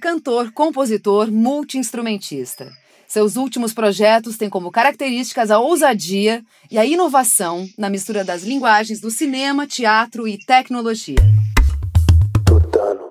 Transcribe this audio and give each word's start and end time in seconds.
cantor, 0.00 0.50
compositor, 0.52 1.30
multiinstrumentista. 1.30 2.72
Seus 3.06 3.36
últimos 3.36 3.74
projetos 3.74 4.36
têm 4.36 4.48
como 4.48 4.70
características 4.70 5.50
a 5.50 5.58
ousadia 5.58 6.42
e 6.70 6.78
a 6.78 6.84
inovação 6.84 7.68
na 7.76 7.90
mistura 7.90 8.24
das 8.24 8.42
linguagens 8.42 9.00
do 9.00 9.10
cinema, 9.10 9.66
teatro 9.66 10.26
e 10.26 10.38
tecnologia. 10.38 11.16
Tutano. 12.46 13.10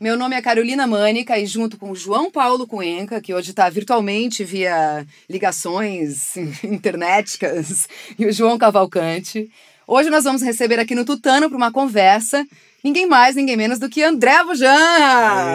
Meu 0.00 0.16
nome 0.16 0.36
é 0.36 0.40
Carolina 0.40 0.86
Mânica 0.86 1.36
e 1.36 1.44
junto 1.44 1.76
com 1.76 1.92
João 1.92 2.30
Paulo 2.30 2.68
Cuenca, 2.68 3.20
que 3.20 3.34
hoje 3.34 3.50
está 3.50 3.68
virtualmente 3.68 4.44
via 4.44 5.04
ligações 5.28 6.36
internéticas, 6.62 7.88
e 8.16 8.24
o 8.24 8.32
João 8.32 8.56
Cavalcante, 8.56 9.50
hoje 9.88 10.10
nós 10.10 10.22
vamos 10.22 10.42
receber 10.42 10.78
aqui 10.78 10.94
no 10.94 11.04
Tutano 11.04 11.48
para 11.48 11.56
uma 11.56 11.72
conversa 11.72 12.46
ninguém 12.82 13.06
mais, 13.06 13.34
ninguém 13.34 13.56
menos 13.56 13.78
do 13.78 13.88
que 13.88 14.02
André 14.02 14.42
Bujan. 14.44 14.74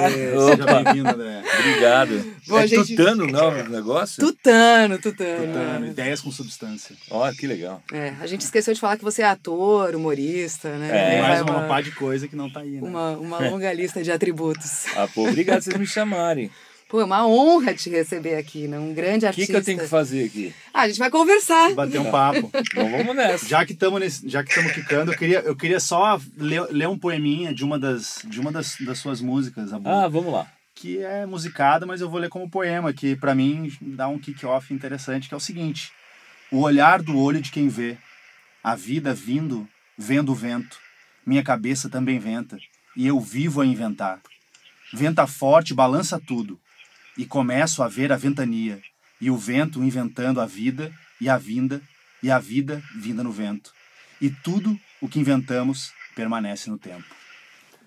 Seja 0.09 0.83
bem-vindo, 0.83 1.09
André. 1.09 1.41
Obrigado. 1.59 2.35
Bom, 2.47 2.59
é 2.59 2.67
gente- 2.67 2.95
tutano 2.95 3.25
não, 3.27 3.49
o 3.49 3.69
negócio? 3.69 4.25
Tutano, 4.25 4.97
Tutano. 4.99 5.47
Tutano, 5.47 5.87
ideias 5.87 6.21
com 6.21 6.31
substância. 6.31 6.95
Ó, 7.09 7.31
que 7.31 7.47
legal. 7.47 7.81
É, 7.91 8.13
a 8.19 8.27
gente 8.27 8.41
esqueceu 8.41 8.73
de 8.73 8.79
falar 8.79 8.97
que 8.97 9.03
você 9.03 9.21
é 9.21 9.25
ator, 9.25 9.95
humorista, 9.95 10.69
né? 10.77 11.17
É, 11.17 11.21
Mais 11.21 11.41
vai 11.41 11.55
uma, 11.55 11.67
pá 11.67 11.81
de 11.81 11.91
coisa 11.91 12.27
que 12.27 12.35
não 12.35 12.49
tá 12.49 12.59
aí, 12.59 12.71
né? 12.71 12.81
uma, 12.81 13.11
uma 13.11 13.49
longa 13.49 13.71
lista 13.71 14.03
de 14.03 14.11
atributos. 14.11 14.85
Ah, 14.95 15.07
pô, 15.13 15.27
obrigado 15.27 15.57
por 15.57 15.63
vocês 15.63 15.77
me 15.79 15.87
chamarem. 15.87 16.51
Pô, 16.93 17.01
é 17.01 17.05
uma 17.05 17.25
honra 17.25 17.73
te 17.73 17.89
receber 17.89 18.35
aqui, 18.35 18.67
né? 18.67 18.77
Um 18.77 18.93
grande 18.93 19.17
O 19.17 19.19
que, 19.21 19.25
artista. 19.25 19.51
que 19.53 19.57
eu 19.57 19.63
tenho 19.63 19.79
que 19.79 19.87
fazer 19.87 20.25
aqui? 20.25 20.53
Ah, 20.71 20.81
a 20.81 20.87
gente 20.87 20.99
vai 20.99 21.09
conversar. 21.09 21.73
Bater 21.73 21.99
um 21.99 22.11
papo. 22.11 22.51
Bom, 22.75 22.91
vamos 22.91 23.15
nessa. 23.15 23.47
Já 23.47 23.65
que 23.65 23.73
estamos 23.73 24.21
já 24.23 24.43
que 24.43 24.49
estamos 24.51 24.71
quicando, 24.73 25.11
eu 25.11 25.17
queria, 25.17 25.39
eu 25.39 25.55
queria 25.55 25.79
só 25.79 26.21
ler, 26.37 26.61
ler 26.69 26.87
um 26.87 26.95
poeminha 26.95 27.51
de 27.51 27.63
uma 27.65 27.79
das 27.79 28.21
de 28.25 28.39
uma 28.39 28.51
das, 28.51 28.75
das 28.81 28.99
suas 28.99 29.21
músicas, 29.21 29.73
Abu, 29.73 29.89
Ah, 29.89 30.07
vamos 30.07 30.31
lá. 30.31 30.45
que 30.75 30.99
é 30.99 31.25
musicada, 31.25 31.83
mas 31.87 31.99
eu 31.99 32.07
vou 32.07 32.19
ler 32.19 32.29
como 32.29 32.47
poema, 32.47 32.93
que 32.93 33.15
pra 33.15 33.33
mim 33.33 33.75
dá 33.81 34.07
um 34.07 34.19
kick-off 34.19 34.71
interessante, 34.71 35.27
que 35.27 35.33
é 35.33 35.37
o 35.37 35.39
seguinte: 35.39 35.91
O 36.51 36.59
olhar 36.59 37.01
do 37.01 37.17
olho 37.17 37.41
de 37.41 37.49
quem 37.49 37.69
vê, 37.69 37.97
a 38.63 38.75
vida 38.75 39.15
vindo, 39.15 39.67
vendo 39.97 40.31
o 40.31 40.35
vento. 40.35 40.77
Minha 41.25 41.41
cabeça 41.41 41.89
também 41.89 42.19
venta, 42.19 42.55
e 42.95 43.07
eu 43.07 43.19
vivo 43.19 43.61
a 43.61 43.65
inventar. 43.65 44.19
Venta 44.93 45.25
forte, 45.25 45.73
balança 45.73 46.21
tudo, 46.23 46.59
e 47.17 47.25
começo 47.25 47.83
a 47.83 47.87
ver 47.87 48.11
a 48.11 48.17
ventania, 48.17 48.81
e 49.19 49.29
o 49.29 49.37
vento 49.37 49.83
inventando 49.83 50.41
a 50.41 50.45
vida 50.45 50.91
e 51.19 51.29
a 51.29 51.37
vinda, 51.37 51.81
e 52.21 52.29
a 52.29 52.39
vida 52.39 52.81
vinda 52.95 53.23
no 53.23 53.31
vento. 53.31 53.71
E 54.19 54.29
tudo 54.29 54.77
o 55.01 55.07
que 55.07 55.19
inventamos 55.19 55.91
permanece 56.15 56.69
no 56.69 56.77
tempo. 56.77 57.05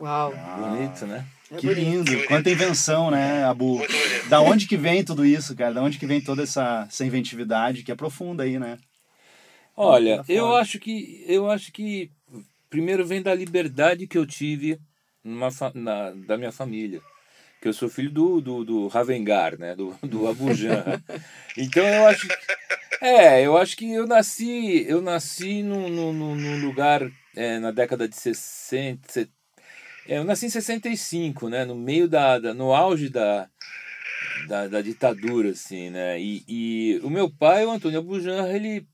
Uau. 0.01 0.33
Bonito, 0.59 1.07
né? 1.07 1.27
É 1.51 1.57
que 1.57 1.67
bonito. 1.67 1.81
lindo, 1.81 2.27
quanta 2.27 2.51
invenção, 2.51 3.11
né, 3.11 3.45
Abu? 3.45 3.79
Bonito. 3.79 4.29
Da 4.29 4.41
onde 4.41 4.67
que 4.67 4.77
vem 4.77 5.05
tudo 5.05 5.25
isso, 5.25 5.55
cara? 5.55 5.75
Da 5.75 5.83
onde 5.83 5.99
que 5.99 6.07
vem 6.07 6.21
toda 6.21 6.43
essa, 6.43 6.87
essa 6.89 7.05
inventividade 7.05 7.83
que 7.83 7.93
é 7.93 7.95
profunda 7.95 8.43
aí, 8.43 8.59
né? 8.59 8.79
Olha, 9.77 10.25
eu 10.29 10.57
acho 10.57 10.79
que 10.79 11.23
eu 11.29 11.51
acho 11.51 11.71
que 11.71 12.11
primeiro 12.71 13.07
vem 13.07 13.23
da 13.23 13.35
liberdade 13.35 14.07
que 14.07 14.17
eu 14.17 14.27
tive 14.27 14.81
numa 15.23 15.49
na, 15.75 16.11
da 16.11 16.37
minha 16.39 16.53
família. 16.53 17.01
Que 17.67 17.71
eu 17.71 17.75
sou 17.75 17.89
filho 17.89 18.13
do, 18.13 18.41
do, 18.41 18.65
do 18.65 18.87
Ravengar, 18.87 19.59
né? 19.59 19.75
Do, 19.75 19.93
do 20.01 20.29
Abujan. 20.31 21.03
então 21.59 21.85
eu 21.85 22.07
acho. 22.07 22.29
É, 23.01 23.45
eu 23.45 23.57
acho 23.57 23.77
que 23.77 23.91
eu 23.93 24.07
nasci. 24.07 24.85
Eu 24.87 25.03
nasci 25.03 25.65
num, 25.65 25.89
num, 25.89 26.13
num- 26.13 26.61
lugar 26.65 27.11
é, 27.35 27.59
na 27.59 27.73
década 27.73 28.07
de 28.09 28.15
60. 28.15 29.01
se- 29.11 29.29
é, 30.07 30.19
eu 30.19 30.23
nasci 30.23 30.47
em 30.47 30.49
65, 30.49 31.49
né? 31.49 31.65
No 31.65 31.75
meio 31.75 32.07
da. 32.09 32.39
da 32.39 32.55
no 32.55 32.73
auge 32.73 33.09
da, 33.09 33.49
da, 34.47 34.69
da 34.69 34.81
ditadura, 34.81 35.51
assim, 35.51 35.91
né? 35.91 36.21
E, 36.21 36.45
e 36.47 37.01
o 37.03 37.11
meu 37.11 37.29
pai, 37.29 37.67
o 37.67 37.71
Antônio 37.73 37.99
Abujan, 37.99 38.47
ele 38.47 38.87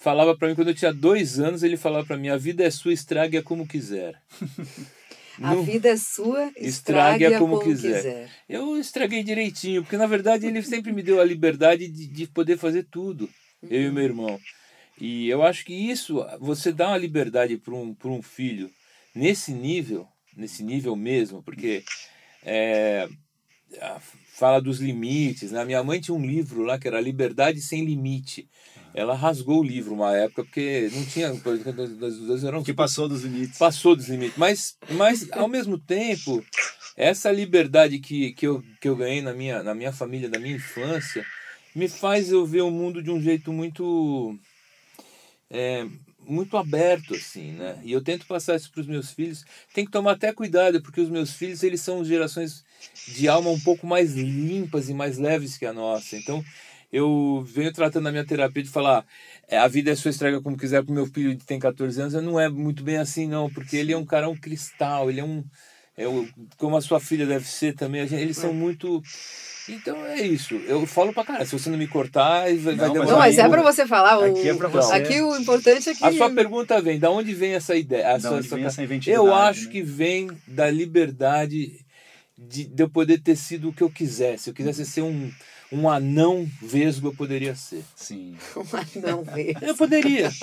falava 0.00 0.36
para 0.36 0.48
mim 0.48 0.56
quando 0.56 0.66
eu 0.70 0.74
tinha 0.74 0.92
dois 0.92 1.38
anos, 1.38 1.62
ele 1.62 1.76
falava 1.76 2.04
para 2.04 2.16
mim: 2.16 2.28
a 2.28 2.36
vida 2.36 2.64
é 2.64 2.70
sua, 2.72 2.92
estrague-a 2.92 3.40
como 3.40 3.68
quiser. 3.68 4.20
A 5.42 5.54
vida 5.54 5.88
é 5.88 5.96
sua, 5.96 6.52
Estrague-a 6.56 7.38
como 7.38 7.58
como, 7.58 7.64
quiser. 7.64 7.96
quiser. 7.96 8.30
Eu 8.48 8.76
estraguei 8.76 9.22
direitinho, 9.22 9.82
porque 9.82 9.96
na 9.96 10.06
verdade 10.06 10.46
ele 10.46 10.62
sempre 10.62 10.92
me 10.92 11.02
deu 11.02 11.20
a 11.20 11.24
liberdade 11.24 11.88
de, 11.88 12.06
de 12.06 12.26
poder 12.26 12.58
fazer 12.58 12.84
tudo, 12.90 13.28
eu 13.62 13.82
e 13.82 13.90
meu 13.90 14.04
irmão. 14.04 14.38
E 15.00 15.28
eu 15.28 15.42
acho 15.42 15.64
que 15.64 15.72
isso, 15.72 16.24
você 16.38 16.72
dá 16.72 16.88
uma 16.88 16.98
liberdade 16.98 17.56
para 17.56 17.74
um, 17.74 17.94
pra 17.94 18.10
um 18.10 18.20
filho 18.20 18.70
nesse 19.14 19.52
nível, 19.52 20.06
nesse 20.36 20.62
nível 20.62 20.94
mesmo, 20.94 21.42
porque 21.42 21.82
é, 22.44 23.08
fala 24.40 24.58
dos 24.58 24.80
limites. 24.80 25.52
Né? 25.52 25.62
Minha 25.66 25.84
mãe 25.84 26.00
tinha 26.00 26.14
um 26.14 26.26
livro 26.26 26.62
lá 26.62 26.78
que 26.78 26.88
era 26.88 26.98
Liberdade 26.98 27.60
Sem 27.60 27.84
Limite. 27.84 28.48
Ela 28.94 29.14
rasgou 29.14 29.60
o 29.60 29.62
livro 29.62 29.94
uma 29.94 30.16
época, 30.16 30.42
porque 30.42 30.88
não 30.92 31.04
tinha. 31.04 31.28
Nós 31.28 32.64
Que 32.64 32.72
passou 32.72 33.06
dos 33.06 33.22
limites. 33.22 33.58
passou 33.58 33.94
dos 33.94 34.08
limites. 34.08 34.36
Mas, 34.38 34.76
mas 34.92 35.30
ao 35.32 35.46
mesmo 35.46 35.78
tempo, 35.78 36.42
essa 36.96 37.30
liberdade 37.30 37.98
que, 37.98 38.32
que, 38.32 38.46
eu, 38.46 38.64
que 38.80 38.88
eu 38.88 38.96
ganhei 38.96 39.20
na 39.20 39.34
minha, 39.34 39.62
na 39.62 39.74
minha 39.74 39.92
família, 39.92 40.28
na 40.28 40.38
minha 40.38 40.56
infância, 40.56 41.24
me 41.74 41.86
faz 41.86 42.32
eu 42.32 42.44
ver 42.46 42.62
o 42.62 42.70
mundo 42.70 43.02
de 43.02 43.10
um 43.10 43.20
jeito 43.20 43.52
muito. 43.52 44.34
é, 45.50 45.86
muito 46.30 46.56
aberto 46.56 47.14
assim, 47.14 47.52
né? 47.52 47.78
E 47.82 47.92
eu 47.92 48.02
tento 48.02 48.26
passar 48.26 48.56
isso 48.56 48.70
para 48.70 48.80
os 48.80 48.86
meus 48.86 49.10
filhos. 49.10 49.44
Tem 49.74 49.84
que 49.84 49.90
tomar 49.90 50.12
até 50.12 50.32
cuidado, 50.32 50.80
porque 50.82 51.00
os 51.00 51.10
meus 51.10 51.32
filhos 51.32 51.62
eles 51.62 51.80
são 51.80 52.04
gerações 52.04 52.64
de 53.08 53.28
alma 53.28 53.50
um 53.50 53.60
pouco 53.60 53.86
mais 53.86 54.14
limpas 54.14 54.88
e 54.88 54.94
mais 54.94 55.18
leves 55.18 55.58
que 55.58 55.66
a 55.66 55.72
nossa. 55.72 56.16
Então, 56.16 56.44
eu 56.92 57.44
venho 57.46 57.72
tratando 57.72 58.04
na 58.04 58.12
minha 58.12 58.24
terapia 58.24 58.62
de 58.62 58.68
falar 58.68 59.04
é, 59.48 59.58
a 59.58 59.68
vida 59.68 59.90
é 59.90 59.94
sua 59.94 60.10
estraga 60.10 60.40
como 60.40 60.56
quiser 60.56 60.82
pro 60.82 60.94
meu 60.94 61.06
filho 61.06 61.36
que 61.36 61.44
tem 61.44 61.58
14 61.58 62.00
anos, 62.00 62.14
não 62.14 62.38
é 62.38 62.48
muito 62.48 62.82
bem 62.82 62.96
assim 62.98 63.28
não, 63.28 63.48
porque 63.50 63.76
ele 63.76 63.92
é 63.92 63.96
um 63.96 64.04
cara 64.04 64.28
um 64.28 64.36
cristal, 64.36 65.10
ele 65.10 65.20
é 65.20 65.24
um 65.24 65.44
é 66.02 66.08
o- 66.08 66.28
como 66.56 66.76
a 66.76 66.80
sua 66.80 66.98
filha 67.00 67.26
deve 67.26 67.46
ser 67.46 67.74
também, 67.74 68.00
a 68.00 68.06
gente- 68.06 68.20
eles 68.22 68.36
são 68.36 68.52
muito 68.52 69.02
então 69.68 70.04
é 70.06 70.22
isso. 70.22 70.54
Eu 70.66 70.84
falo 70.86 71.12
pra 71.12 71.22
cara, 71.22 71.44
se 71.44 71.52
você 71.52 71.70
não 71.70 71.78
me 71.78 71.86
cortar, 71.86 72.40
vai, 72.44 72.56
vai 72.58 72.74
Não, 72.88 72.94
mas 72.94 73.08
Não, 73.10 73.18
mas 73.18 73.38
é 73.38 73.48
pra 73.48 73.62
você 73.62 73.86
falar. 73.86 74.18
O... 74.18 74.24
Aqui 74.24 74.48
é 74.48 74.54
pra 74.54 74.68
você. 74.68 74.92
Aqui 74.94 75.20
o 75.20 75.36
importante 75.36 75.88
é 75.90 75.94
que. 75.94 76.04
A 76.04 76.12
sua 76.12 76.30
pergunta 76.30 76.80
vem, 76.80 76.98
da 76.98 77.10
onde 77.10 77.32
vem 77.34 77.52
essa 77.54 77.76
ideia? 77.76 78.18
Da 78.18 78.32
onde 78.32 78.46
essa- 78.46 78.56
vem 78.56 78.64
essa 78.64 78.82
inventividade, 78.82 79.24
eu 79.26 79.32
acho 79.34 79.66
né? 79.66 79.70
que 79.70 79.82
vem 79.82 80.28
da 80.48 80.68
liberdade 80.70 81.84
de, 82.36 82.64
de 82.64 82.82
eu 82.82 82.88
poder 82.90 83.20
ter 83.20 83.36
sido 83.36 83.68
o 83.68 83.72
que 83.72 83.82
eu 83.82 83.90
quisesse. 83.90 84.44
Se 84.44 84.50
eu 84.50 84.54
quisesse 84.54 84.84
ser 84.84 85.02
um, 85.02 85.30
um 85.70 85.88
anão 85.88 86.48
vesgo, 86.60 87.08
eu 87.08 87.14
poderia 87.14 87.54
ser. 87.54 87.84
Sim. 87.94 88.34
Não 89.06 89.22
vê. 89.22 89.54
Eu 89.62 89.76
poderia. 89.76 90.30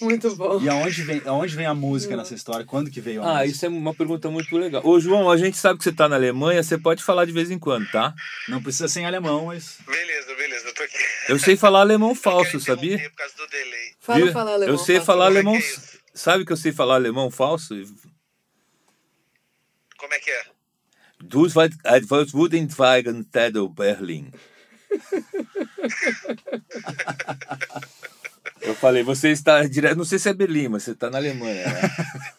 Muito 0.02 0.34
bom. 0.36 0.60
E 0.60 0.68
aonde 0.68 1.02
vem, 1.02 1.22
aonde 1.26 1.54
vem 1.54 1.66
a 1.66 1.74
música 1.74 2.16
nessa 2.16 2.34
história? 2.34 2.64
Quando 2.64 2.90
que 2.90 3.00
veio 3.00 3.22
a 3.22 3.26
Ah, 3.26 3.32
música? 3.34 3.46
isso 3.46 3.66
é 3.66 3.68
uma 3.68 3.94
pergunta 3.94 4.30
muito 4.30 4.56
legal. 4.56 4.82
Ô, 4.84 4.98
João, 4.98 5.30
a 5.30 5.36
gente 5.36 5.56
sabe 5.58 5.78
que 5.78 5.84
você 5.84 5.92
tá 5.92 6.08
na 6.08 6.16
Alemanha, 6.16 6.62
você 6.62 6.78
pode 6.78 7.02
falar 7.02 7.24
de 7.24 7.32
vez 7.32 7.50
em 7.50 7.58
quando, 7.58 7.90
tá? 7.90 8.14
Não 8.48 8.62
precisa 8.62 8.88
ser 8.88 9.00
em 9.00 9.06
alemão, 9.06 9.46
mas... 9.46 9.78
Beleza, 9.86 10.34
beleza, 10.34 10.68
eu 10.68 10.74
tô 10.74 10.82
aqui. 10.82 10.96
Eu 11.28 11.38
sei 11.38 11.56
falar 11.56 11.80
alemão 11.80 12.10
Eu 12.16 12.16
falso, 12.16 12.50
quero 12.52 12.60
sabia? 12.62 12.98
Por 13.10 13.16
causa 13.16 13.34
do 13.36 13.46
delay. 13.48 13.94
Fala, 14.00 14.32
fala 14.32 14.52
alemão. 14.54 14.74
Eu 14.74 14.78
sei 14.78 14.96
fala. 14.96 15.06
falar 15.06 15.24
é 15.24 15.28
alemão. 15.28 15.54
é? 15.56 15.60
Sabe 16.14 16.44
que 16.44 16.52
eu 16.52 16.56
sei 16.56 16.72
falar 16.72 16.94
alemão 16.96 17.30
falso? 17.30 17.74
Como 19.98 20.14
é 20.14 20.18
que 20.18 20.30
é? 20.30 20.44
Du 21.22 21.46
etwas 21.46 22.32
wurden 22.32 22.66
Zweigen 22.70 23.22
Tedo 23.24 23.68
Berlin. 23.68 24.32
Eu 28.62 28.74
falei, 28.74 29.02
você 29.02 29.30
está 29.30 29.62
direto. 29.64 29.96
Não 29.96 30.04
sei 30.04 30.18
se 30.18 30.28
é 30.28 30.32
Berlim, 30.32 30.68
mas 30.68 30.82
você 30.82 30.92
está 30.92 31.10
na 31.10 31.18
Alemanha, 31.18 31.66
né? 31.66 31.80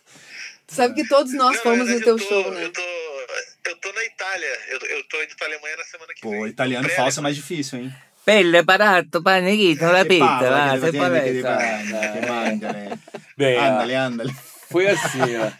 Sabe 0.68 0.94
que 0.94 1.07
todos 1.07 1.33
nós 1.33 1.57
Não, 1.57 1.63
fomos 1.63 1.88
na 1.88 1.95
no 1.95 2.00
teu 2.00 2.18
eu 2.18 2.18
tô, 2.18 2.23
show, 2.25 2.51
né? 2.51 2.63
Eu 2.63 2.71
tô, 2.71 2.81
eu 2.81 3.75
tô 3.77 3.91
na 3.91 4.06
Itália. 4.06 4.57
Eu, 4.69 4.79
eu 4.97 5.03
tô 5.03 5.21
indo 5.21 5.35
pra 5.35 5.47
Alemanha 5.47 5.75
na 5.77 5.83
semana 5.83 6.13
que 6.15 6.27
vem. 6.27 6.39
Pô, 6.39 6.47
italiano 6.47 6.89
falso 6.89 7.19
é 7.19 7.23
mais 7.23 7.35
difícil, 7.35 7.79
hein? 7.79 7.94
Pelle, 8.23 8.62
barato, 8.62 9.21
paneguito, 9.23 9.83
la 9.83 10.06
Que 10.06 10.19
palla, 10.19 10.50
lá, 10.50 10.79
che 10.79 12.27
manda, 12.27 12.71
né? 12.71 13.00
Bem, 13.35 13.57
ah, 13.57 13.68
Andale, 13.73 13.95
andale. 13.95 14.35
foi 14.69 14.88
assim, 14.88 15.19
ó. 15.38 15.51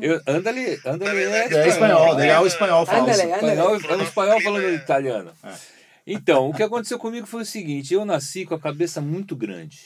Eu, 0.00 0.20
andale, 0.26 0.78
andale 0.84 1.22
É 1.24 1.68
espanhol, 1.68 2.14
daí 2.14 2.28
é 2.28 2.38
o 2.38 2.46
espanhol 2.46 2.84
falso. 2.84 3.10
Andale, 3.10 3.32
andale. 3.32 3.58
é 3.58 3.96
um 3.96 4.02
espanhol 4.02 4.40
falando 4.40 4.66
É. 5.44 5.77
Então, 6.10 6.48
o 6.48 6.54
que 6.54 6.62
aconteceu 6.62 6.98
comigo 6.98 7.26
foi 7.26 7.42
o 7.42 7.46
seguinte: 7.46 7.92
eu 7.94 8.04
nasci 8.04 8.44
com 8.46 8.54
a 8.54 8.58
cabeça 8.58 9.00
muito 9.00 9.36
grande. 9.36 9.78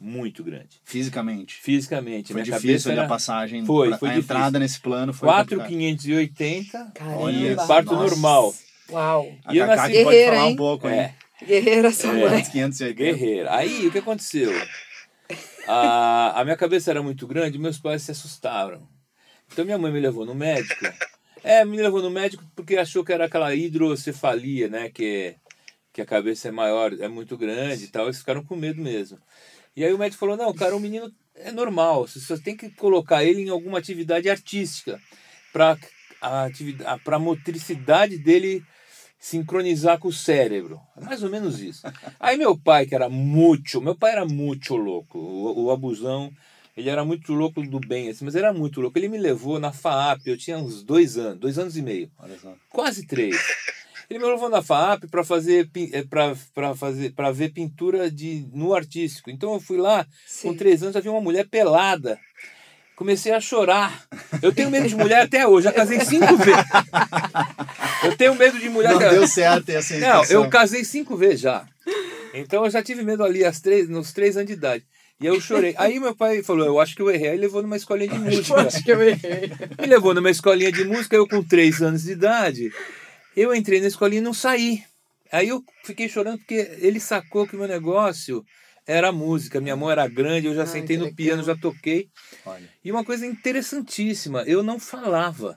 Muito 0.00 0.44
grande. 0.44 0.80
Fisicamente. 0.84 1.56
Fisicamente. 1.60 2.32
Foi 2.32 2.42
minha 2.42 2.54
difícil 2.56 2.90
ali 2.92 3.00
a 3.00 3.02
era 3.02 3.08
passagem. 3.08 3.64
Foi, 3.64 3.88
pra- 3.90 3.98
foi 3.98 4.08
a 4.10 4.12
difícil. 4.12 4.34
entrada 4.36 4.58
nesse 4.58 4.78
plano 4.80 5.12
foi 5.12 5.28
4,580 5.28 6.92
Caramba. 6.94 7.32
e 7.32 7.56
parto 7.66 7.92
nossa. 7.94 8.04
normal. 8.10 8.54
Uau. 8.90 9.32
A 9.44 9.52
E 9.54 9.58
eu 9.58 9.66
nasci- 9.66 9.92
que 9.92 10.04
pode 10.04 10.16
Guerreira, 10.16 10.36
falar 10.36 10.46
hein? 10.48 10.52
um 10.52 10.56
pouco, 10.56 10.88
hein? 10.88 10.98
É, 11.00 11.14
Guerreira 11.44 11.90
sua 11.92 12.10
É. 12.16 12.28
mãe. 12.30 12.42
580. 12.44 12.92
guerreiro. 12.94 13.48
Aí 13.50 13.86
o 13.86 13.90
que 13.92 13.98
aconteceu? 13.98 14.50
a, 15.66 16.40
a 16.40 16.44
minha 16.44 16.56
cabeça 16.56 16.90
era 16.90 17.02
muito 17.02 17.26
grande 17.26 17.56
e 17.56 17.60
meus 17.60 17.78
pais 17.78 18.02
se 18.02 18.10
assustaram. 18.10 18.88
Então 19.52 19.64
minha 19.64 19.78
mãe 19.78 19.92
me 19.92 20.00
levou 20.00 20.24
no 20.24 20.34
médico. 20.34 20.86
É, 21.42 21.64
me 21.64 21.76
levou 21.76 22.02
no 22.02 22.10
médico 22.10 22.44
porque 22.54 22.76
achou 22.76 23.04
que 23.04 23.12
era 23.12 23.26
aquela 23.26 23.54
hidrocefalia, 23.54 24.68
né? 24.68 24.88
Que, 24.90 25.34
que 25.98 26.02
a 26.02 26.06
cabeça 26.06 26.46
é 26.46 26.52
maior, 26.52 26.92
é 26.92 27.08
muito 27.08 27.36
grande 27.36 27.84
e 27.84 27.88
tal. 27.88 28.04
Eles 28.04 28.18
ficaram 28.18 28.44
com 28.44 28.54
medo 28.54 28.80
mesmo. 28.80 29.18
E 29.74 29.84
aí 29.84 29.92
o 29.92 29.98
médico 29.98 30.20
falou: 30.20 30.36
não, 30.36 30.54
cara, 30.54 30.76
o 30.76 30.80
menino 30.80 31.12
é 31.34 31.50
normal. 31.50 32.06
Você 32.06 32.20
só 32.20 32.36
tem 32.38 32.56
que 32.56 32.70
colocar 32.70 33.24
ele 33.24 33.42
em 33.42 33.48
alguma 33.48 33.78
atividade 33.78 34.30
artística 34.30 35.00
para 35.52 35.76
a, 36.20 36.44
atividade, 36.44 37.02
a 37.04 37.18
motricidade 37.18 38.16
dele 38.16 38.62
sincronizar 39.18 39.98
com 39.98 40.06
o 40.06 40.12
cérebro. 40.12 40.80
É 40.96 41.00
mais 41.00 41.24
ou 41.24 41.30
menos 41.30 41.60
isso. 41.60 41.82
Aí 42.20 42.36
meu 42.36 42.56
pai, 42.56 42.86
que 42.86 42.94
era 42.94 43.08
muito, 43.08 43.80
meu 43.80 43.96
pai 43.96 44.12
era 44.12 44.24
muito 44.24 44.76
louco, 44.76 45.18
o, 45.18 45.64
o 45.64 45.70
abusão, 45.72 46.30
ele 46.76 46.88
era 46.88 47.04
muito 47.04 47.32
louco 47.32 47.60
do 47.60 47.80
bem, 47.80 48.08
assim, 48.08 48.24
mas 48.24 48.36
era 48.36 48.52
muito 48.52 48.80
louco. 48.80 48.96
Ele 48.96 49.08
me 49.08 49.18
levou 49.18 49.58
na 49.58 49.72
FAAP, 49.72 50.20
eu 50.26 50.38
tinha 50.38 50.58
uns 50.58 50.84
dois 50.84 51.18
anos, 51.18 51.40
dois 51.40 51.58
anos 51.58 51.76
e 51.76 51.82
meio, 51.82 52.08
quase 52.70 53.04
três. 53.04 53.36
Ele 54.08 54.18
me 54.18 54.24
levou 54.24 54.48
na 54.48 54.62
FAAP 54.62 55.04
para 55.10 55.22
fazer 55.22 55.68
para 56.08 56.74
fazer 56.74 57.10
para 57.14 57.30
ver 57.30 57.50
pintura 57.52 58.10
de 58.10 58.46
no 58.54 58.74
artístico. 58.74 59.30
Então 59.30 59.52
eu 59.52 59.60
fui 59.60 59.76
lá 59.76 60.06
Sim. 60.26 60.48
com 60.48 60.56
três 60.56 60.82
anos, 60.82 60.96
havia 60.96 61.10
uma 61.10 61.20
mulher 61.20 61.46
pelada. 61.46 62.18
Comecei 62.96 63.32
a 63.32 63.40
chorar. 63.40 64.06
Eu 64.42 64.52
tenho 64.52 64.70
medo 64.70 64.88
de 64.88 64.96
mulher 64.96 65.22
até 65.22 65.46
hoje. 65.46 65.64
Já 65.64 65.72
casei 65.72 66.00
cinco 66.00 66.36
vezes. 66.36 66.64
Eu 68.02 68.16
tenho 68.16 68.34
medo 68.34 68.58
de 68.58 68.68
mulher 68.68 68.90
Não 68.90 68.96
até 68.96 69.10
deu 69.10 69.26
certo 69.26 69.68
essa 69.70 69.96
Não, 69.98 70.18
intenção. 70.20 70.44
eu 70.44 70.48
casei 70.50 70.84
cinco 70.84 71.16
vezes 71.16 71.40
já. 71.40 71.66
Então 72.32 72.64
eu 72.64 72.70
já 72.70 72.80
tive 72.80 73.02
medo 73.02 73.24
ali 73.24 73.44
às 73.44 73.60
três, 73.60 73.88
nos 73.88 74.12
três 74.12 74.36
anos 74.36 74.46
de 74.46 74.52
idade. 74.52 74.84
E 75.20 75.26
eu 75.26 75.40
chorei. 75.40 75.74
Aí 75.76 75.98
meu 75.98 76.14
pai 76.14 76.42
falou: 76.44 76.64
Eu 76.64 76.78
acho 76.80 76.94
que 76.94 77.02
eu 77.02 77.10
errei. 77.10 77.30
Aí 77.30 77.38
levou 77.38 77.60
numa 77.60 77.76
escolinha 77.76 78.10
de 78.10 78.18
música. 78.18 78.54
Acho 78.60 78.84
que 78.84 78.92
eu 78.92 79.02
errei. 79.02 79.50
Me 79.80 79.86
levou 79.86 80.14
numa 80.14 80.30
escolinha 80.30 80.70
de 80.70 80.84
música, 80.84 81.16
eu 81.16 81.26
com 81.26 81.42
três 81.42 81.82
anos 81.82 82.04
de 82.04 82.12
idade. 82.12 82.70
Eu 83.40 83.54
entrei 83.54 83.80
na 83.80 83.86
escolinha 83.86 84.20
e 84.20 84.24
não 84.24 84.34
saí. 84.34 84.82
Aí 85.30 85.48
eu 85.48 85.62
fiquei 85.84 86.08
chorando 86.08 86.38
porque 86.38 86.76
ele 86.80 86.98
sacou 86.98 87.46
que 87.46 87.54
o 87.54 87.58
meu 87.58 87.68
negócio 87.68 88.44
era 88.86 89.10
a 89.10 89.12
música. 89.12 89.60
Minha 89.60 89.76
mão 89.76 89.90
era 89.90 90.08
grande, 90.08 90.46
eu 90.48 90.54
já 90.54 90.62
Ai, 90.62 90.66
sentei 90.66 90.96
no 90.96 91.04
legal. 91.04 91.16
piano, 91.16 91.42
já 91.44 91.54
toquei. 91.56 92.08
Olha, 92.44 92.68
E 92.84 92.90
uma 92.90 93.04
coisa 93.04 93.24
interessantíssima, 93.26 94.42
eu 94.42 94.62
não 94.62 94.78
falava. 94.80 95.56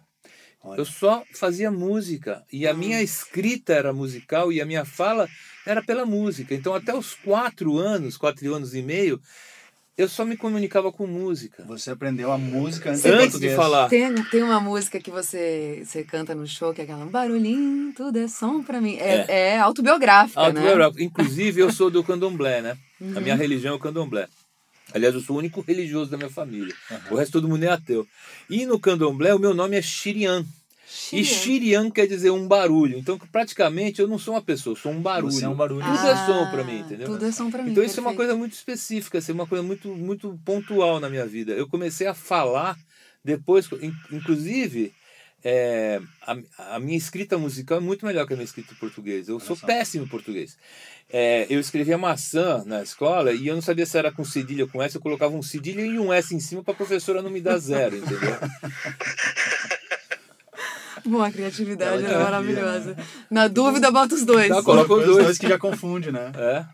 olha. 0.63 0.79
Eu 0.79 0.85
só 0.85 1.23
fazia 1.33 1.71
música. 1.71 2.43
E 2.51 2.67
a 2.67 2.73
minha 2.73 3.01
escrita 3.01 3.73
era 3.73 3.91
musical 3.93 4.51
e 4.51 4.61
a 4.61 4.65
minha 4.65 4.85
fala 4.85 5.27
era 5.65 5.81
pela 5.81 6.05
música. 6.05 6.53
Então, 6.53 6.75
até 6.75 6.93
os 6.93 7.15
quatro 7.15 7.77
anos, 7.77 8.17
quatro 8.17 8.53
anos 8.53 8.75
e 8.75 8.81
meio, 8.81 9.19
eu 9.97 10.07
só 10.09 10.25
me 10.25 10.35
comunicava 10.37 10.91
com 10.91 11.05
música. 11.05 11.63
Você 11.67 11.91
aprendeu 11.91 12.31
a 12.31 12.37
música 12.37 12.91
antes, 12.91 13.05
Antes 13.05 13.39
de 13.39 13.55
falar. 13.55 13.89
Tem, 13.89 14.13
tem 14.25 14.41
uma 14.43 14.59
música 14.59 14.99
que 14.99 15.11
você, 15.11 15.83
você 15.85 16.03
canta 16.03 16.33
no 16.33 16.47
show, 16.47 16.73
que 16.73 16.81
é 16.81 16.83
aquela 16.83 17.05
barulhinho, 17.05 17.93
tudo 17.93 18.17
é 18.17 18.27
som 18.27 18.63
pra 18.63 18.81
mim. 18.81 18.97
É, 18.97 19.25
é. 19.27 19.59
autobiográfica, 19.59 20.39
né? 20.41 20.47
Autobiográfico. 20.47 21.01
Inclusive, 21.03 21.61
eu 21.61 21.71
sou 21.71 21.89
do 21.89 22.03
candomblé, 22.03 22.61
né? 22.61 22.77
A 22.99 23.03
Uhum. 23.03 23.21
minha 23.21 23.35
religião 23.35 23.73
é 23.73 23.77
o 23.77 23.79
candomblé. 23.79 24.27
Aliás, 24.93 25.15
eu 25.15 25.21
sou 25.21 25.35
o 25.35 25.39
único 25.39 25.61
religioso 25.61 26.11
da 26.11 26.17
minha 26.17 26.29
família. 26.29 26.75
O 27.09 27.15
resto 27.15 27.33
todo 27.33 27.47
mundo 27.47 27.63
é 27.63 27.69
ateu. 27.69 28.05
E 28.49 28.65
no 28.65 28.79
candomblé, 28.79 29.33
o 29.33 29.39
meu 29.39 29.53
nome 29.53 29.77
é 29.77 29.81
Shirian. 30.93 31.21
E 31.21 31.25
Shirian 31.25 31.89
quer 31.91 32.05
dizer 32.07 32.31
um 32.31 32.47
barulho. 32.47 32.97
Então, 32.97 33.17
praticamente, 33.31 34.01
eu 34.01 34.07
não 34.07 34.19
sou 34.19 34.33
uma 34.33 34.41
pessoa, 34.41 34.73
eu 34.73 34.77
sou 34.77 34.91
um 34.91 35.01
barulho. 35.01 35.31
Você 35.31 35.45
é 35.45 35.49
um 35.49 35.55
barulho. 35.55 35.81
Tudo 35.85 36.07
é 36.07 36.15
som 36.25 36.51
pra 36.51 36.63
mim, 36.63 36.79
entendeu? 36.79 37.07
Tudo 37.07 37.25
é 37.25 37.31
som 37.31 37.49
pra 37.49 37.63
mim. 37.63 37.71
Então 37.71 37.83
isso 37.83 37.99
é 37.99 38.01
uma 38.03 38.13
coisa 38.13 38.35
muito 38.35 38.53
específica, 38.53 39.17
assim, 39.19 39.31
uma 39.31 39.47
coisa 39.47 39.63
muito, 39.63 39.87
muito 39.87 40.37
pontual 40.43 40.99
na 40.99 41.09
minha 41.09 41.25
vida. 41.25 41.53
Eu 41.53 41.67
comecei 41.67 42.07
a 42.07 42.13
falar 42.13 42.77
depois, 43.23 43.69
in- 43.81 43.93
inclusive, 44.11 44.93
é, 45.43 46.01
a, 46.21 46.75
a 46.75 46.79
minha 46.79 46.97
escrita 46.97 47.37
musical 47.37 47.77
é 47.77 47.81
muito 47.81 48.05
melhor 48.05 48.27
que 48.27 48.33
a 48.33 48.35
minha 48.35 48.45
escrita 48.45 48.73
em 48.73 48.77
português. 48.77 49.29
Eu 49.29 49.39
sou 49.39 49.55
só. 49.55 49.65
péssimo 49.65 50.03
em 50.03 50.07
português. 50.07 50.57
É, 51.13 51.45
eu 51.49 51.59
escrevia 51.59 51.97
maçã 51.97 52.63
na 52.65 52.81
escola 52.83 53.33
e 53.33 53.47
eu 53.47 53.55
não 53.55 53.61
sabia 53.61 53.85
se 53.85 53.97
era 53.97 54.11
com 54.11 54.23
cedilha 54.23 54.63
ou 54.65 54.69
com 54.69 54.81
S. 54.81 54.95
Eu 54.95 55.01
colocava 55.01 55.35
um 55.35 55.41
cedilha 55.41 55.81
e 55.81 55.97
um 55.99 56.11
S 56.13 56.33
em 56.35 56.39
cima 56.39 56.63
para 56.63 56.73
a 56.73 56.77
professora 56.77 57.21
não 57.21 57.29
me 57.29 57.41
dar 57.41 57.57
zero, 57.57 57.97
entendeu? 57.97 58.19
Bom, 61.05 61.21
a 61.21 61.31
criatividade 61.31 62.05
é 62.05 62.11
é 62.11 62.17
maravilhosa. 62.17 62.95
Na 63.29 63.47
dúvida, 63.47 63.89
bota 63.91 64.15
os 64.15 64.25
dois. 64.25 64.49
Tá, 64.49 64.61
coloca 64.63 64.93
os 64.93 65.05
dois. 65.05 65.23
dois 65.25 65.37
que 65.37 65.47
já 65.47 65.57
confunde, 65.57 66.11
né? 66.11 66.31
É. 66.35 66.65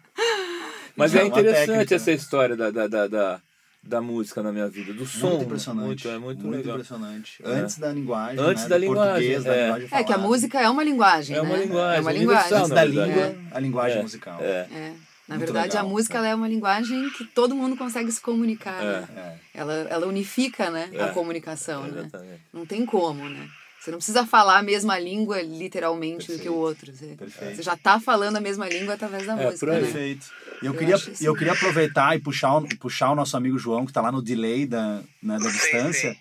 Mas 0.96 1.14
É 1.14 1.20
é 1.20 1.24
uma 1.24 1.28
interessante 1.30 1.68
técnica, 1.68 1.96
essa 1.96 2.10
né? 2.12 2.18
história 2.18 2.56
da, 2.56 2.72
da, 2.72 2.88
da, 2.88 3.08
da, 3.08 3.42
da 3.84 4.02
música 4.02 4.42
na 4.42 4.52
minha 4.52 4.68
vida, 4.68 4.92
do 4.94 5.06
som. 5.06 5.28
Muito 5.28 5.38
né? 5.40 5.46
impressionante. 5.46 5.88
Muito, 5.88 6.08
é 6.10 6.18
muito, 6.18 6.50
legal. 6.50 6.76
impressionante. 6.76 7.42
É. 7.44 7.50
Antes 7.52 7.78
da 7.78 7.92
linguagem. 7.92 8.40
Antes 8.44 8.64
né? 8.64 8.70
da 8.70 8.78
linguagem, 8.78 9.12
português, 9.14 9.44
da 9.44 9.54
é. 9.56 9.64
linguagem 9.66 9.88
É 9.92 10.04
que 10.04 10.14
a 10.14 10.18
música 10.18 10.60
é 10.60 10.70
uma 10.70 10.84
linguagem, 10.84 11.36
É 11.38 11.42
uma 11.42 11.56
né? 11.58 11.64
linguagem, 11.66 11.98
É 11.98 12.02
uma 12.02 12.12
linguagem. 12.12 12.58
Antes 12.58 12.70
da 12.70 12.86
verdade. 12.86 13.10
língua, 13.12 13.36
a 13.52 13.60
linguagem 13.60 13.98
É. 14.00 14.02
musical. 14.02 14.38
É. 14.42 14.68
É. 14.74 14.94
Na 15.28 15.36
Muito 15.36 15.46
verdade, 15.52 15.74
legal. 15.74 15.86
a 15.86 15.90
música 15.90 16.18
ela 16.18 16.28
é 16.30 16.34
uma 16.36 16.48
linguagem 16.48 17.10
que 17.12 17.26
todo 17.26 17.54
mundo 17.54 17.76
consegue 17.76 18.10
se 18.12 18.22
comunicar. 18.22 18.82
né? 18.82 19.08
É. 19.16 19.60
Ela, 19.60 19.74
ela 19.90 20.08
unifica 20.08 20.70
né, 20.72 20.90
a 20.98 21.04
É. 21.08 21.08
comunicação. 21.10 21.84
Né? 21.84 22.00
Exatamente. 22.00 22.42
Não 22.54 22.66
tem 22.66 22.86
como, 22.86 23.28
né? 23.30 23.46
Você 23.88 23.92
não 23.92 23.98
precisa 24.00 24.26
falar 24.28 24.58
a 24.58 24.62
mesma 24.62 25.00
língua 25.00 25.42
literalmente 25.42 26.28
do 26.30 26.40
que 26.40 26.50
o 26.50 26.52
Perfeito. 26.52 26.54
outro. 26.60 26.94
Você, 26.94 27.06
Perfeito. 27.16 27.56
você 27.56 27.64
já 27.64 27.74
está 27.74 28.02
falando 28.02 28.36
a 28.36 28.42
mesma 28.42 28.68
língua 28.68 28.96
através 28.96 29.26
da 29.26 29.40
É, 29.42 29.46
música, 29.46 29.66
né? 29.66 29.80
Perfeito. 29.80 30.28
E 30.62 30.66
eu, 30.66 30.74
Eu 30.74 30.78
queria, 30.78 30.96
isso 30.96 31.24
eu 31.26 31.34
queria 31.34 31.54
aproveitar 31.54 32.14
e 32.14 32.20
puxar, 32.20 32.58
o- 32.58 32.68
puxar 32.80 33.12
o 33.12 33.16
nosso 33.16 33.38
amigo 33.38 33.58
João, 33.58 33.86
que 33.86 33.92
está 33.92 34.02
lá 34.02 34.12
no 34.12 34.22
delay 34.22 34.66
da, 34.68 35.02
né, 35.24 35.40
da 35.40 35.50
distância. 35.50 36.12
sim. 36.12 36.20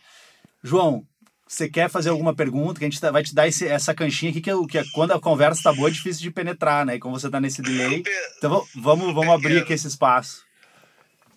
João, 0.63 1.05
você 1.45 1.69
quer 1.69 1.91
fazer 1.91 2.11
alguma 2.11 2.33
pergunta? 2.37 2.79
Que 2.79 2.85
a 2.85 2.89
gente 2.89 3.01
tá- 3.01 3.11
vai 3.11 3.25
te 3.25 3.35
dar 3.35 3.49
esse- 3.49 3.67
essa 3.67 3.93
canchinha 3.93 4.31
aqui, 4.31 4.41
que, 4.41 4.51
é 4.51 4.55
o- 4.55 4.65
que 4.65 4.79
é- 4.79 4.85
quando 4.95 5.11
a 5.13 5.21
conversa 5.21 5.65
tá 5.65 5.73
boa 5.73 5.89
é 5.89 5.93
difícil 5.93 6.23
de 6.23 6.31
penetrar, 6.31 6.87
né? 6.87 6.95
E 6.95 7.01
como 7.01 7.19
você 7.19 7.29
tá 7.29 7.41
nesse 7.41 7.61
delay. 7.63 7.97
Super, 7.97 8.33
Então 8.39 8.51
va- 8.51 8.67
vamos, 8.77 9.13
vamos 9.13 9.35
abrir 9.35 9.59
aqui 9.59 9.73
esse 9.73 9.89
espaço. 9.89 10.47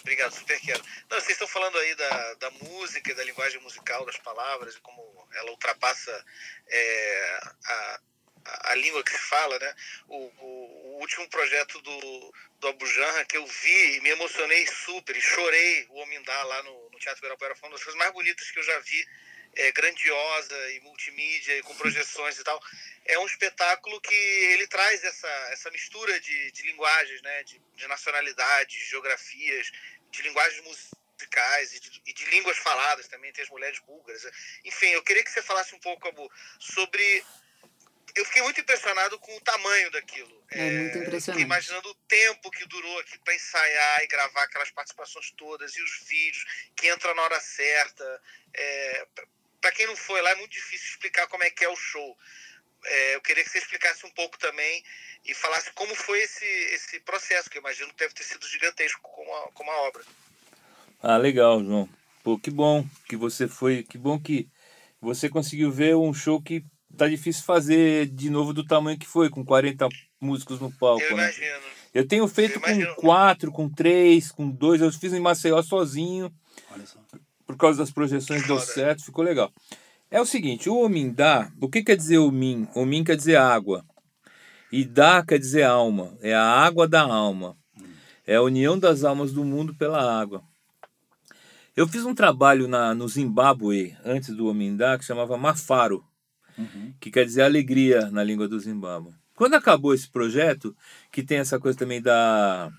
Obrigado, 0.01 0.31
super 0.31 0.59
quero. 0.61 0.81
Não, 1.11 1.17
vocês 1.19 1.31
estão 1.31 1.47
falando 1.47 1.75
aí 1.77 1.95
da, 1.95 2.33
da 2.39 2.51
música 2.63 3.13
da 3.13 3.23
linguagem 3.23 3.61
musical, 3.61 4.05
das 4.05 4.17
palavras, 4.17 4.75
e 4.75 4.79
como 4.81 5.01
ela 5.33 5.51
ultrapassa 5.51 6.25
é, 6.67 7.39
a, 7.65 7.99
a, 8.45 8.75
língua 8.75 9.03
que 9.03 9.11
se 9.11 9.17
fala, 9.17 9.57
né? 9.59 9.75
O, 10.07 10.17
o, 10.17 10.95
o 10.95 10.99
último 10.99 11.27
projeto 11.29 11.81
do, 11.81 12.33
do 12.59 12.67
Abu 12.67 12.85
Janra 12.85 13.25
que 13.25 13.37
eu 13.37 13.45
vi 13.45 13.97
e 13.97 14.01
me 14.01 14.09
emocionei 14.09 14.65
super 14.67 15.15
e 15.15 15.21
chorei 15.21 15.85
o 15.89 15.99
Omindá 16.01 16.43
lá 16.43 16.63
no, 16.63 16.89
no 16.89 16.99
Teatro 16.99 17.19
Ibirapuera, 17.19 17.55
foi 17.55 17.69
uma 17.69 17.75
das 17.75 17.83
coisas 17.83 17.99
mais 17.99 18.11
bonitas 18.11 18.49
que 18.51 18.59
eu 18.59 18.63
já 18.63 18.79
vi. 18.79 19.07
É, 19.55 19.71
grandiosa 19.71 20.71
e 20.73 20.79
multimídia 20.81 21.57
e 21.57 21.63
com 21.63 21.75
projeções 21.75 22.37
e 22.37 22.43
tal. 22.43 22.61
É 23.03 23.17
um 23.17 23.25
espetáculo 23.25 23.99
que 23.99 24.13
ele 24.13 24.67
traz 24.67 25.03
essa, 25.03 25.27
essa 25.49 25.71
mistura 25.71 26.19
de, 26.19 26.51
de 26.51 26.61
linguagens, 26.67 27.19
né? 27.23 27.43
de, 27.43 27.59
de 27.75 27.87
nacionalidades, 27.87 28.87
geografias, 28.87 29.71
de 30.11 30.21
linguagens 30.21 30.63
musicais 30.63 30.99
e 31.25 31.79
de, 31.79 32.01
e 32.05 32.13
de 32.13 32.25
línguas 32.25 32.57
faladas 32.57 33.07
também, 33.07 33.31
tem 33.31 33.43
as 33.43 33.49
mulheres 33.49 33.79
búlgaras. 33.79 34.23
Enfim, 34.63 34.87
eu 34.87 35.03
queria 35.03 35.23
que 35.23 35.31
você 35.31 35.41
falasse 35.41 35.73
um 35.75 35.79
pouco, 35.79 36.07
Abu, 36.07 36.31
sobre. 36.59 37.23
Eu 38.15 38.25
fiquei 38.25 38.41
muito 38.41 38.59
impressionado 38.59 39.19
com 39.19 39.35
o 39.37 39.41
tamanho 39.41 39.91
daquilo. 39.91 40.43
É 40.49 40.71
muito 40.71 40.97
impressionante. 40.97 41.43
Imaginando 41.43 41.89
o 41.89 41.95
tempo 42.07 42.49
que 42.49 42.65
durou 42.65 42.99
aqui 42.99 43.17
para 43.19 43.35
ensaiar 43.35 44.03
e 44.03 44.07
gravar 44.07 44.43
aquelas 44.43 44.71
participações 44.71 45.31
todas 45.37 45.75
e 45.75 45.81
os 45.81 45.99
vídeos, 46.07 46.43
que 46.75 46.87
entra 46.87 47.13
na 47.13 47.21
hora 47.21 47.39
certa. 47.39 48.21
É, 48.53 49.07
para 49.61 49.71
quem 49.71 49.85
não 49.85 49.95
foi 49.95 50.21
lá, 50.21 50.31
é 50.31 50.35
muito 50.35 50.51
difícil 50.51 50.89
explicar 50.89 51.27
como 51.27 51.43
é 51.43 51.49
que 51.49 51.63
é 51.63 51.69
o 51.69 51.75
show. 51.75 52.17
É, 52.85 53.15
eu 53.15 53.21
queria 53.21 53.43
que 53.43 53.49
você 53.49 53.57
explicasse 53.59 54.05
um 54.05 54.11
pouco 54.11 54.37
também 54.39 54.83
e 55.25 55.33
falasse 55.33 55.71
como 55.73 55.93
foi 55.95 56.21
esse, 56.21 56.45
esse 56.45 56.99
processo, 57.01 57.49
que 57.49 57.57
eu 57.57 57.61
imagino 57.61 57.89
que 57.89 57.99
deve 57.99 58.13
ter 58.13 58.23
sido 58.23 58.47
gigantesco 58.47 59.01
como 59.01 59.35
a, 59.35 59.51
como 59.51 59.69
a 59.69 59.77
obra. 59.81 60.03
Ah, 61.01 61.17
legal, 61.17 61.63
João. 61.63 61.87
Pô, 62.23 62.37
que 62.37 62.51
bom 62.51 62.85
que 63.07 63.15
você 63.15 63.47
foi, 63.47 63.83
que 63.83 63.97
bom 63.97 64.19
que 64.19 64.47
você 65.01 65.29
conseguiu 65.29 65.71
ver 65.71 65.95
um 65.95 66.13
show 66.13 66.41
que 66.41 66.63
tá 66.97 67.07
difícil 67.07 67.43
fazer 67.43 68.07
de 68.07 68.29
novo 68.29 68.53
do 68.53 68.65
tamanho 68.65 68.97
que 68.99 69.07
foi, 69.07 69.29
com 69.29 69.45
40 69.45 69.87
músicos 70.19 70.59
no 70.59 70.71
palco, 70.71 71.01
Eu 71.03 71.15
né? 71.15 71.23
imagino. 71.23 71.79
Eu 71.93 72.07
tenho 72.07 72.27
feito 72.27 72.59
Eu 72.67 72.95
com 72.95 73.01
quatro, 73.01 73.51
com 73.51 73.69
três, 73.69 74.31
com 74.31 74.49
dois. 74.49 74.81
Eu 74.81 74.91
fiz 74.91 75.13
em 75.13 75.19
Maceió 75.19 75.61
sozinho, 75.63 76.31
Olha 76.71 76.85
só. 76.85 76.99
por 77.47 77.55
causa 77.57 77.79
das 77.79 77.89
projeções 77.91 78.45
deu 78.45 78.59
certo, 78.59 79.05
ficou 79.05 79.23
legal. 79.23 79.51
É 80.11 80.19
o 80.19 80.25
seguinte, 80.25 80.69
o 80.69 80.77
Omindá, 80.83 81.51
o 81.61 81.69
que 81.69 81.83
quer 81.83 81.95
dizer 81.95 82.17
Omim? 82.17 82.67
Omim 82.75 83.03
quer 83.03 83.15
dizer 83.15 83.37
água. 83.37 83.85
E 84.71 84.83
Dá 84.85 85.23
quer 85.25 85.39
dizer 85.39 85.63
alma. 85.63 86.15
É 86.21 86.33
a 86.35 86.43
água 86.43 86.87
da 86.87 87.01
alma. 87.01 87.55
É 88.25 88.35
a 88.35 88.41
união 88.41 88.77
das 88.77 89.03
almas 89.03 89.31
do 89.31 89.43
mundo 89.43 89.73
pela 89.73 89.99
água. 90.19 90.43
Eu 91.79 91.87
fiz 91.87 92.03
um 92.03 92.13
trabalho 92.13 92.67
na, 92.67 92.93
no 92.93 93.07
Zimbábue, 93.07 93.95
antes 94.03 94.35
do 94.35 94.47
Omindá, 94.47 94.97
que 94.97 95.05
chamava 95.05 95.37
Mafaro, 95.37 96.03
que 96.99 97.09
quer 97.09 97.23
dizer 97.23 97.43
alegria 97.43 98.11
na 98.11 98.21
língua 98.21 98.49
do 98.49 98.59
Zimbábue. 98.59 99.13
Quando 99.33 99.53
acabou 99.53 99.93
esse 99.93 100.09
projeto, 100.09 100.75
que 101.09 101.23
tem 101.23 101.37
essa 101.37 101.57
coisa 101.57 101.79
também 101.79 102.01
da, 102.01 102.69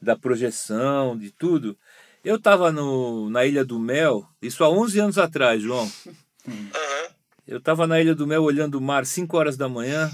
da 0.00 0.16
projeção, 0.16 1.18
de 1.18 1.30
tudo. 1.30 1.76
Eu 2.24 2.36
estava 2.36 2.72
na 2.72 3.44
Ilha 3.44 3.62
do 3.62 3.78
Mel, 3.78 4.26
isso 4.40 4.64
há 4.64 4.70
11 4.70 5.00
anos 5.00 5.18
atrás, 5.18 5.60
João. 5.60 5.86
Aham. 6.48 7.10
Eu 7.46 7.58
estava 7.58 7.86
na 7.86 8.00
Ilha 8.00 8.14
do 8.14 8.26
Mel 8.26 8.42
olhando 8.42 8.76
o 8.76 8.80
mar 8.80 9.04
5 9.04 9.36
horas 9.36 9.58
da 9.58 9.68
manhã. 9.68 10.10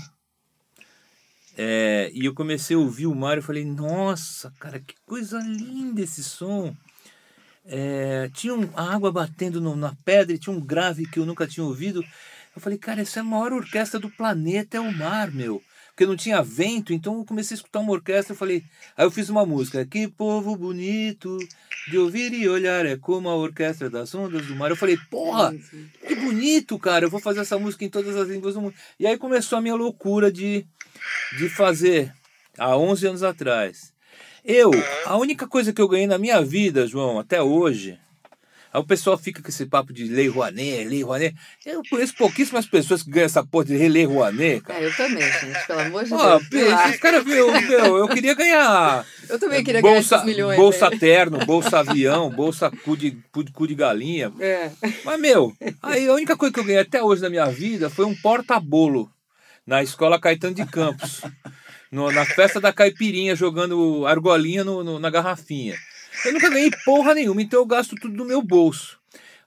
é, 1.57 2.11
e 2.13 2.25
eu 2.25 2.35
comecei 2.35 2.75
a 2.75 2.81
ouvir 2.81 3.07
o 3.07 3.15
mar 3.15 3.39
e 3.39 3.41
falei, 3.41 3.65
nossa, 3.65 4.53
cara, 4.59 4.81
que 4.81 4.97
coisa 5.07 5.39
linda 5.39 6.01
esse 6.01 6.25
som. 6.25 6.75
É, 7.67 8.31
tinha 8.35 8.55
um- 8.55 8.69
a 8.77 8.95
água 8.95 9.11
batendo 9.11 9.61
no- 9.61 9.77
na 9.77 9.95
pedra 10.05 10.35
e 10.35 10.39
tinha 10.39 10.55
um 10.55 10.61
grave 10.61 11.07
que 11.07 11.19
eu 11.19 11.27
nunca 11.27 11.47
tinha 11.47 11.65
ouvido. 11.65 12.05
Eu 12.55 12.61
falei, 12.61 12.79
cara, 12.79 13.01
essa 13.01 13.21
é 13.21 13.23
a 13.23 13.25
maior 13.25 13.53
orquestra 13.53 13.99
do 13.99 14.11
planeta, 14.11 14.77
é 14.77 14.81
o 14.81 14.93
mar, 14.93 15.31
meu. 15.33 15.63
Porque 15.89 16.07
não 16.07 16.17
tinha 16.17 16.43
vento, 16.43 16.93
então 16.93 17.19
eu 17.19 17.25
comecei 17.25 17.55
a 17.55 17.59
escutar 17.59 17.79
uma 17.79 17.93
orquestra. 17.93 18.33
Eu 18.33 18.37
falei, 18.37 18.65
aí 18.97 19.07
eu 19.07 19.11
fiz 19.11 19.29
uma 19.29 19.47
música, 19.47 19.85
que 19.87 20.09
povo 20.09 20.57
bonito 20.57 21.39
de 21.89 21.97
ouvir 21.99 22.33
e 22.33 22.49
olhar, 22.49 22.85
é 22.85 22.97
como 22.97 23.29
a 23.29 23.37
orquestra 23.37 23.89
das 23.89 24.13
ondas 24.15 24.45
do 24.47 24.57
mar. 24.57 24.71
Eu 24.71 24.77
falei, 24.77 24.99
porra, 25.09 25.55
que 26.07 26.15
bonito, 26.17 26.79
cara, 26.81 27.05
eu 27.07 27.11
vou 27.11 27.21
fazer 27.21 27.41
essa 27.41 27.59
música 27.59 27.85
em 27.85 27.89
todas 27.89 28.17
as 28.17 28.29
línguas 28.29 28.55
do 28.55 28.61
mundo. 28.61 28.75
E 28.99 29.07
aí 29.07 29.17
começou 29.17 29.57
a 29.57 29.61
minha 29.63 29.75
loucura 29.77 30.33
de, 30.33 30.67
de 31.39 31.49
fazer, 31.49 32.13
há 32.59 32.77
11 32.77 33.07
anos 33.07 33.23
atrás. 33.23 33.94
Eu, 34.45 34.71
a 35.07 35.17
única 35.17 35.49
coisa 35.49 35.73
que 35.73 35.81
eu 35.81 35.89
ganhei 35.89 36.07
na 36.07 36.19
minha 36.19 36.43
vida, 36.43 36.87
João, 36.87 37.19
até 37.19 37.43
hoje, 37.43 37.99
aí 38.71 38.79
o 38.79 38.85
pessoal 38.85 39.17
fica 39.17 39.41
com 39.41 39.49
esse 39.49 39.65
papo 39.65 39.91
de 39.91 40.05
Lei 40.05 40.29
Rouanet, 40.29 40.85
Lei 40.85 41.03
Rouanet. 41.03 41.35
Eu 41.65 41.81
conheço 41.89 42.15
pouquíssimas 42.15 42.67
pessoas 42.67 43.03
que 43.03 43.11
ganham 43.11 43.25
essa 43.25 43.43
porra 43.43 43.65
de 43.65 43.89
Lei 43.89 44.05
Rouanet, 44.05 44.61
cara. 44.61 44.81
É, 44.81 44.87
eu 44.87 44.95
também, 44.95 45.23
gente, 45.23 45.67
pelo 45.67 45.81
amor 45.81 46.05
de 46.05 46.11
Deus. 46.51 46.71
lá. 46.71 46.91
esse 46.91 46.99
cara, 46.99 47.25
meu, 47.25 47.51
meu, 47.63 47.97
eu 47.97 48.09
queria 48.09 48.35
ganhar 48.35 49.07
Eu 49.31 49.39
também 49.39 49.65
queria 49.65 49.81
ganhar 49.81 49.95
bolsa, 49.95 50.17
esses 50.17 50.27
milhões. 50.27 50.57
bolsa 50.59 50.91
né? 50.91 50.99
terno, 50.99 51.39
bolsa 51.47 51.79
avião, 51.79 52.29
bolsa 52.29 52.71
cu 52.71 52.99
de, 52.99 53.17
cu 53.33 53.45
de, 53.45 53.51
cu 53.51 53.67
de 53.67 53.75
galinha. 53.75 54.31
É. 54.39 54.71
Mas, 55.07 55.19
meu, 55.19 55.57
aí 55.83 56.07
a 56.07 56.13
única 56.13 56.37
coisa 56.37 56.53
que 56.53 56.61
eu 56.61 56.65
ganhei 56.65 56.83
até 56.83 57.03
hoje 57.03 57.23
na 57.23 57.31
minha 57.31 57.47
vida 57.47 57.89
foi 57.89 58.05
um 58.05 58.15
porta-bolo 58.15 59.11
na 59.67 59.83
escola 59.83 60.21
Caetano 60.21 60.55
de 60.55 60.67
Campos. 60.67 61.23
No- 61.95 62.11
na 62.11 62.25
festa 62.27 62.61
da 62.61 62.73
caipirinha, 62.73 63.37
jogando 63.37 64.05
argolinha 64.05 64.65
no, 64.65 64.83
no- 64.83 64.99
na 64.99 65.09
garrafinha. 65.09 65.77
Eu 66.25 66.33
nunca 66.33 66.51
ganhei 66.51 66.71
porra 66.85 67.15
nenhuma, 67.15 67.41
então 67.41 67.61
eu 67.61 67.67
gasto 67.67 67.95
tudo 67.95 68.17
do 68.17 68.25
meu 68.25 68.43
bolso. 68.43 68.99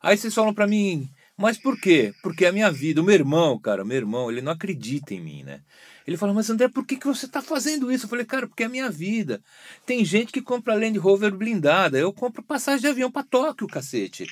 Aí 0.02 0.18
vocês 0.18 0.34
falam 0.34 0.54
pra 0.54 0.66
mim, 0.66 1.10
mas 1.38 1.58
por 1.58 1.78
quê? 1.78 2.14
Porque 2.24 2.46
a 2.46 2.52
minha 2.54 2.72
vida. 2.72 3.02
O 3.02 3.04
meu 3.04 3.16
irmão, 3.16 3.60
cara, 3.60 3.84
meu 3.84 3.98
irmão, 3.98 4.32
ele 4.32 4.42
não 4.42 4.54
acredita 4.54 5.14
em 5.14 5.20
mim, 5.20 5.44
né? 5.44 5.60
Ele 6.08 6.16
fala, 6.16 6.34
mas 6.34 6.50
André, 6.50 6.70
por 6.70 6.86
que, 6.86 6.96
que 6.96 7.06
você 7.06 7.28
tá 7.28 7.42
fazendo 7.42 7.92
isso? 7.92 8.06
Eu 8.06 8.10
falei, 8.10 8.24
cara, 8.26 8.48
porque 8.48 8.64
é 8.64 8.68
a 8.68 8.70
minha 8.70 8.90
vida. 8.90 9.42
Tem 9.86 10.06
gente 10.06 10.32
que 10.32 10.42
compra 10.42 10.74
Land 10.74 10.98
Rover 10.98 11.36
blindada, 11.36 12.00
eu 12.00 12.14
compro 12.14 12.42
passagem 12.42 12.80
de 12.80 12.88
avião 12.88 13.12
pra 13.12 13.24
Tóquio, 13.24 13.68
cacete. 13.68 14.26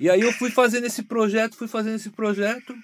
E 0.00 0.08
aí 0.08 0.22
eu 0.22 0.32
fui 0.32 0.50
fazendo 0.50 0.86
esse 0.86 1.02
projeto, 1.02 1.54
fui 1.54 1.68
fazendo 1.68 1.96
esse 1.96 2.08
projeto. 2.08 2.74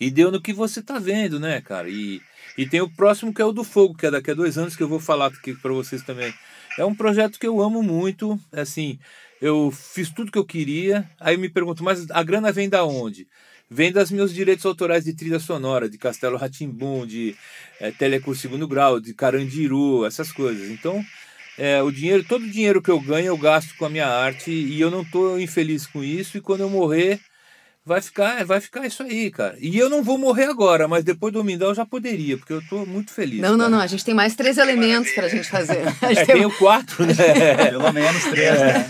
E 0.00 0.10
deu 0.10 0.32
no 0.32 0.40
que 0.42 0.52
você 0.52 0.82
tá 0.82 0.98
vendo, 0.98 1.38
né, 1.38 1.60
cara? 1.60 1.88
E, 1.88 2.20
e 2.56 2.66
tem 2.66 2.80
o 2.80 2.90
próximo 2.90 3.32
que 3.32 3.42
é 3.42 3.44
o 3.44 3.52
do 3.52 3.64
Fogo, 3.64 3.96
que 3.96 4.06
é 4.06 4.10
daqui 4.10 4.30
a 4.30 4.34
dois 4.34 4.58
anos 4.58 4.76
que 4.76 4.82
eu 4.82 4.88
vou 4.88 5.00
falar 5.00 5.26
aqui 5.26 5.54
para 5.54 5.72
vocês 5.72 6.02
também. 6.02 6.32
É 6.78 6.84
um 6.84 6.94
projeto 6.94 7.38
que 7.38 7.46
eu 7.46 7.60
amo 7.60 7.82
muito, 7.82 8.38
assim, 8.52 8.98
eu 9.40 9.70
fiz 9.70 10.10
tudo 10.10 10.30
que 10.30 10.38
eu 10.38 10.44
queria, 10.44 11.08
aí 11.18 11.36
me 11.36 11.48
pergunto, 11.48 11.82
mas 11.82 12.10
a 12.10 12.22
grana 12.22 12.52
vem 12.52 12.68
da 12.68 12.84
onde? 12.84 13.26
Vem 13.70 13.92
dos 13.92 14.10
meus 14.10 14.34
direitos 14.34 14.66
autorais 14.66 15.04
de 15.04 15.14
trilha 15.14 15.38
sonora, 15.38 15.88
de 15.88 15.96
Castelo 15.96 16.36
Ratimbum, 16.36 17.06
de 17.06 17.36
é, 17.78 17.90
Telecurso 17.92 18.42
Segundo 18.42 18.66
Grau, 18.66 18.98
de 18.98 19.14
Carandiru, 19.14 20.04
essas 20.04 20.32
coisas. 20.32 20.68
Então, 20.70 21.04
é, 21.56 21.82
o 21.82 21.90
dinheiro, 21.90 22.24
todo 22.24 22.42
o 22.42 22.50
dinheiro 22.50 22.82
que 22.82 22.90
eu 22.90 22.98
ganho 23.00 23.26
eu 23.26 23.38
gasto 23.38 23.76
com 23.76 23.84
a 23.84 23.90
minha 23.90 24.08
arte 24.08 24.50
e 24.50 24.80
eu 24.80 24.90
não 24.90 25.04
tô 25.04 25.38
infeliz 25.38 25.86
com 25.86 26.02
isso 26.02 26.36
e 26.36 26.40
quando 26.40 26.62
eu 26.62 26.70
morrer 26.70 27.20
vai 27.90 28.00
ficar, 28.00 28.44
vai 28.44 28.60
ficar 28.60 28.86
isso 28.86 29.02
aí, 29.02 29.32
cara. 29.32 29.56
E 29.58 29.76
eu 29.76 29.90
não 29.90 30.00
vou 30.00 30.16
morrer 30.16 30.44
agora, 30.44 30.86
mas 30.86 31.02
depois 31.02 31.32
do 31.32 31.42
Mindal 31.42 31.70
eu 31.70 31.74
já 31.74 31.84
poderia, 31.84 32.38
porque 32.38 32.52
eu 32.52 32.62
tô 32.68 32.86
muito 32.86 33.10
feliz. 33.12 33.40
Não, 33.40 33.50
não, 33.52 33.58
cara. 33.58 33.68
não. 33.70 33.80
A 33.80 33.86
gente 33.88 34.04
tem 34.04 34.14
mais 34.14 34.36
três 34.36 34.58
elementos 34.58 35.10
pra 35.12 35.28
gente 35.28 35.48
fazer. 35.50 35.80
A 36.00 36.08
gente 36.08 36.20
É, 36.20 36.24
tem, 36.26 36.36
tenho 36.36 36.56
quatro, 36.56 37.04
né? 37.04 37.14
Pelo 37.70 37.92
menos 37.92 38.22
três, 38.24 38.60
né? 38.60 38.88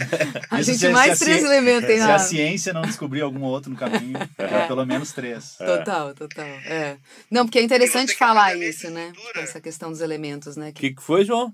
a 0.51 0.61
gente 0.63 0.79
se- 0.79 0.87
se 0.87 0.93
mais 0.93 1.13
a 1.21 1.25
três 1.25 1.41
ci- 1.41 1.45
elementos 1.47 1.87
tem 1.87 1.97
Se 1.97 2.03
a 2.03 2.19
ciência 2.19 2.73
não 2.75 2.83
descobrir 2.83 3.23
algum 3.23 3.43
outro 3.43 3.71
no 3.71 3.77
caminho, 3.77 4.19
é 4.37 4.67
pelo 4.67 4.85
menos 4.85 5.13
três. 5.13 5.57
Total, 5.57 6.15
total. 6.15 6.45
É. 6.67 6.97
Não, 7.31 7.47
porque 7.47 7.59
é 7.59 7.63
interessante 7.63 8.15
falar 8.17 8.55
isso, 8.57 8.91
né? 8.91 9.13
Essa 9.35 9.61
questão 9.63 9.91
dos 9.91 10.01
elementos, 10.03 10.57
né? 10.57 10.69
O 10.69 10.73
Que- 10.75 10.91
que, 10.91 10.97
que 10.97 11.03
foi, 11.03 11.25
João? 11.25 11.53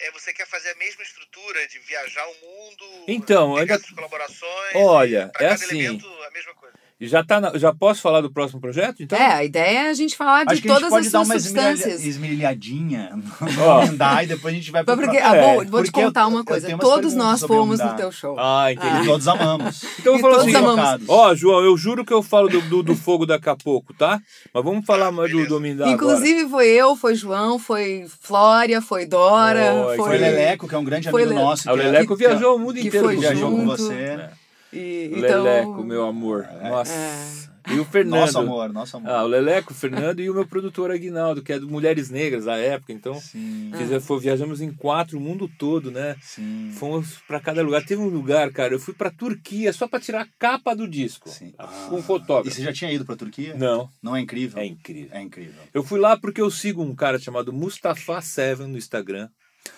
É, 0.00 0.10
você 0.12 0.32
quer 0.32 0.46
fazer 0.46 0.70
a 0.70 0.74
mesma 0.76 1.02
estrutura 1.02 1.66
de 1.66 1.78
viajar 1.80 2.24
o 2.28 2.34
mundo, 2.34 3.04
Então, 3.08 3.54
pegar 3.56 3.74
essas 3.74 3.90
colaborações, 3.90 4.74
Olha, 4.76 5.30
é 5.34 5.38
cada 5.38 5.54
assim. 5.54 5.80
elemento 5.80 6.06
a 6.22 6.30
mesma 6.30 6.54
coisa. 6.54 6.77
Já, 7.00 7.22
tá 7.22 7.40
na- 7.40 7.56
já 7.56 7.72
posso 7.72 8.00
falar 8.00 8.20
do 8.20 8.28
próximo 8.32 8.60
projeto? 8.60 9.00
Então? 9.04 9.16
É, 9.16 9.26
a 9.34 9.44
ideia 9.44 9.86
é 9.86 9.90
a 9.90 9.94
gente 9.94 10.16
falar 10.16 10.44
de 10.44 10.52
Acho 10.52 10.62
que 10.62 10.68
a 10.68 10.72
gente 10.72 10.80
todas 10.80 10.90
pode 10.92 11.06
as 11.06 11.12
dar 11.12 11.18
suas 11.24 11.28
uma 11.28 11.36
esmerilha- 11.36 11.70
substâncias. 11.76 12.04
esmerilhadinha 12.04 13.10
no 13.40 14.22
e 14.22 14.26
depois 14.26 14.52
a 14.52 14.56
gente 14.56 14.70
vai 14.72 14.82
pro 14.82 14.96
porque, 14.96 15.16
pro- 15.16 15.26
ah, 15.28 15.36
É, 15.36 15.40
vou, 15.54 15.54
vou 15.66 15.82
te 15.82 15.86
porque 15.86 16.00
eu- 16.00 16.06
contar 16.06 16.26
uma 16.26 16.44
coisa. 16.44 16.76
Todos 16.76 17.14
nós 17.14 17.40
fomos 17.40 17.78
no 17.78 17.94
teu 17.94 18.10
show. 18.10 18.34
Ah, 18.36 18.72
entendi. 18.72 19.02
E 19.02 19.06
todos 19.06 19.28
amamos. 19.28 19.80
Então 20.00 20.14
eu 20.14 20.20
vou 20.20 20.30
falar 20.30 20.42
todos 20.42 20.54
assim, 20.56 20.64
amamos. 20.64 21.04
ó, 21.08 21.34
João, 21.36 21.60
eu 21.64 21.76
juro 21.76 22.04
que 22.04 22.12
eu 22.12 22.22
falo 22.22 22.48
do, 22.48 22.60
do, 22.62 22.82
do 22.82 22.96
fogo 22.96 23.24
daqui 23.24 23.48
a 23.48 23.54
pouco, 23.56 23.94
tá? 23.94 24.20
Mas 24.52 24.64
vamos 24.64 24.84
falar 24.84 25.12
mais 25.12 25.30
do, 25.30 25.46
do 25.46 25.60
Mindá 25.60 25.84
agora. 25.84 25.94
Inclusive 25.94 26.48
foi 26.50 26.66
eu, 26.66 26.96
foi 26.96 27.14
João, 27.14 27.58
foi 27.60 28.06
Flória, 28.22 28.80
foi 28.82 29.06
Dora, 29.06 29.72
Oi, 29.72 29.96
foi, 29.96 30.08
Foi 30.08 30.18
Leleco, 30.18 30.66
que 30.66 30.74
é 30.74 30.78
um 30.78 30.84
grande 30.84 31.10
Foi 31.10 31.22
amigo 31.22 31.38
Le- 31.38 31.44
nosso. 31.44 31.68
Ah, 31.70 31.74
o 31.74 31.76
que 31.76 31.82
é- 31.82 31.86
Leleco 31.86 32.16
que 32.16 32.26
viajou 32.26 32.56
o 32.56 32.58
mundo 32.58 32.74
que 32.74 32.88
inteiro 32.88 33.06
foi 33.06 33.14
com 33.14 33.20
viajou 33.20 33.50
com 33.52 33.64
você. 33.64 34.28
E, 34.72 35.10
então, 35.16 35.42
Leleco, 35.44 35.82
meu 35.84 36.06
amor. 36.06 36.46
Nossa. 36.62 36.92
É. 36.92 37.48
E 37.74 37.78
o 37.78 37.84
Fernando. 37.84 38.20
Nosso 38.20 38.38
amor, 38.38 38.72
nosso 38.72 38.96
amor. 38.96 39.10
Ah, 39.10 39.24
o 39.24 39.26
Leleco, 39.26 39.72
o 39.72 39.76
Fernando 39.76 40.20
e 40.20 40.30
o 40.30 40.34
meu 40.34 40.46
produtor 40.46 40.90
Aguinaldo, 40.90 41.42
que 41.42 41.52
é 41.52 41.58
do 41.58 41.68
Mulheres 41.68 42.08
Negras 42.08 42.46
da 42.46 42.56
época. 42.56 42.94
Então, 42.94 43.14
Sim, 43.20 43.70
fiz- 43.76 44.04
foi- 44.06 44.20
viajamos 44.20 44.62
em 44.62 44.72
quatro, 44.72 45.18
o 45.18 45.20
mundo 45.20 45.50
todo, 45.58 45.90
né? 45.90 46.16
sim. 46.22 46.70
Fomos 46.72 47.18
pra 47.28 47.38
cada 47.40 47.60
lugar. 47.62 47.84
Teve 47.84 48.00
um 48.00 48.08
lugar, 48.08 48.50
cara, 48.52 48.72
eu 48.72 48.78
fui 48.80 48.94
pra 48.94 49.10
Turquia 49.10 49.70
só 49.72 49.86
pra 49.86 50.00
tirar 50.00 50.22
a 50.22 50.28
capa 50.38 50.74
do 50.74 50.88
disco. 50.88 51.28
Sim. 51.28 51.52
Com 51.90 51.96
um 51.96 51.98
E 51.98 52.02
fotógrafo. 52.02 52.56
você 52.56 52.62
já 52.62 52.72
tinha 52.72 52.90
ido 52.90 53.04
pra 53.04 53.16
Turquia? 53.16 53.54
Não, 53.54 53.90
Não 54.02 54.16
é 54.16 54.20
incrível? 54.20 54.58
é 54.62 54.64
incrível. 54.64 55.10
É 55.12 55.20
incrível. 55.20 55.54
Eu 55.74 55.82
fui 55.82 56.00
lá 56.00 56.16
porque 56.16 56.40
eu 56.40 56.50
sigo 56.50 56.82
um 56.82 56.94
cara 56.94 57.18
chamado 57.18 57.52
Mustafa 57.52 58.18
Seven 58.22 58.66
no 58.68 58.78
Instagram. 58.78 59.28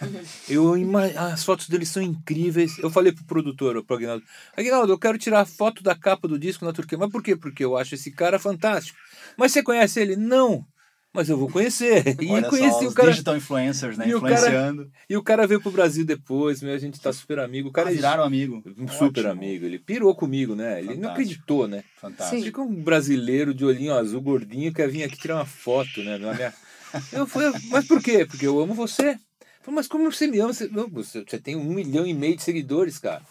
Eu. 0.49 0.75
As 1.19 1.45
fotos 1.45 1.69
dele 1.69 1.85
são 1.87 2.03
incríveis. 2.03 2.79
Eu 2.79 2.91
falei 2.91 3.13
pro 3.13 3.25
produtor, 3.25 3.83
pro 3.85 3.97
Aguinaldo, 3.97 4.25
Aguinaldo, 4.57 4.93
eu 4.93 4.99
quero 4.99 5.19
tirar 5.19 5.45
foto 5.47 5.83
da 5.83 5.95
capa 5.95 6.27
do 6.29 6.39
disco 6.39 6.65
na 6.65 6.73
Turquia. 6.73 6.97
Mas 6.99 7.11
por 7.11 7.23
quê? 7.23 7.37
Porque 7.37 7.65
eu 7.65 7.77
acho 7.77 7.95
esse 7.95 8.11
cara 8.11 8.39
fantástico. 8.39 8.99
Mas 9.37 9.53
você 9.53 9.63
conhece 9.63 10.01
ele? 10.01 10.17
Não. 10.17 10.65
Mas 11.13 11.29
eu 11.29 11.37
vou 11.37 11.51
conhecer. 11.51 12.05
E 12.23 12.29
Olha 12.31 12.49
conheci 12.49 12.85
só, 12.85 12.89
o 12.89 12.95
cara. 12.95 13.11
digital 13.11 13.37
influencers, 13.37 13.99
né? 13.99 14.09
E 14.09 14.15
o 14.15 14.21
cara- 14.21 14.35
Influenciando. 14.35 14.91
E 15.09 15.17
o 15.17 15.23
cara 15.23 15.45
veio 15.47 15.61
pro 15.61 15.73
Brasil 15.73 16.05
depois, 16.05 16.63
meu, 16.63 16.73
a 16.73 16.79
gente 16.79 17.01
tá 17.01 17.13
super 17.13 17.41
amigo. 17.41 17.69
O 17.69 17.73
cara 17.73 17.89
Ah, 17.89 17.93
é 17.93 17.95
viraram 17.97 18.23
amigo. 18.23 18.63
um 18.79 18.87
super 18.87 19.27
Ótimo. 19.27 19.33
amigo. 19.33 19.65
Ele 19.65 19.79
pirou 19.81 20.15
comigo, 20.15 20.55
né? 20.55 20.79
Ele 20.79 20.87
não 20.89 20.95
Fantástico. 20.95 21.13
acreditou, 21.13 21.67
né? 21.69 21.83
Fantástico. 22.01 22.43
Fica 22.43 22.63
um 22.63 22.75
brasileiro 22.83 23.53
de 23.53 23.65
olhinho 23.65 23.93
azul, 23.93 24.21
gordinho, 24.21 24.73
quer 24.73 24.89
vir 24.89 25.03
aqui 25.03 25.19
tirar 25.19 25.35
uma 25.37 25.47
foto, 25.47 26.01
né? 26.03 26.17
Na 26.17 26.33
minha... 26.33 26.55
Eu 27.13 27.27
falei, 27.27 27.53
mas 27.71 27.87
por 27.87 28.01
quê? 28.03 28.25
Porque 28.27 28.45
eu 28.47 28.59
amo 28.61 28.75
você. 28.75 29.17
Falei, 29.63 29.77
mas 29.77 29.87
como 29.89 30.11
você 30.11 30.27
me 30.27 30.39
ama? 30.41 30.53
Você, 30.53 30.69
Não, 30.69 30.89
você, 30.89 31.23
você 31.23 31.39
tem 31.39 31.57
um 31.57 31.65
milhão 31.65 32.07
e 32.07 32.15
meio 32.15 32.37
de 32.37 32.43
seguidores, 32.43 32.99
cara. 32.99 33.23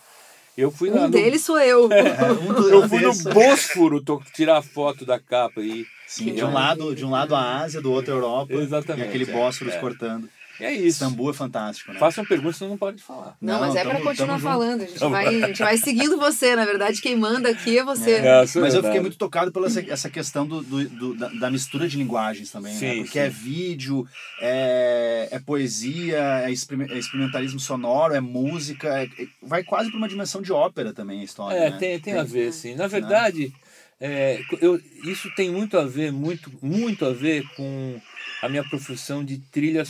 Eu 0.57 0.69
fui 0.71 0.89
lá 0.89 1.01
um 1.01 1.03
no, 1.05 1.09
deles 1.11 1.41
sou 1.43 1.59
eu. 1.59 1.89
É, 1.91 2.31
um 2.33 2.53
do- 2.53 2.69
eu 2.69 2.87
fui 2.89 3.01
no. 3.01 3.13
Bósforo 3.33 4.03
tô, 4.03 4.21
tirar 4.33 4.57
a 4.57 4.61
foto 4.61 5.05
da 5.05 5.19
capa 5.19 5.61
e, 5.61 5.85
Sim, 6.05 6.33
de 6.33 6.43
um, 6.43 6.51
lado, 6.53 6.93
de 6.95 7.05
um 7.05 7.09
lado 7.09 7.33
a 7.33 7.59
Ásia, 7.61 7.81
do 7.81 7.91
outro 7.91 8.13
a 8.13 8.17
Europa. 8.17 8.53
Exatamente, 8.53 9.05
E 9.05 9.07
aquele 9.09 9.23
é, 9.29 9.33
Bósforo 9.33 9.71
é. 9.71 9.77
cortando. 9.79 10.29
E 10.59 10.63
é 10.65 10.73
isso. 10.73 10.87
Istambul 11.03 11.29
é 11.29 11.33
fantástico, 11.33 11.91
né? 11.93 11.99
Façam 11.99 12.25
perguntas, 12.25 12.57
senão 12.57 12.71
não 12.71 12.77
pode 12.77 13.01
falar. 13.01 13.37
Não, 13.41 13.53
Não, 13.53 13.59
mas 13.67 13.75
é 13.75 13.83
pra 13.83 13.93
tamo- 13.93 14.03
continuar 14.05 14.39
falando. 14.39 14.81
A 14.81 14.85
gente, 14.85 14.99
vai, 14.99 15.25
a 15.43 15.47
gente 15.47 15.59
vai 15.61 15.77
seguindo 15.77 16.17
você. 16.17 16.55
Na 16.55 16.65
verdade, 16.65 17.01
quem 17.01 17.15
manda 17.15 17.49
aqui 17.49 17.77
é 17.77 17.83
você. 17.83 18.11
É, 18.11 18.25
é 18.43 18.59
Mas 18.59 18.73
eu 18.73 18.83
fiquei 18.83 18.99
muito 18.99 19.17
tocado 19.17 19.51
pela 19.51 19.67
essa, 19.67 19.79
essa 19.81 20.09
questão 20.09 20.45
do, 20.45 20.61
do- 20.61 20.89
do- 20.89 21.13
da, 21.15 21.27
da 21.29 21.51
mistura 21.51 21.87
de 21.87 21.97
linguagens 21.97 22.51
também, 22.51 22.73
né? 22.73 22.79
Sim, 22.79 22.97
Porque 23.03 23.19
sim. 23.19 23.25
é 23.25 23.29
vídeo, 23.29 24.07
é, 24.41 25.27
é 25.31 25.39
poesia, 25.39 26.17
é, 26.43 26.45
é 26.49 26.51
experimentalismo 26.97 27.59
sonoro, 27.59 28.13
é 28.13 28.19
música, 28.19 28.87
é- 29.01 29.03
é- 29.21 29.27
vai 29.41 29.63
quase 29.63 29.89
para 29.89 29.97
uma 29.97 30.07
dimensão 30.09 30.41
de 30.41 30.51
ópera 30.51 30.93
também 30.93 31.21
a 31.21 31.23
história, 31.23 31.57
É, 31.57 31.69
né? 31.69 31.77
tem, 31.77 31.99
tem 31.99 32.13
a 32.17 32.23
ver, 32.23 32.51
sim. 32.51 32.75
Na 32.75 32.87
verdade, 32.87 33.53
é, 33.99 34.39
eu, 34.61 34.79
isso 35.03 35.29
tem 35.35 35.49
muito 35.49 35.77
a 35.77 35.85
ver, 35.85 36.11
muito, 36.11 36.51
muito 36.61 37.05
a 37.05 37.11
ver 37.13 37.43
com 37.55 37.99
a 38.41 38.47
minha 38.49 38.63
profissão 38.63 39.23
de 39.23 39.37
trilha. 39.51 39.83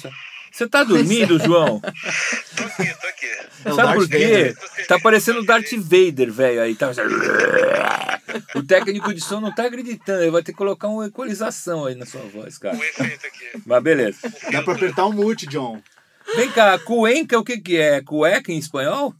Você 0.51 0.67
tá 0.67 0.83
dormindo, 0.83 1.39
João? 1.39 1.79
Tô 1.79 2.63
aqui, 2.63 2.93
tô 2.99 3.07
aqui. 3.07 3.25
É 3.65 3.71
Sabe 3.73 3.93
por 3.93 4.09
quê? 4.09 4.17
Vader. 4.17 4.87
Tá 4.87 4.99
parecendo 4.99 5.39
o 5.39 5.45
Darth 5.45 5.71
Vader, 5.73 6.31
velho, 6.31 6.61
aí. 6.61 6.75
Tá... 6.75 6.91
O 8.55 8.63
técnico 8.63 9.13
de 9.13 9.21
som 9.21 9.39
não 9.39 9.53
tá 9.53 9.65
acreditando, 9.65 10.21
ele 10.21 10.31
vai 10.31 10.43
ter 10.43 10.51
que 10.51 10.57
colocar 10.57 10.87
uma 10.87 11.07
equalização 11.07 11.85
aí 11.85 11.95
na 11.95 12.05
sua 12.05 12.21
voz, 12.21 12.57
cara. 12.57 12.75
Um 12.75 12.83
efeito 12.83 13.27
aqui. 13.27 13.49
Mas 13.65 13.83
beleza. 13.83 14.19
Dá 14.51 14.61
pra 14.61 14.73
apertar 14.73 15.05
um 15.05 15.13
mute, 15.13 15.47
John. 15.47 15.81
Vem 16.35 16.51
cá, 16.51 16.77
cuenca 16.79 17.39
o 17.39 17.43
que 17.43 17.59
que 17.59 17.77
é? 17.77 18.01
Cueca 18.01 18.51
em 18.51 18.57
espanhol? 18.57 19.15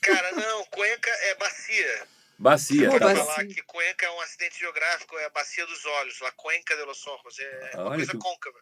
Cara, 0.00 0.32
não, 0.32 0.64
Cuenca 0.66 1.10
é 1.10 1.34
bacia. 1.36 2.02
Bacia, 2.38 2.90
Pô, 2.90 2.98
tá 2.98 3.06
bacia. 3.06 3.24
falar 3.24 3.46
que 3.46 3.62
Cuenca 3.62 4.06
é 4.06 4.10
um 4.10 4.20
acidente 4.20 4.58
geográfico, 4.58 5.16
é 5.18 5.26
a 5.26 5.30
bacia 5.30 5.64
dos 5.66 5.84
olhos, 5.84 6.20
la 6.20 6.32
Cuenca 6.32 6.76
de 6.76 6.84
los 6.84 7.06
Ojos. 7.06 7.38
É 7.38 7.70
uma 7.76 7.84
Olha 7.84 7.96
coisa 7.96 8.12
que 8.12 8.18
côncava. 8.18 8.56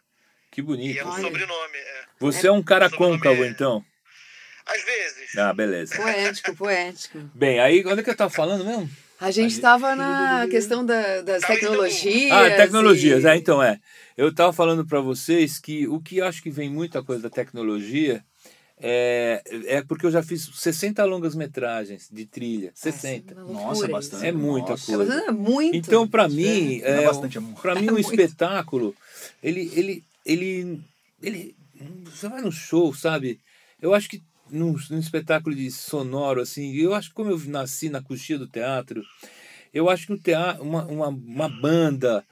Que 0.51 0.59
E 0.61 0.63
bonito. 0.63 0.99
é 0.99 1.05
um 1.05 1.09
Olha. 1.09 1.21
sobrenome. 1.23 1.77
é. 1.77 2.01
Você 2.19 2.47
é 2.47 2.51
um 2.51 2.61
cara 2.61 2.89
Sobrenome 2.89 3.17
côncavo, 3.17 3.43
é- 3.43 3.47
então? 3.47 3.83
Às 4.65 4.83
vezes. 4.83 5.37
Ah, 5.37 5.53
beleza. 5.53 5.95
Poético, 5.95 6.55
poético. 6.55 7.19
Bem, 7.33 7.59
aí 7.59 7.83
onde 7.85 8.01
é 8.01 8.03
que 8.03 8.09
eu 8.09 8.15
tava 8.15 8.29
falando 8.29 8.63
mesmo? 8.63 8.89
A 9.19 9.29
gente 9.31 9.51
estava 9.53 9.95
na 9.95 10.47
questão 10.49 10.85
da- 10.85 11.21
das 11.21 11.41
Tava 11.41 11.53
tecnologias. 11.53 12.31
Ah, 12.31 12.49
tecnologias. 12.55 13.23
e- 13.23 13.27
É, 13.27 13.35
então 13.35 13.61
é. 13.61 13.79
Eu 14.17 14.33
tava 14.33 14.51
falando 14.53 14.85
para 14.85 14.99
vocês 14.99 15.57
que 15.59 15.87
o 15.87 15.99
que 15.99 16.17
eu 16.17 16.25
acho 16.25 16.41
que 16.43 16.49
vem 16.49 16.69
muita 16.69 17.03
coisa 17.03 17.21
da 17.23 17.29
tecnologia 17.29 18.23
é, 18.83 19.43
é 19.67 19.81
porque 19.83 20.05
eu 20.07 20.11
já 20.11 20.23
fiz 20.23 20.49
60 20.55 21.03
longas 21.05 21.35
metragens 21.35 22.07
de 22.11 22.25
trilha. 22.25 22.71
60. 22.73 23.35
Nossa, 23.35 23.51
Nossa, 23.53 23.65
loucura 23.67 23.87
bastante. 23.91 24.25
É 24.25 24.31
muita 24.31 24.71
Nossa. 24.71 24.95
coisa. 24.95 25.13
É 25.27 25.31
muito. 25.31 25.75
Então, 25.75 26.07
para 26.07 26.27
mim, 26.27 26.81
é 26.83 27.03
é, 27.03 27.05
amor. 27.05 27.61
para 27.61 27.75
mim 27.75 27.87
É 27.89 27.91
um 27.91 27.99
espetáculo, 27.99 28.95
ele, 29.43 29.71
ele, 29.75 30.03
ele, 30.25 30.79
ele, 31.21 31.55
você 32.05 32.27
vai 32.27 32.41
no 32.41 32.51
show, 32.51 32.93
sabe? 32.93 33.39
Eu 33.81 33.93
acho 33.93 34.09
que 34.09 34.21
num, 34.49 34.75
num 34.89 34.99
espetáculo 34.99 35.55
de 35.55 35.71
sonoro 35.71 36.41
assim, 36.41 36.73
eu 36.75 36.93
acho 36.93 37.09
que 37.09 37.15
como 37.15 37.31
eu 37.31 37.39
nasci 37.47 37.89
na 37.89 38.01
coxia 38.01 38.37
do 38.37 38.47
teatro, 38.47 39.01
eu 39.73 39.89
acho 39.89 40.07
que 40.07 40.13
o 40.13 40.19
teatro, 40.19 40.63
uma, 40.63 40.85
uma, 40.85 41.07
uma 41.07 41.49
banda, 41.49 42.23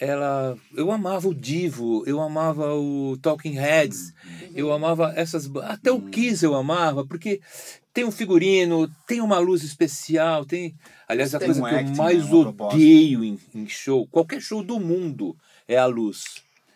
ela, 0.00 0.56
eu 0.74 0.90
amava 0.90 1.28
o 1.28 1.34
Divo, 1.34 2.04
eu 2.06 2.20
amava 2.20 2.74
o 2.74 3.16
Talking 3.20 3.54
Heads, 3.54 4.14
eu 4.54 4.72
amava 4.72 5.12
essas, 5.14 5.50
até 5.64 5.90
o 5.92 6.00
Kiss 6.00 6.44
eu 6.44 6.54
amava, 6.54 7.04
porque 7.04 7.40
tem 7.92 8.04
um 8.04 8.12
figurino, 8.12 8.88
tem 9.06 9.20
uma 9.20 9.38
luz 9.38 9.62
especial, 9.64 10.44
tem, 10.44 10.74
aliás, 11.06 11.34
a 11.34 11.38
Tem 11.38 11.48
coisa 11.48 11.60
um 11.60 11.66
que 11.66 11.74
eu 11.74 11.78
acting, 11.78 11.96
mais 11.96 12.24
né, 12.24 12.30
uma 12.30 12.42
proposta. 12.44 12.76
odeio 12.76 13.24
em, 13.24 13.38
em 13.54 13.68
show, 13.68 14.06
qualquer 14.06 14.40
show 14.40 14.62
do 14.62 14.78
mundo, 14.78 15.36
é 15.66 15.76
a 15.76 15.86
luz. 15.86 16.24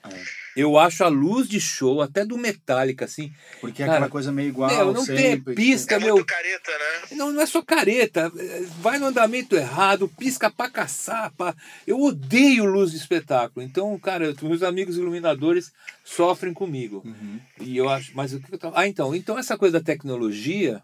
É. 0.04 0.42
Eu 0.54 0.78
acho 0.78 1.02
a 1.02 1.08
luz 1.08 1.48
de 1.48 1.58
show, 1.60 2.02
até 2.02 2.26
do 2.26 2.36
Metallica, 2.36 3.04
assim, 3.06 3.32
Porque 3.60 3.82
é 3.82 3.86
Cara, 3.86 3.98
aquela 3.98 4.10
coisa 4.10 4.30
meio 4.30 4.48
igual. 4.48 4.68
meu, 4.70 4.92
não 4.92 5.06
tem 5.06 5.16
sempre. 5.16 5.54
pisca, 5.54 5.94
É 5.94 5.98
meu, 5.98 6.16
muito 6.16 6.26
careta, 6.26 6.70
né? 6.70 7.16
não, 7.16 7.32
não 7.32 7.40
é 7.40 7.46
só 7.46 7.62
careta, 7.62 8.30
é, 8.36 8.60
vai 8.80 8.98
no 8.98 9.06
andamento 9.06 9.56
errado, 9.56 10.08
pisca 10.18 10.50
pra 10.50 10.68
caçapa. 10.68 11.56
Eu 11.86 12.00
odeio 12.00 12.64
luz 12.66 12.90
de 12.90 12.98
espetáculo. 12.98 13.64
Então, 13.64 13.98
cara, 13.98 14.34
meus 14.42 14.62
amigos 14.62 14.96
iluminadores 14.98 15.72
sofrem 16.04 16.52
comigo. 16.52 17.02
Uhum. 17.04 17.40
E 17.60 17.76
eu 17.78 17.88
acho, 17.88 18.12
mas 18.14 18.34
o 18.34 18.40
que 18.40 18.52
eu 18.52 18.58
tava... 18.58 18.78
Ah, 18.78 18.86
então, 18.86 19.14
então 19.14 19.38
essa 19.38 19.56
coisa 19.56 19.78
da 19.78 19.84
tecnologia, 19.84 20.82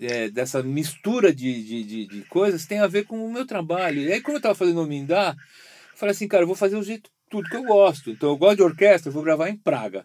é, 0.00 0.30
dessa 0.30 0.62
mistura 0.62 1.34
de, 1.34 1.62
de, 1.64 1.84
de, 1.84 2.06
de 2.06 2.20
coisas, 2.28 2.64
tem 2.64 2.78
a 2.78 2.86
ver 2.86 3.04
com 3.04 3.26
o 3.26 3.32
meu 3.32 3.46
trabalho. 3.46 4.00
E 4.00 4.12
aí, 4.12 4.20
como 4.22 4.38
eu 4.38 4.40
tava 4.42 4.54
fazendo 4.54 4.80
o 4.82 4.86
Mindá, 4.86 5.34
eu 5.92 5.98
falei 5.98 6.12
assim, 6.12 6.28
cara, 6.28 6.44
eu 6.44 6.46
vou 6.46 6.56
fazer 6.56 6.76
o 6.76 6.82
jeito 6.82 7.10
tudo 7.30 7.48
que 7.48 7.56
eu 7.56 7.64
gosto. 7.64 8.10
Então, 8.10 8.30
eu 8.30 8.36
gosto 8.36 8.56
de 8.56 8.62
orquestra, 8.62 9.08
eu 9.08 9.12
vou 9.12 9.22
gravar 9.22 9.48
em 9.48 9.56
Praga. 9.56 10.04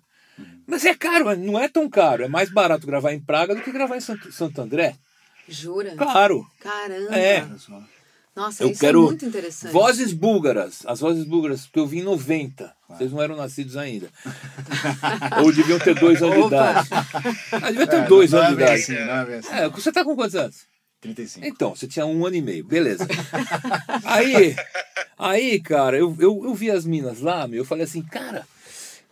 Mas 0.67 0.85
é 0.85 0.93
caro, 0.95 1.25
mas 1.25 1.37
não 1.37 1.59
é 1.59 1.67
tão 1.67 1.89
caro. 1.89 2.23
É 2.23 2.27
mais 2.27 2.49
barato 2.49 2.87
gravar 2.87 3.13
em 3.13 3.19
Praga 3.19 3.53
do 3.53 3.61
que 3.61 3.71
gravar 3.71 3.97
em 3.97 4.01
Santo, 4.01 4.31
Santo 4.31 4.61
André. 4.61 4.95
Jura? 5.47 5.95
Claro. 5.95 6.45
Caramba. 6.59 7.15
É. 7.15 7.45
Nossa, 8.33 8.63
Eu 8.63 8.69
isso 8.71 8.79
quero 8.79 8.99
é 8.99 9.05
muito 9.07 9.25
interessante. 9.25 9.73
Vozes 9.73 10.13
búlgaras. 10.13 10.83
As 10.85 11.01
vozes 11.01 11.25
búlgaras, 11.25 11.65
porque 11.65 11.79
eu 11.79 11.85
vim 11.87 11.99
em 11.99 12.03
90. 12.03 12.73
Vocês 12.87 13.11
não 13.11 13.21
eram 13.21 13.35
nascidos 13.35 13.75
ainda. 13.75 14.07
Ou 15.43 15.51
deviam 15.51 15.77
ter 15.79 15.93
dois 15.99 16.21
anos 16.23 16.35
de 16.35 16.41
Opa. 16.41 16.55
idade. 16.55 16.89
Ah, 17.51 17.69
devia 17.71 17.87
ter 17.87 17.97
É, 17.97 18.07
dois 18.07 18.33
anos 18.33 18.45
é 18.45 18.49
de 18.49 18.53
idade. 18.61 18.81
assim, 18.81 18.93
não 18.93 19.13
é 19.13 19.37
assim. 19.37 19.53
É, 19.53 19.69
você 19.69 19.91
tá 19.91 20.03
com 20.05 20.15
quantos 20.15 20.35
anos? 20.35 20.65
35. 21.01 21.45
Então, 21.45 21.75
você 21.75 21.87
tinha 21.87 22.05
um 22.05 22.25
ano 22.25 22.35
e 22.37 22.41
meio, 22.41 22.63
beleza. 22.63 23.05
Aí, 24.05 24.55
aí 25.21 25.59
cara, 25.61 25.97
eu, 25.97 26.15
eu, 26.19 26.41
eu 26.43 26.53
vi 26.53 26.69
as 26.71 26.85
minas 26.85 27.21
lá, 27.21 27.47
meu, 27.47 27.59
eu 27.59 27.65
falei 27.65 27.83
assim, 27.85 28.01
cara, 28.01 28.45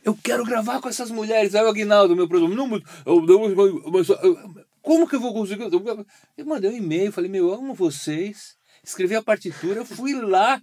eu 0.03 0.17
quero 0.21 0.43
gravar 0.43 0.79
com 0.81 0.89
essas 0.89 1.11
mulheres. 1.11 1.53
Aí 1.55 1.63
o 1.63 1.67
Aguinaldo, 1.69 2.15
meu 2.15 2.27
produtor, 2.27 2.55
não, 2.55 2.67
mas 2.67 2.81
eu, 3.05 3.25
eu, 3.25 3.91
mas, 3.91 4.09
eu- 4.09 4.65
como 4.81 5.07
que 5.07 5.15
eu 5.15 5.19
vou 5.19 5.33
conseguir? 5.33 5.63
Eu, 6.37 6.45
mandei 6.45 6.69
um 6.71 6.75
e-mail, 6.75 7.11
falei, 7.11 7.29
meu, 7.29 7.49
eu 7.49 7.53
amo 7.53 7.73
vocês. 7.73 8.55
Escrevi 8.83 9.15
a 9.15 9.21
partitura, 9.21 9.81
eu 9.81 9.85
fui 9.85 10.13
lá 10.13 10.61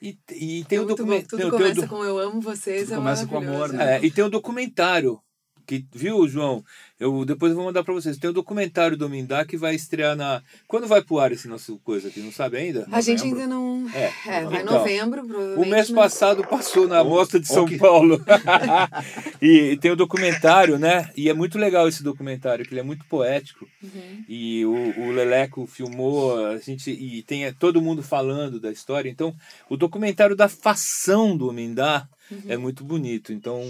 e, 0.00 0.16
e 0.30 0.64
tem 0.64 0.78
o 0.78 0.82
Tudo, 0.82 0.96
documento. 0.96 1.28
tudo 1.28 1.38
tem 1.38 1.46
o- 1.46 1.50
tem 1.50 1.58
o 1.58 1.62
começa 1.62 1.80
do- 1.80 1.88
com 1.88 2.04
eu 2.04 2.18
amo 2.18 2.40
vocês. 2.40 2.82
Tudo 2.82 2.92
é 2.92 2.96
começa 2.96 3.26
com 3.26 3.38
amor, 3.38 3.72
né? 3.72 3.96
é, 3.96 4.04
e 4.04 4.10
tem 4.10 4.22
o 4.22 4.28
documentário. 4.28 5.18
Que, 5.66 5.84
viu, 5.92 6.28
João? 6.28 6.64
Eu 6.98 7.24
depois 7.24 7.50
eu 7.50 7.56
vou 7.56 7.66
mandar 7.66 7.82
pra 7.84 7.92
vocês. 7.92 8.16
Tem 8.16 8.30
o 8.30 8.32
documentário 8.32 8.96
do 8.96 9.08
Mindá 9.10 9.44
que 9.44 9.56
vai 9.56 9.74
estrear 9.74 10.14
na. 10.16 10.40
Quando 10.68 10.86
vai 10.86 11.02
pro 11.02 11.18
ar 11.18 11.32
esse 11.32 11.48
nosso 11.48 11.78
coisa 11.84 12.08
aqui? 12.08 12.20
Não 12.20 12.30
sabe 12.32 12.56
ainda? 12.56 12.86
A 12.90 13.00
gente 13.00 13.24
ainda 13.24 13.46
não. 13.46 13.86
É. 13.92 14.12
É, 14.26 14.44
vai 14.44 14.60
em 14.60 14.62
Então, 14.62 14.78
novembro, 14.78 15.26
provavelmente. 15.26 15.66
O 15.66 15.70
mês 15.70 15.90
mas- 15.90 16.12
passado 16.12 16.46
passou 16.46 16.86
na 16.88 17.02
Mostra 17.04 17.38
de 17.40 17.48
São 17.48 17.66
que- 17.66 17.76
Paulo. 17.76 18.24
e 19.42 19.76
tem 19.80 19.90
o 19.90 19.96
documentário, 19.96 20.78
né? 20.78 21.10
E 21.16 21.28
é 21.28 21.34
muito 21.34 21.58
legal 21.58 21.88
esse 21.88 22.02
documentário, 22.02 22.64
que 22.64 22.72
ele 22.72 22.80
é 22.80 22.84
muito 22.84 23.04
poético. 23.06 23.66
Uhum. 23.82 24.24
E 24.28 24.64
o, 24.64 25.00
o 25.00 25.10
Leleco 25.10 25.66
filmou, 25.66 26.46
a 26.46 26.58
gente 26.58 26.90
e 26.90 27.22
tem 27.22 27.44
é, 27.44 27.52
todo 27.52 27.82
mundo 27.82 28.02
falando 28.02 28.58
da 28.60 28.70
história. 28.70 29.08
Então, 29.10 29.34
o 29.68 29.76
documentário 29.76 30.36
da 30.36 30.48
fação 30.48 31.36
do 31.36 31.52
Mindá 31.52 32.08
Uhum. 32.30 32.42
é 32.48 32.56
muito 32.56 32.82
bonito. 32.84 33.32
Então, 33.32 33.62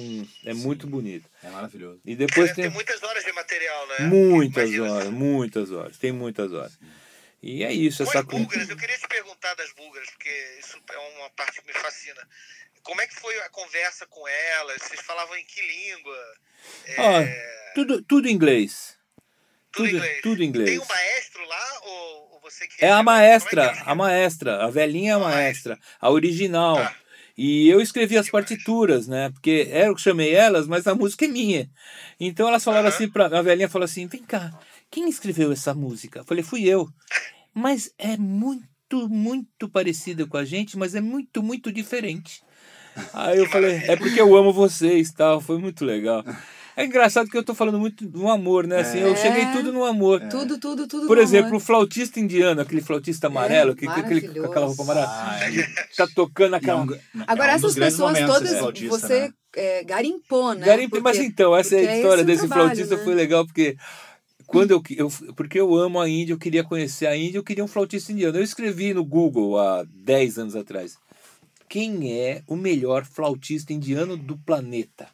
é 0.44 0.54
muito 0.54 0.86
bonito. 0.86 1.28
É 1.42 1.50
maravilhoso. 1.50 2.00
E 2.04 2.14
depois 2.16 2.52
tem 2.52 2.64
ter 2.64 2.70
muitas 2.70 3.02
horas 3.02 3.24
de 3.24 3.32
material, 3.32 3.86
né? 3.88 3.98
muitas 4.06 4.70
Imagina. 4.70 4.92
horas, 4.94 5.08
muitas 5.10 5.70
horas. 5.70 5.98
Tem 5.98 6.12
muitas 6.12 6.52
horas. 6.52 6.78
E 7.42 7.62
é 7.62 7.72
isso, 7.72 8.02
essa 8.02 8.22
búlgaras, 8.22 8.68
eu 8.68 8.76
queria 8.76 8.96
te 8.98 9.06
perguntar 9.06 9.54
das 9.54 9.70
búlgaras, 9.72 10.08
porque 10.10 10.28
isso 10.58 10.78
é 10.90 10.98
uma 11.20 11.30
parte 11.30 11.60
que 11.60 11.66
me 11.66 11.72
fascina. 11.74 12.26
Como 12.82 13.00
é 13.00 13.06
que 13.06 13.14
foi 13.14 13.38
a 13.40 13.48
conversa 13.50 14.06
com 14.06 14.26
elas? 14.26 14.82
Vocês 14.82 15.00
falavam 15.02 15.36
em 15.36 15.44
que 15.44 15.60
língua? 15.60 16.18
É, 16.86 16.94
Ó, 16.98 17.74
tudo, 17.74 18.02
tudo 18.02 18.28
em 18.28 18.32
inglês. 18.32 18.96
tudo, 19.70 19.88
tudo- 19.90 19.96
inglês. 19.96 20.22
tudo 20.22 20.42
em 20.42 20.46
inglês. 20.46 20.70
Tem 20.70 20.78
um 20.78 20.86
maestro 20.86 21.44
lá 21.44 21.78
ou, 21.82 22.32
ou 22.34 22.40
você 22.40 22.66
que 22.66 22.84
É 22.84 22.88
a 22.90 22.96
Como 22.96 23.04
maestra, 23.04 23.64
é 23.64 23.72
que 23.74 23.82
a 23.90 23.94
maestra, 23.94 24.64
a 24.64 24.70
velhinha 24.70 25.10
é 25.10 25.14
a 25.14 25.16
A 25.16 25.20
maestra, 25.20 25.78
a 26.00 26.10
original. 26.10 26.76
Tá. 26.76 26.96
E 27.36 27.68
eu 27.68 27.80
escrevi 27.80 28.16
as 28.16 28.30
partituras, 28.30 29.06
né? 29.06 29.30
Porque 29.30 29.68
eu 29.70 29.94
que 29.94 30.00
chamei 30.00 30.34
elas, 30.34 30.66
mas 30.66 30.86
a 30.86 30.94
música 30.94 31.26
é 31.26 31.28
minha. 31.28 31.70
Então 32.18 32.48
elas 32.48 32.64
falaram 32.64 32.88
Aham. 32.88 32.94
assim 32.94 33.08
pra. 33.08 33.26
A 33.26 33.42
velhinha 33.42 33.68
falou 33.68 33.84
assim: 33.84 34.06
vem 34.06 34.22
cá, 34.22 34.58
quem 34.90 35.08
escreveu 35.08 35.52
essa 35.52 35.74
música? 35.74 36.20
Eu 36.20 36.24
falei, 36.24 36.42
fui 36.42 36.64
eu. 36.64 36.88
Mas 37.52 37.92
é 37.98 38.16
muito, 38.16 39.08
muito 39.08 39.68
parecida 39.68 40.26
com 40.26 40.36
a 40.36 40.44
gente, 40.44 40.78
mas 40.78 40.94
é 40.94 41.00
muito, 41.00 41.42
muito 41.42 41.70
diferente. 41.70 42.42
Aí 43.12 43.38
eu 43.38 43.46
falei, 43.46 43.82
é 43.86 43.96
porque 43.96 44.20
eu 44.20 44.34
amo 44.34 44.52
vocês 44.52 45.12
tal. 45.12 45.40
Foi 45.40 45.58
muito 45.58 45.84
legal. 45.84 46.24
É 46.76 46.84
engraçado 46.84 47.30
que 47.30 47.36
eu 47.38 47.42
tô 47.42 47.54
falando 47.54 47.78
muito 47.78 48.06
do 48.06 48.28
amor, 48.28 48.66
né? 48.66 48.80
Assim, 48.80 48.98
eu 48.98 49.12
É. 49.12 49.16
cheguei 49.16 49.46
tudo 49.46 49.72
no 49.72 49.82
amor. 49.84 50.20
Tudo, 50.28 50.58
tudo, 50.58 50.86
tudo. 50.86 51.06
Por 51.06 51.16
exemplo, 51.16 51.46
o 51.46 51.54
amor. 51.54 51.60
flautista 51.60 52.20
indiano, 52.20 52.60
aquele 52.60 52.82
flautista 52.82 53.28
amarelo, 53.28 53.74
que, 53.74 53.86
que- 53.86 54.00
aquele, 54.00 54.20
com 54.28 54.44
aquela 54.46 54.66
roupa 54.66 54.82
amarela, 54.82 55.08
é. 55.42 55.86
tá 55.96 56.06
tocando 56.14 56.54
é 56.54 56.58
aquela. 56.58 56.82
um- 56.82 56.98
Agora, 57.26 57.52
é 57.52 57.54
um 57.54 57.56
essas 57.56 57.74
pessoas 57.74 58.12
momentos 58.20 58.34
todas 58.34 58.58
flautista, 58.58 58.98
você 58.98 59.20
né? 59.20 59.32
é, 59.56 59.84
garimpou, 59.84 60.52
né? 60.54 60.66
Mas 61.02 61.18
então, 61.18 61.56
essa 61.56 61.76
é 61.76 61.78
a 61.88 61.96
história 61.96 62.16
esse 62.16 62.22
o 62.24 62.26
desse 62.26 62.38
trabalho, 62.46 62.62
flautista 62.64 62.96
né? 62.96 63.04
foi 63.04 63.14
legal, 63.14 63.46
porque 63.46 63.76
quando 64.46 64.70
eu, 64.72 64.82
eu. 64.90 65.10
Porque 65.34 65.58
eu 65.58 65.74
amo 65.74 65.98
a 65.98 66.06
Índia, 66.06 66.34
eu 66.34 66.38
queria 66.38 66.62
conhecer 66.62 67.06
a 67.06 67.16
Índia, 67.16 67.38
eu 67.38 67.42
queria 67.42 67.64
um 67.64 67.68
flautista 67.68 68.12
indiano. 68.12 68.36
Eu 68.36 68.42
escrevi 68.44 68.92
no 68.92 69.02
Google 69.02 69.58
há 69.58 69.82
10 69.94 70.38
anos 70.38 70.54
atrás. 70.54 70.98
Quem 71.70 72.12
é 72.20 72.42
o 72.46 72.54
melhor 72.54 73.06
flautista 73.06 73.72
indiano 73.72 74.14
do 74.16 74.36
planeta? 74.36 75.08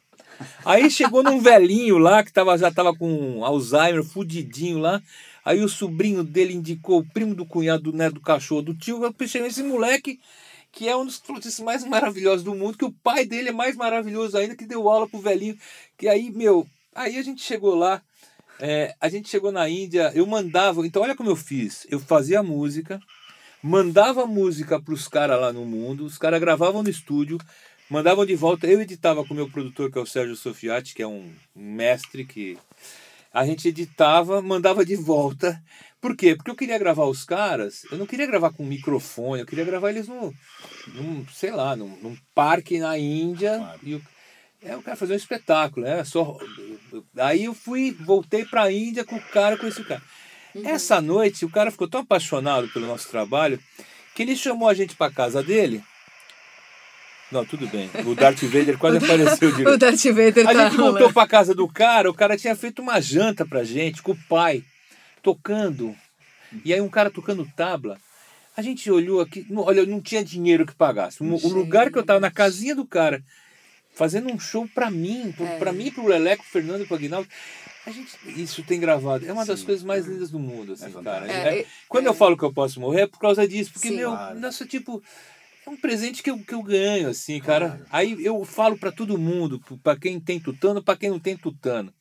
Aí 0.65 0.91
chegou 0.91 1.23
num 1.23 1.41
velhinho 1.41 1.99
lá 1.99 2.23
que 2.23 2.33
tava, 2.33 2.57
já 2.57 2.71
tava 2.71 2.95
com 2.95 3.45
Alzheimer, 3.45 4.05
fudidinho 4.05 4.79
lá. 4.79 5.03
Aí 5.45 5.63
o 5.63 5.69
sobrinho 5.69 6.23
dele 6.23 6.55
indicou 6.55 7.01
o 7.01 7.05
primo 7.05 7.35
do 7.35 7.45
cunhado, 7.45 7.91
do 7.91 7.97
neto 7.97 8.15
do 8.15 8.21
cachorro, 8.21 8.63
do 8.63 8.75
tio. 8.75 9.03
Eu 9.03 9.13
pensei 9.13 9.43
nesse 9.43 9.63
moleque 9.63 10.21
que 10.73 10.89
é 10.89 10.97
um 10.97 11.05
dos 11.05 11.19
flautistas 11.19 11.63
mais 11.63 11.85
maravilhosos 11.85 12.43
do 12.43 12.55
mundo, 12.55 12.79
que 12.79 12.85
o 12.85 12.91
pai 12.91 13.27
dele 13.27 13.51
é 13.51 13.53
mais 13.53 13.77
maravilhoso 13.77 14.39
ainda, 14.39 14.57
que 14.57 14.65
deu 14.65 14.89
aula 14.89 15.07
pro 15.07 15.21
velhinho. 15.21 15.57
Que 15.99 16.09
aí, 16.09 16.31
meu, 16.31 16.67
aí 16.95 17.19
a 17.19 17.23
gente 17.23 17.43
chegou 17.43 17.75
lá, 17.75 18.01
é, 18.59 18.95
a 18.99 19.09
gente 19.09 19.29
chegou 19.29 19.53
na 19.53 19.69
Índia, 19.69 20.11
eu 20.15 20.27
mandava, 20.27 20.85
então 20.87 21.03
olha 21.03 21.15
como 21.15 21.29
eu 21.29 21.37
fiz, 21.37 21.87
eu 21.91 22.01
fazia 22.01 22.43
música, 22.43 22.99
mandava 23.63 24.27
música 24.27 24.81
pros 24.81 25.07
caras 25.07 25.39
lá 25.39 25.53
no 25.53 25.67
mundo, 25.67 26.07
os 26.07 26.17
caras 26.17 26.41
gravavam 26.41 26.83
no 26.83 26.89
estúdio, 26.89 27.39
mandavam 27.93 28.25
de 28.25 28.35
volta, 28.35 28.67
eu 28.67 28.81
editava 28.81 29.23
com 29.23 29.35
o 29.35 29.37
meu 29.37 29.51
produtor, 29.51 29.93
que 29.93 29.99
é 29.99 30.01
o 30.01 30.07
Sérgio 30.07 30.35
Sofiati, 30.35 30.95
que 30.95 31.03
é 31.03 31.07
um 31.07 31.31
mestre 31.55 32.25
que 32.25 32.57
a 33.33 33.45
gente 33.45 33.69
editava, 33.69 34.41
mandava 34.41 34.83
de 34.83 34.97
volta. 34.97 35.63
Por 36.01 36.17
quê? 36.17 36.35
Porque 36.35 36.51
eu 36.51 36.57
queria 36.57 36.79
gravar 36.79 37.05
os 37.05 37.23
caras, 37.23 37.85
eu 37.93 37.99
não 37.99 38.07
queria 38.07 38.27
gravar 38.27 38.51
com 38.51 38.65
microfone, 38.65 39.43
eu 39.43 39.47
queria 39.47 39.65
gravar 39.65 39.91
eles 39.91 40.09
no, 40.09 40.35
num, 40.95 41.27
sei 41.29 41.51
lá, 41.51 41.77
num, 41.77 41.95
num 42.03 42.17
parque 42.35 42.79
na 42.79 42.99
Índia. 42.99 43.59
Claro. 43.59 43.81
E 43.83 43.95
o, 43.95 44.03
é, 44.63 44.73
eu 44.73 44.83
quero 44.83 44.97
fazer 44.97 45.13
um 45.13 45.17
espetáculo, 45.17 45.87
é 45.87 46.03
só 46.03 46.39
Aí 47.19 47.45
eu 47.45 47.55
fui, 47.55 47.93
voltei 47.93 48.47
pra 48.47 48.73
Índia 48.73 49.05
com 49.05 49.17
o 49.17 49.23
cara, 49.23 49.59
conheci 49.59 49.83
o 49.83 49.85
cara. 49.85 50.03
Essa 50.65 51.01
noite, 51.01 51.45
o 51.45 51.51
cara 51.51 51.71
ficou 51.71 51.89
tão 51.89 52.01
apaixonado 52.01 52.69
pelo 52.69 52.87
nosso 52.87 53.09
trabalho 53.09 53.61
que 54.15 54.23
ele 54.23 54.35
chamou 54.35 54.69
a 54.69 54.75
gente 54.75 54.97
pra 54.97 55.11
casa 55.11 55.43
dele. 55.43 55.83
Não, 57.33 57.45
tudo 57.45 57.67
bem. 57.69 57.91
O 58.07 58.15
Darth 58.15 58.43
Vader 58.43 58.77
quase 58.79 58.99
apareceu 59.05 59.49
O 59.49 59.53
direito. 59.57 59.79
Darth 59.79 60.05
Vader 60.05 60.49
A 60.49 60.53
tá 60.55 60.65
gente 60.69 60.77
voltou 60.77 61.13
pra 61.13 61.27
casa 61.27 61.55
do 61.55 61.67
cara, 61.67 62.11
o 62.11 62.15
cara 62.15 62.37
tinha 62.37 62.55
feito 62.55 62.83
uma 62.83 63.01
janta 63.01 63.45
pra 63.47 63.65
gente, 63.65 64.03
com 64.03 64.13
o 64.13 64.19
pai, 64.29 64.63
tocando. 65.23 65.95
E 66.65 66.73
aí 66.73 66.81
um 66.81 66.89
cara 66.89 67.11
tocando 67.11 67.49
tabla. 67.57 67.99
A 68.57 68.61
gente 68.61 68.91
olhou 68.91 69.21
aqui, 69.21 69.47
não- 69.49 69.63
olha, 69.63 69.87
não 69.87 70.01
tinha 70.01 70.23
dinheiro 70.23 70.67
que 70.67 70.75
pagasse. 70.75 71.23
O, 71.23 71.27
o 71.27 71.49
lugar 71.49 71.91
que 71.91 71.99
eu 71.99 72.03
tava, 72.05 72.21
na 72.21 72.31
casinha 72.31 72.75
do 72.77 72.85
cara, 72.85 73.23
fazendo 73.95 74.31
um 74.31 74.39
show 74.39 74.69
pra 74.75 74.91
mim, 74.91 75.33
pro, 75.35 75.47
É. 75.47 75.59
pra 75.59 75.73
mim, 75.73 75.91
pro 75.91 76.07
Leleco, 76.07 76.43
pro 76.43 76.53
Fernando 76.53 76.83
e 76.83 76.87
pro 76.87 76.97
Aguinaldo. 76.97 77.27
A 77.87 77.91
gente, 77.91 78.11
isso 78.37 78.63
tem 78.63 78.79
gravado. 78.79 79.27
É 79.27 79.33
uma 79.33 79.47
das 79.47 79.63
coisas 79.63 79.83
mais 79.83 80.07
lindas 80.07 80.31
do 80.31 80.39
mundo, 80.39 80.75
assim, 80.75 80.83
cara. 80.93 80.93
fantástico. 80.93 81.33
É- 81.33 81.59
É, 81.61 81.67
quando 81.89 82.05
é. 82.07 82.09
eu 82.11 82.15
falo 82.15 82.37
que 82.37 82.45
eu 82.45 82.53
posso 82.53 82.79
morrer, 82.79 83.01
é 83.03 83.07
por 83.07 83.19
causa 83.19 83.49
disso. 83.49 83.73
Porque, 83.73 83.89
Sim. 83.89 83.97
meu, 83.97 84.11
Claro. 84.11 84.39
nossa, 84.39 84.67
tipo, 84.67 85.03
é 85.67 85.71
um 85.71 85.77
presente 85.77 86.23
que 86.23 86.31
eu, 86.31 86.39
que 86.39 86.55
eu 86.55 86.63
ganho, 86.63 87.09
assim, 87.09 87.41
cara. 87.41 87.85
Aí 87.91 88.17
eu 88.25 88.45
falo 88.45 88.77
pra 88.77 88.91
todo 88.93 89.19
mundo, 89.19 89.61
pra 89.83 89.97
quem 89.97 90.19
tem 90.21 90.39
tutano, 90.41 90.83
pra 90.83 90.97
quem 90.97 91.11
não 91.11 91.19
tem 91.21 91.37
tutano. 91.37 91.93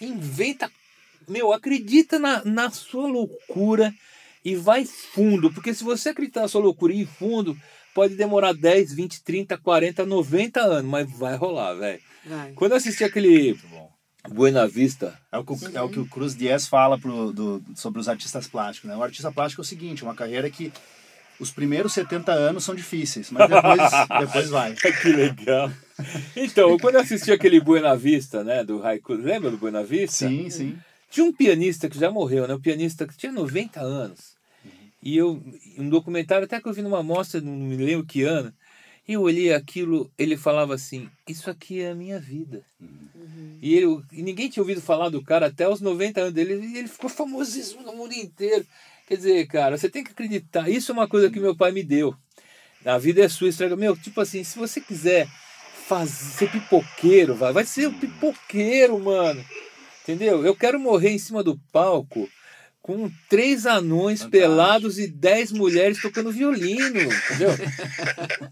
Inventa, 0.00 0.70
meu, 1.28 1.52
acredita 1.52 2.18
na, 2.18 2.44
na 2.44 2.70
sua 2.70 3.06
loucura 3.06 3.92
e 4.44 4.54
vai 4.54 4.84
fundo. 4.84 5.52
Porque 5.52 5.72
se 5.72 5.84
você 5.84 6.10
acreditar 6.10 6.42
na 6.42 6.48
sua 6.48 6.60
loucura 6.60 6.92
e 6.92 7.02
ir 7.02 7.06
fundo, 7.06 7.56
pode 7.94 8.14
demorar 8.16 8.52
10, 8.52 8.92
20, 8.92 9.22
30, 9.22 9.56
40, 9.58 10.04
90 10.04 10.60
anos, 10.60 10.90
mas 10.90 11.10
vai 11.10 11.36
rolar, 11.36 11.74
velho. 11.74 12.00
Vai. 12.26 12.52
Quando 12.52 12.72
eu 12.72 12.76
assisti 12.78 13.04
aquele 13.04 13.58
Buena 14.28 14.66
Vista, 14.66 15.18
É 15.30 15.38
o, 15.38 15.44
que, 15.44 15.52
o- 15.52 15.76
é 15.78 15.82
o 15.82 15.88
que 15.88 16.00
o 16.00 16.06
Cruz 16.06 16.34
Dias 16.36 16.66
fala 16.66 16.98
pro, 16.98 17.32
do, 17.32 17.62
sobre 17.74 18.00
os 18.00 18.08
artistas 18.08 18.46
plásticos. 18.46 18.90
Né? 18.90 18.96
O 18.96 19.02
artista 19.02 19.30
plástico 19.32 19.60
é 19.60 19.64
o 19.64 19.66
seguinte, 19.66 20.02
uma 20.02 20.14
carreira 20.14 20.50
que 20.50 20.72
os 21.38 21.50
primeiros 21.50 21.92
70 21.92 22.32
anos 22.32 22.64
são 22.64 22.74
difíceis, 22.74 23.30
mas 23.30 23.48
depois, 23.48 23.80
depois 24.20 24.50
vai. 24.50 24.74
que 25.02 25.08
legal. 25.08 25.70
Então, 26.36 26.76
quando 26.78 26.96
eu 26.96 27.00
assisti 27.00 27.32
aquele 27.32 27.60
Buena 27.60 27.96
Vista, 27.96 28.42
né, 28.42 28.64
do 28.64 28.84
Haiku, 28.84 29.14
lembra 29.14 29.50
do 29.50 29.56
Buena 29.56 29.84
Vista? 29.84 30.28
Sim, 30.28 30.50
sim. 30.50 30.78
Tinha 31.10 31.24
um 31.24 31.32
pianista 31.32 31.88
que 31.88 31.98
já 31.98 32.10
morreu, 32.10 32.48
né? 32.48 32.54
Um 32.54 32.60
pianista 32.60 33.06
que 33.06 33.16
tinha 33.16 33.30
90 33.30 33.80
anos. 33.80 34.34
E 35.02 35.16
eu, 35.16 35.40
um 35.78 35.88
documentário 35.88 36.44
até 36.44 36.60
que 36.60 36.66
eu 36.66 36.72
vi 36.72 36.82
numa 36.82 37.02
mostra, 37.02 37.40
não 37.40 37.52
me 37.52 37.76
lembro 37.76 38.06
que 38.06 38.22
ano, 38.22 38.52
e 39.06 39.12
eu 39.12 39.20
olhei 39.20 39.52
aquilo, 39.52 40.10
ele 40.18 40.34
falava 40.34 40.74
assim, 40.74 41.10
isso 41.28 41.50
aqui 41.50 41.82
é 41.82 41.90
a 41.90 41.94
minha 41.94 42.18
vida. 42.18 42.62
E, 43.60 43.74
ele, 43.74 44.02
e 44.10 44.22
ninguém 44.22 44.48
tinha 44.48 44.62
ouvido 44.62 44.80
falar 44.80 45.10
do 45.10 45.22
cara 45.22 45.46
até 45.46 45.68
os 45.68 45.82
90 45.82 46.20
anos 46.20 46.32
dele, 46.32 46.54
e 46.54 46.78
ele 46.78 46.88
ficou 46.88 47.10
famosíssimo 47.10 47.82
no 47.82 47.94
mundo 47.94 48.14
inteiro. 48.14 48.66
Quer 49.06 49.16
dizer, 49.16 49.46
cara, 49.46 49.76
você 49.76 49.88
tem 49.88 50.02
que 50.02 50.12
acreditar. 50.12 50.68
Isso 50.68 50.90
é 50.90 50.94
uma 50.94 51.08
coisa 51.08 51.30
que 51.30 51.38
meu 51.40 51.54
pai 51.56 51.72
me 51.72 51.82
deu. 51.82 52.14
A 52.84 52.98
vida 52.98 53.22
é 53.24 53.28
sua, 53.28 53.48
estraga. 53.48 53.76
Meu, 53.76 53.96
tipo 53.96 54.20
assim, 54.20 54.42
se 54.44 54.58
você 54.58 54.80
quiser 54.80 55.26
fazer, 55.86 56.12
ser 56.12 56.50
pipoqueiro, 56.50 57.34
vai, 57.34 57.52
vai 57.52 57.64
ser 57.64 57.86
o 57.88 57.92
pipoqueiro, 57.92 58.98
mano. 58.98 59.44
Entendeu? 60.02 60.44
Eu 60.44 60.54
quero 60.54 60.78
morrer 60.78 61.10
em 61.10 61.18
cima 61.18 61.42
do 61.42 61.58
palco 61.72 62.28
com 62.82 63.10
três 63.30 63.64
anões 63.64 64.20
Fantástico. 64.20 64.30
pelados 64.30 64.98
e 64.98 65.06
dez 65.06 65.50
mulheres 65.50 66.02
tocando 66.02 66.30
violino, 66.30 67.00
entendeu? 67.00 67.50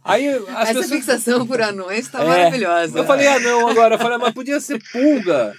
Aí 0.03 0.27
as 0.29 0.49
Essa 0.49 0.67
pessoas... 0.81 0.87
fixação 0.89 1.47
por 1.47 1.61
anões 1.61 2.09
tá 2.09 2.23
É. 2.23 2.27
maravilhosa. 2.27 2.99
Eu 2.99 3.05
falei, 3.05 3.27
ah 3.27 3.39
não, 3.41 3.69
agora. 3.69 3.97
Eu 3.97 3.99
falei, 3.99 4.17
mas 4.17 4.33
podia 4.33 4.59
ser 4.61 4.83
pulga. 4.91 5.55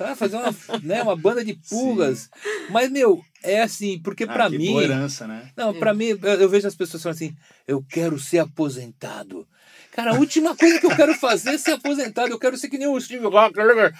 Ah, 0.00 0.14
fazer 0.16 0.36
uma, 0.36 0.54
né, 0.82 1.02
uma 1.02 1.16
banda 1.16 1.44
de 1.44 1.54
pulgas. 1.68 2.28
Mas, 2.70 2.90
meu, 2.90 3.20
é 3.42 3.60
assim, 3.62 3.98
porque 4.00 4.24
Ah, 4.24 4.32
pra 4.32 4.50
que 4.50 4.58
mim. 4.58 4.66
boa 4.72 4.84
herança, 4.84 5.26
né? 5.26 5.50
Não, 5.56 5.74
pra 5.74 5.92
mim, 5.94 6.08
eu, 6.22 6.34
eu 6.40 6.48
vejo 6.48 6.66
as 6.68 6.74
pessoas 6.74 7.02
falando 7.02 7.16
assim, 7.16 7.34
eu 7.66 7.82
quero 7.88 8.18
ser 8.18 8.38
aposentado. 8.38 9.46
Cara, 9.92 10.12
a 10.12 10.18
última 10.18 10.54
coisa 10.56 10.78
que 10.78 10.86
eu 10.86 10.94
quero 10.94 11.14
fazer 11.14 11.50
é 11.50 11.58
ser 11.58 11.72
aposentado. 11.72 12.30
Eu 12.30 12.38
quero 12.38 12.56
ser 12.56 12.68
que 12.68 12.78
nem 12.78 12.86
o 12.86 13.00
Steve 13.00 13.24
Rockefeller. 13.26 13.92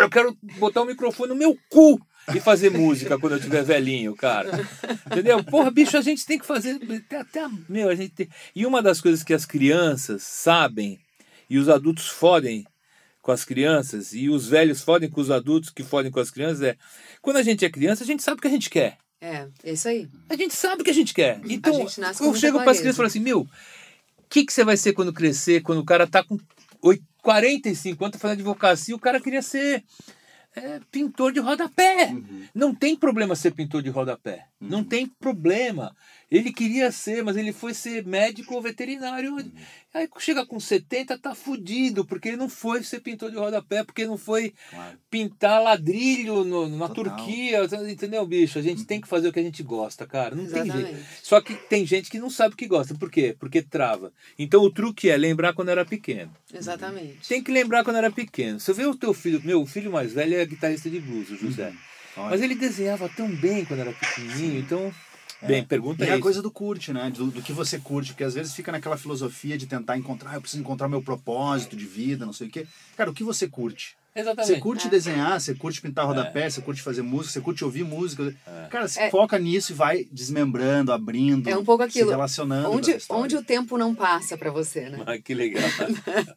Eu 0.00 0.10
quero 0.10 0.36
botar 0.58 0.82
o 0.82 0.86
microfone 0.86 1.28
no 1.28 1.36
meu 1.38 1.56
cu 1.68 2.00
e 2.34 2.40
fazer 2.40 2.70
música 2.70 3.16
quando 3.18 3.34
eu 3.34 3.40
tiver 3.40 3.62
velhinho, 3.62 4.16
cara. 4.16 4.50
Entendeu? 5.06 5.44
Porra, 5.44 5.70
bicho, 5.70 5.96
a 5.96 6.00
gente 6.00 6.26
tem 6.26 6.38
que 6.40 6.46
fazer. 6.46 6.80
Até, 7.06 7.18
até- 7.20 7.48
meu, 7.68 7.88
a 7.88 7.94
gente 7.94 8.10
tem... 8.14 8.28
E 8.54 8.66
uma 8.66 8.82
das 8.82 9.00
coisas 9.00 9.22
que 9.22 9.32
as 9.34 9.46
crianças 9.46 10.22
sabem 10.24 10.98
e 11.48 11.56
os 11.58 11.68
adultos 11.68 12.08
fodem 12.08 12.64
com 13.22 13.30
as 13.32 13.44
crianças 13.44 14.12
e 14.12 14.28
os 14.28 14.48
velhos 14.48 14.82
fodem 14.82 15.08
com 15.08 15.20
os 15.20 15.30
adultos 15.30 15.70
que 15.70 15.82
fodem 15.84 16.10
com 16.10 16.20
as 16.20 16.30
crianças 16.30 16.60
é 16.60 16.76
quando 17.22 17.36
a 17.36 17.42
gente 17.42 17.64
é 17.64 17.70
criança, 17.70 18.02
a 18.02 18.06
gente 18.06 18.22
sabe 18.22 18.38
o 18.38 18.42
que 18.42 18.48
a 18.48 18.50
gente 18.50 18.68
quer. 18.68 18.98
É, 19.20 19.46
é 19.62 19.72
isso 19.72 19.86
aí. 19.88 20.08
A 20.28 20.34
gente 20.36 20.54
sabe 20.54 20.82
o 20.82 20.84
que 20.84 20.90
a 20.90 20.94
gente 20.94 21.14
quer. 21.14 21.40
Então, 21.44 21.72
gente 21.72 22.00
eu 22.20 22.34
chego 22.34 22.58
para 22.58 22.72
as 22.72 22.78
crianças 22.78 22.96
e 22.96 22.98
falo 22.98 23.06
assim: 23.06 23.20
meu, 23.20 23.42
o 23.42 23.48
que, 24.28 24.44
que 24.44 24.52
você 24.52 24.64
vai 24.64 24.76
ser 24.76 24.92
quando 24.92 25.12
crescer? 25.12 25.62
Quando 25.62 25.78
o 25.78 25.84
cara 25.84 26.06
tá 26.08 26.24
com 26.24 26.36
oit- 26.82 27.04
45 27.22 28.04
anos, 28.04 28.12
tá 28.14 28.18
fazendo 28.18 28.40
advocacia, 28.40 28.96
o 28.96 28.98
cara 28.98 29.20
queria 29.20 29.40
ser 29.40 29.84
é, 30.56 30.80
pintor 30.90 31.32
de 31.32 31.38
rodapé. 31.38 32.06
Uhum. 32.06 32.46
Não 32.52 32.74
tem 32.74 32.96
problema 32.96 33.36
ser 33.36 33.52
pintor 33.52 33.80
de 33.80 33.90
rodapé. 33.90 34.46
Não 34.60 34.82
tem 34.82 35.06
problema. 35.06 35.94
Ele 36.32 36.50
queria 36.50 36.90
ser, 36.90 37.22
mas 37.22 37.36
ele 37.36 37.52
foi 37.52 37.74
ser 37.74 38.06
médico 38.06 38.54
ou 38.54 38.62
veterinário. 38.62 39.34
Uhum. 39.34 39.52
Aí 39.92 40.08
chega 40.18 40.46
com 40.46 40.58
70, 40.58 41.18
tá 41.18 41.34
fudido, 41.34 42.06
porque 42.06 42.28
ele 42.28 42.38
não 42.38 42.48
foi 42.48 42.82
ser 42.82 43.00
pintor 43.00 43.30
de 43.30 43.36
rodapé, 43.36 43.84
porque 43.84 44.06
não 44.06 44.16
foi 44.16 44.54
Claro. 44.70 44.96
pintar 45.10 45.62
ladrilho 45.62 46.42
no- 46.44 46.66
na 46.68 46.88
Total. 46.88 47.12
Uhum. 47.12 47.16
Turquia, 47.26 47.58
entendeu, 47.90 48.26
bicho? 48.26 48.58
A 48.58 48.62
gente 48.62 48.86
tem 48.86 48.98
que 48.98 49.06
fazer 49.06 49.28
o 49.28 49.32
que 49.32 49.40
a 49.40 49.42
gente 49.42 49.62
gosta, 49.62 50.06
cara. 50.06 50.34
Não 50.34 50.46
tem 50.46 50.62
Exatamente. 50.62 50.92
jeito. 50.94 51.06
Só 51.22 51.38
que 51.42 51.54
tem 51.54 51.84
gente 51.84 52.08
que 52.10 52.18
não 52.18 52.30
sabe 52.30 52.54
o 52.54 52.56
que 52.56 52.66
gosta. 52.66 52.94
Por 52.94 53.10
quê? 53.10 53.36
Porque 53.38 53.60
trava. 53.60 54.10
Então 54.38 54.62
o 54.62 54.72
truque 54.72 55.10
é 55.10 55.16
lembrar 55.18 55.52
quando 55.52 55.68
era 55.68 55.84
pequeno. 55.84 56.32
Exatamente. 56.52 57.28
Tem 57.28 57.42
que 57.42 57.52
lembrar 57.52 57.84
quando 57.84 57.96
era 57.96 58.10
pequeno. 58.10 58.58
Você 58.58 58.72
vê 58.72 58.86
o 58.86 58.94
teu 58.96 59.12
filho, 59.12 59.42
meu 59.44 59.66
filho 59.66 59.92
mais 59.92 60.14
velho 60.14 60.34
é 60.36 60.46
guitarrista 60.46 60.88
de 60.88 60.98
blues, 60.98 61.28
o 61.30 61.36
José. 61.36 61.68
Uhum. 62.16 62.24
Mas 62.30 62.40
ele 62.40 62.54
desenhava 62.54 63.08
tão 63.10 63.28
bem 63.28 63.66
quando 63.66 63.80
era 63.80 63.92
pequenininho, 63.92 64.58
então. 64.60 64.90
Bem, 65.46 65.64
pergunta 65.64 66.04
E 66.04 66.08
é 66.08 66.12
a 66.14 66.20
coisa 66.20 66.40
do 66.40 66.50
curte, 66.50 66.92
né? 66.92 67.10
Do, 67.10 67.26
do 67.26 67.42
que 67.42 67.52
você 67.52 67.78
curte, 67.78 68.12
porque 68.12 68.24
às 68.24 68.34
vezes 68.34 68.54
fica 68.54 68.70
naquela 68.72 68.96
filosofia 68.96 69.58
de 69.58 69.66
tentar 69.66 69.96
encontrar, 69.96 70.30
"Ah, 70.30 70.34
eu 70.36 70.40
preciso 70.40 70.62
encontrar 70.62 70.88
meu 70.88 71.02
propósito 71.02 71.76
de 71.76 71.84
vida, 71.84 72.24
não 72.24 72.32
sei 72.32 72.48
o 72.48 72.50
quê. 72.50 72.66
Cara, 72.96 73.10
o 73.10 73.14
que 73.14 73.24
você 73.24 73.48
curte? 73.48 73.96
Exatamente. 74.14 74.46
Você 74.54 74.60
curte 74.60 74.88
desenhar, 74.90 75.40
você 75.40 75.54
curte 75.54 75.80
pintar 75.80 76.04
rodapé, 76.06 76.48
você 76.50 76.60
curte 76.60 76.82
fazer 76.82 77.00
música, 77.00 77.32
você 77.32 77.40
curte 77.40 77.64
ouvir 77.64 77.82
música. 77.82 78.34
Cara, 78.70 78.86
se 78.86 79.00
É. 79.00 79.08
foca 79.08 79.38
nisso 79.38 79.72
e 79.72 79.74
vai 79.74 80.06
desmembrando, 80.12 80.92
abrindo, 80.92 81.48
É 81.48 81.56
um 81.56 81.64
pouco 81.64 81.82
aquilo. 81.82 82.08
se 82.08 82.10
relacionando. 82.12 82.70
Onde, 82.70 82.94
onde 83.08 83.36
o 83.36 83.42
tempo 83.42 83.78
não 83.78 83.94
passa 83.94 84.36
pra 84.36 84.50
você, 84.50 84.90
né? 84.90 85.02
Ah, 85.06 85.16
que 85.18 85.32
legal. 85.34 85.62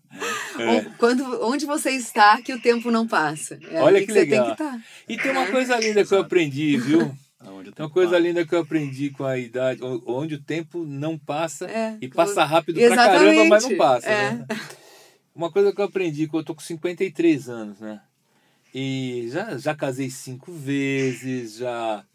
É. 0.58 0.86
Quando, 0.98 1.22
onde 1.46 1.66
você 1.66 1.92
está 1.92 2.42
que 2.42 2.54
o 2.54 2.62
tempo 2.62 2.90
não 2.90 3.06
passa. 3.06 3.60
É 3.70 3.82
Olha 3.82 4.00
que 4.00 4.08
você 4.14 4.20
legal. 4.22 4.46
tem 4.46 4.56
que 4.56 4.64
estar. 4.64 4.82
E 5.10 5.18
tem 5.18 5.32
uma 5.32 5.48
coisa 5.48 5.78
linda 5.78 6.06
que 6.06 6.14
eu 6.14 6.20
aprendi, 6.22 6.78
viu? 6.78 7.14
Aonde 7.46 7.70
o 7.70 7.72
Tem 7.74 7.84
uma 7.84 7.90
tempo 7.90 7.94
coisa 7.94 8.10
para. 8.12 8.20
linda 8.20 8.46
que 8.46 8.54
eu 8.56 8.60
aprendi 8.60 9.10
com 9.12 9.24
a 9.24 9.38
idade, 9.38 9.82
onde 10.06 10.36
o 10.36 10.42
tempo 10.42 10.86
não 10.86 11.18
passa 11.18 11.66
É. 11.70 11.98
e 12.02 12.08
passa 12.08 12.44
rápido 12.44 12.80
pra 12.80 12.96
caramba, 12.96 13.46
mas 13.46 13.64
não 13.64 13.78
passa. 13.78 14.08
É. 14.10 14.32
né? 14.34 14.46
Uma 15.34 15.52
coisa 15.52 15.74
que 15.74 15.80
eu 15.82 15.86
aprendi, 15.86 16.28
que 16.30 16.36
eu 16.36 16.44
tô 16.44 16.56
com 16.56 16.62
53 16.62 17.50
anos, 17.50 17.80
né? 17.80 18.02
E 18.74 19.28
já, 19.32 19.58
já 19.58 19.76
casei 19.76 20.10
cinco 20.10 20.52
vezes, 20.52 21.58
já 21.58 22.06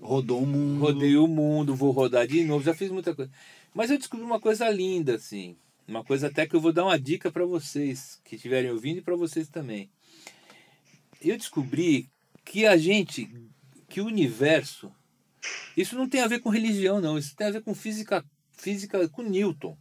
Rodou 0.00 0.42
o 0.42 0.46
mundo. 0.46 0.80
rodei 0.80 1.16
o 1.16 1.26
mundo, 1.26 1.74
vou 1.74 1.90
rodar 1.90 2.26
de 2.26 2.42
novo, 2.44 2.64
já 2.64 2.74
fiz 2.74 2.90
muita 2.90 3.14
coisa. 3.14 3.30
Mas 3.74 3.90
eu 3.90 3.98
descobri 3.98 4.24
uma 4.24 4.40
coisa 4.40 4.68
linda, 4.70 5.14
assim. 5.16 5.56
Uma 5.86 6.02
coisa 6.02 6.28
até 6.28 6.46
que 6.46 6.56
eu 6.56 6.60
vou 6.60 6.72
dar 6.72 6.84
uma 6.84 6.98
dica 6.98 7.30
para 7.30 7.44
vocês 7.44 8.18
que 8.24 8.36
estiverem 8.36 8.70
ouvindo 8.70 8.98
e 8.98 9.02
para 9.02 9.14
vocês 9.16 9.48
também. 9.48 9.90
Eu 11.20 11.36
descobri 11.36 12.08
que 12.44 12.64
a 12.66 12.76
gente, 12.76 13.28
que 13.88 14.00
o 14.00 14.06
universo, 14.06 14.92
isso 15.76 15.96
não 15.96 16.08
tem 16.08 16.20
a 16.20 16.26
ver 16.28 16.40
com 16.40 16.50
religião, 16.50 17.00
não. 17.00 17.18
Isso 17.18 17.34
tem 17.34 17.46
a 17.46 17.50
ver 17.50 17.62
com 17.62 17.74
física, 17.74 18.24
física 18.52 19.08
com 19.08 19.22
Newton. 19.22 19.76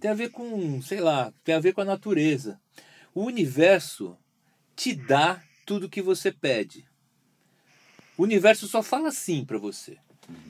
Tem 0.00 0.10
a 0.10 0.14
ver 0.14 0.30
com, 0.30 0.80
sei 0.80 1.00
lá, 1.00 1.32
tem 1.44 1.54
a 1.54 1.60
ver 1.60 1.72
com 1.72 1.82
a 1.82 1.84
natureza. 1.84 2.58
O 3.14 3.24
universo 3.24 4.16
te 4.74 4.94
dá 4.94 5.42
tudo 5.64 5.88
que 5.88 6.00
você 6.00 6.32
pede. 6.32 6.86
O 8.16 8.22
universo 8.22 8.66
só 8.66 8.82
fala 8.82 9.10
sim 9.10 9.44
para 9.44 9.58
você. 9.58 9.98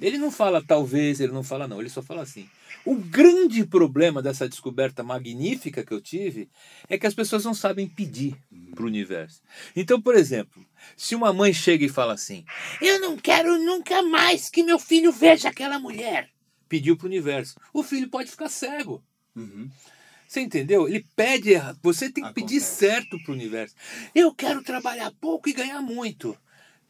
Ele 0.01 0.19
não 0.19 0.31
fala 0.31 0.63
talvez, 0.65 1.21
ele 1.21 1.33
não 1.33 1.43
fala 1.43 1.67
não, 1.67 1.81
ele 1.81 1.91
só 1.91 2.03
fala 2.03 2.23
assim. 2.23 2.49
O 2.85 2.97
grande 2.97 3.65
problema 3.65 4.23
dessa 4.23 4.49
descoberta 4.49 5.03
magnífica 5.03 5.85
que 5.85 5.93
eu 5.93 6.01
tive 6.01 6.49
é 6.89 6.97
que 6.97 7.07
as 7.07 7.15
pessoas 7.15 7.45
não 7.45 7.55
sabem 7.55 7.89
pedir 7.89 8.37
para 8.75 8.85
o 8.85 8.87
universo. 8.87 9.43
Então, 9.75 10.01
por 10.01 10.15
exemplo, 10.15 10.65
se 10.97 11.15
uma 11.15 11.33
mãe 11.33 11.53
chega 11.53 11.85
e 11.85 11.89
fala 11.89 12.15
assim: 12.15 12.45
Eu 12.81 13.01
não 13.01 13.17
quero 13.17 13.59
nunca 13.59 14.03
mais 14.03 14.49
que 14.49 14.63
meu 14.63 14.79
filho 14.79 15.11
veja 15.11 15.49
aquela 15.49 15.79
mulher. 15.79 16.31
Pediu 16.69 16.97
para 16.97 17.07
o 17.07 17.09
universo. 17.09 17.59
O 17.73 17.83
filho 17.83 18.09
pode 18.09 18.31
ficar 18.31 18.49
cego. 18.49 19.03
Uhum. 19.35 19.71
Você 20.27 20.41
entendeu? 20.41 20.89
Ele 20.89 21.05
pede 21.15 21.51
errado. 21.51 21.79
Você 21.83 22.11
tem 22.11 22.25
que 22.25 22.35
pedir 22.35 22.57
Acontece. 22.57 22.77
certo 22.77 23.23
pro 23.23 23.33
universo. 23.33 23.75
Eu 24.15 24.35
quero 24.35 24.63
trabalhar 24.63 25.13
pouco 25.21 25.49
e 25.49 25.53
ganhar 25.53 25.81
muito. 25.81 26.37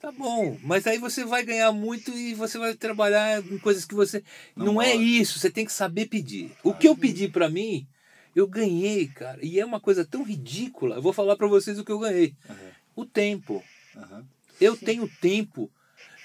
Tá 0.01 0.13
bom, 0.13 0.59
mas 0.63 0.87
aí 0.87 0.99
você 0.99 1.25
vai 1.25 1.43
ganhar 1.43 1.73
muito 1.73 2.11
e 2.13 2.35
você 2.35 2.59
vai 2.59 2.75
trabalhar 2.75 3.43
em 3.45 3.59
coisas 3.59 3.85
que 3.85 3.95
você. 3.95 4.23
Não, 4.55 4.67
Não 4.67 4.83
é 4.83 4.95
isso, 4.95 5.39
você 5.39 5.51
tem 5.51 5.65
que 5.65 5.73
saber 5.73 6.07
pedir. 6.07 6.53
O 6.63 6.75
que 6.75 6.87
eu 6.87 6.97
pedi 6.97 7.29
pra 7.29 7.49
mim, 7.49 7.87
eu 8.35 8.47
ganhei, 8.47 9.09
cara. 9.09 9.39
E 9.43 9.59
é 9.59 9.65
uma 9.65 9.81
coisa 9.81 10.05
tão 10.05 10.23
ridícula. 10.23 10.97
Eu 10.97 11.03
vou 11.03 11.13
falar 11.13 11.37
pra 11.37 11.47
vocês 11.47 11.79
o 11.79 11.85
que 11.85 11.91
eu 11.91 11.99
ganhei: 11.99 12.35
o 12.95 13.07
tempo. 13.07 13.65
Aham. 13.97 14.27
Eu 14.61 14.77
tenho 14.77 15.09
tempo. 15.21 15.71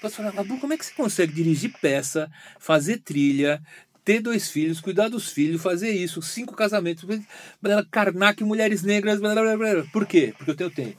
Posso 0.00 0.16
falar, 0.16 0.32
Babu, 0.32 0.58
como 0.58 0.72
é 0.72 0.76
que 0.76 0.84
você 0.84 0.92
consegue 0.94 1.32
dirigir 1.32 1.72
peça, 1.80 2.30
fazer 2.58 2.98
trilha, 2.98 3.62
ter 4.04 4.20
dois 4.20 4.50
filhos, 4.50 4.80
cuidar 4.80 5.08
dos 5.08 5.30
filhos, 5.30 5.62
fazer 5.62 5.92
isso, 5.92 6.20
cinco 6.20 6.54
casamentos, 6.54 7.04
Karnak, 7.90 8.42
mulheres 8.42 8.82
negras, 8.82 9.20
blá, 9.20 9.32
blá, 9.32 9.56
blá, 9.56 9.74
blá. 9.74 9.84
Por 9.92 10.06
quê? 10.06 10.34
Porque 10.36 10.50
eu 10.50 10.56
tenho 10.56 10.70
tempo. 10.70 10.98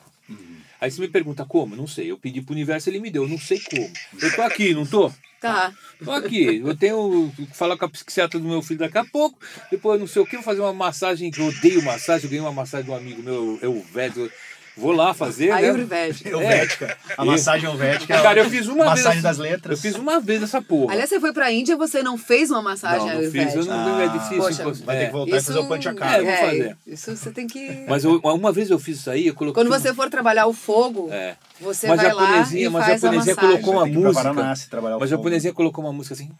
Aí 0.83 0.91
você 0.91 0.99
me 0.99 1.07
pergunta 1.07 1.45
como? 1.45 1.77
Não 1.77 1.87
sei. 1.87 2.11
Eu 2.11 2.17
pedi 2.17 2.41
pro 2.41 2.53
universo, 2.53 2.89
ele 2.89 2.99
me 2.99 3.09
deu. 3.09 3.23
Eu 3.23 3.29
não 3.29 3.39
sei 3.39 3.57
como. 3.57 3.89
Eu 4.21 4.35
tô 4.35 4.41
aqui, 4.41 4.73
não 4.73 4.85
tô? 4.85 5.09
Tá. 5.39 5.73
Tô 6.03 6.11
aqui. 6.11 6.57
Eu 6.57 6.75
tenho 6.75 7.31
que 7.37 7.45
falar 7.55 7.77
com 7.77 7.85
a 7.85 7.89
psiquiatra 7.89 8.37
do 8.37 8.45
meu 8.45 8.61
filho 8.61 8.81
daqui 8.81 8.97
a 8.97 9.05
pouco. 9.05 9.39
Depois, 9.71 9.97
não 9.97 10.07
sei 10.07 10.21
o 10.21 10.25
que, 10.25 10.35
vou 10.35 10.43
fazer 10.43 10.59
uma 10.59 10.73
massagem, 10.73 11.31
que 11.31 11.39
eu 11.39 11.45
odeio 11.45 11.81
massagem. 11.81 12.25
Eu 12.25 12.29
ganhei 12.31 12.41
uma 12.41 12.51
massagem 12.51 12.83
de 12.83 12.91
um 12.91 12.95
amigo 12.95 13.23
meu, 13.23 13.57
eu 13.61 13.81
velho. 13.93 14.29
Vou 14.75 14.91
lá 14.91 15.13
fazer. 15.13 15.47
né? 15.49 15.53
Ayurveda. 15.53 16.15
Helvética. 16.25 16.97
A 17.17 17.23
massagem 17.23 17.69
helvética. 17.69 18.13
é 18.15 18.21
Cara, 18.21 18.39
eu 18.39 18.49
fiz 18.49 18.67
uma 18.67 18.85
massagem 18.85 19.11
vez. 19.11 19.23
das 19.23 19.37
letras. 19.37 19.77
Eu 19.77 19.81
fiz 19.91 19.99
uma 19.99 20.19
vez 20.19 20.41
essa 20.41 20.61
porra. 20.61 20.93
Aliás, 20.93 21.09
você 21.09 21.19
foi 21.19 21.31
pra 21.31 21.51
Índia, 21.51 21.77
você 21.77 22.01
não 22.01 22.17
fez 22.17 22.49
uma 22.49 22.61
massagem 22.61 23.07
não, 23.07 23.21
não 23.21 23.31
fiz. 23.31 23.35
Eu 23.35 23.41
ayurvédica. 23.41 23.75
não, 23.75 23.99
é 23.99 24.05
Ah, 24.05 24.07
difícil. 24.07 24.37
poxa. 24.37 24.83
Vai 24.83 24.97
ter 24.97 25.03
É. 25.03 25.05
que 25.07 25.11
voltar 25.11 25.37
e 25.37 25.41
fazer 25.41 25.59
o 25.59 25.63
É, 25.63 25.67
panchacara. 25.67 26.17
eu 26.21 26.25
vou 26.25 26.35
fazer. 26.37 26.77
Isso 26.87 27.15
você 27.15 27.31
tem 27.31 27.45
que. 27.47 27.85
Mas 27.87 28.03
eu- 28.03 28.19
uma 28.23 28.51
vez 28.51 28.69
eu 28.71 28.79
fiz 28.79 28.97
isso 28.99 29.09
aí, 29.11 29.27
eu 29.27 29.35
coloquei. 29.35 29.61
Quando 29.63 29.69
você 29.71 29.93
for 29.93 30.09
trabalhar 30.09 30.47
o 30.47 30.53
fogo, 30.53 31.09
É. 31.11 31.35
você 31.61 31.85
Uma 31.85 31.95
vai 31.95 32.11
lá 32.13 32.25
japonesinha- 32.25 32.63
e 32.63 32.67
uma 32.67 32.79
faz 32.81 33.03
a 33.03 33.07
japonesinha 33.07 33.35
colocou 33.35 33.73
uma 33.73 33.85
música. 33.85 34.33
Mas 34.33 35.03
a 35.03 35.05
japonesinha 35.07 35.53
colocou 35.53 35.83
uma 35.83 35.93
música 35.93 36.15
assim. 36.15 36.31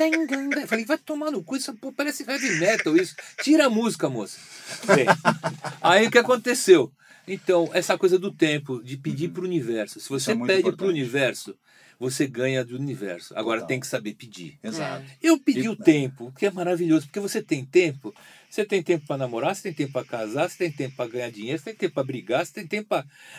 Eu 0.00 0.66
Falei, 0.66 0.84
vai 0.84 0.98
tomar 0.98 1.30
no 1.30 1.42
cu, 1.42 1.56
isso 1.56 1.74
parece 1.96 2.24
heavy 2.28 2.58
metal 2.58 2.96
isso. 2.96 3.14
Tira 3.42 3.66
a 3.66 3.70
música, 3.70 4.08
moça. 4.08 4.38
Bem, 4.86 5.04
aí 5.82 6.06
o 6.06 6.10
que 6.10 6.18
aconteceu? 6.18 6.29
Então, 7.26 7.70
essa 7.72 7.96
coisa 7.96 8.18
do 8.18 8.32
tempo, 8.32 8.82
de 8.82 8.96
pedir 8.96 9.28
pro 9.28 9.44
universo. 9.44 10.00
Se 10.00 10.08
você 10.08 10.32
é 10.32 10.34
pede 10.34 10.46
pro 10.46 10.58
importante. 10.58 10.88
universo, 10.88 11.54
você 11.98 12.26
ganha 12.26 12.64
do 12.64 12.76
universo. 12.76 13.34
Agora 13.36 13.58
Total. 13.60 13.68
tem 13.68 13.80
que 13.80 13.86
saber 13.86 14.14
pedir. 14.14 14.58
Exato. 14.62 15.04
Eu 15.22 15.38
pedi 15.38 15.60
E- 15.66 15.68
o 15.68 15.76
tempo, 15.76 16.32
que 16.36 16.46
é 16.46 16.50
maravilhoso, 16.50 17.06
porque 17.06 17.20
você 17.20 17.42
tem 17.42 17.64
tempo. 17.64 18.14
Você 18.50 18.64
tem 18.64 18.82
tempo 18.82 19.06
para 19.06 19.16
namorar, 19.16 19.54
você 19.54 19.62
tem 19.62 19.72
tempo 19.72 19.92
para 19.92 20.04
casar, 20.04 20.50
você 20.50 20.58
tem 20.58 20.72
tempo 20.72 20.96
para 20.96 21.08
ganhar 21.08 21.30
dinheiro, 21.30 21.56
você 21.56 21.66
tem 21.66 21.74
tempo 21.76 21.94
para 21.94 22.02
brigar, 22.02 22.44
você 22.44 22.52
tem 22.52 22.66
tempo 22.66 22.88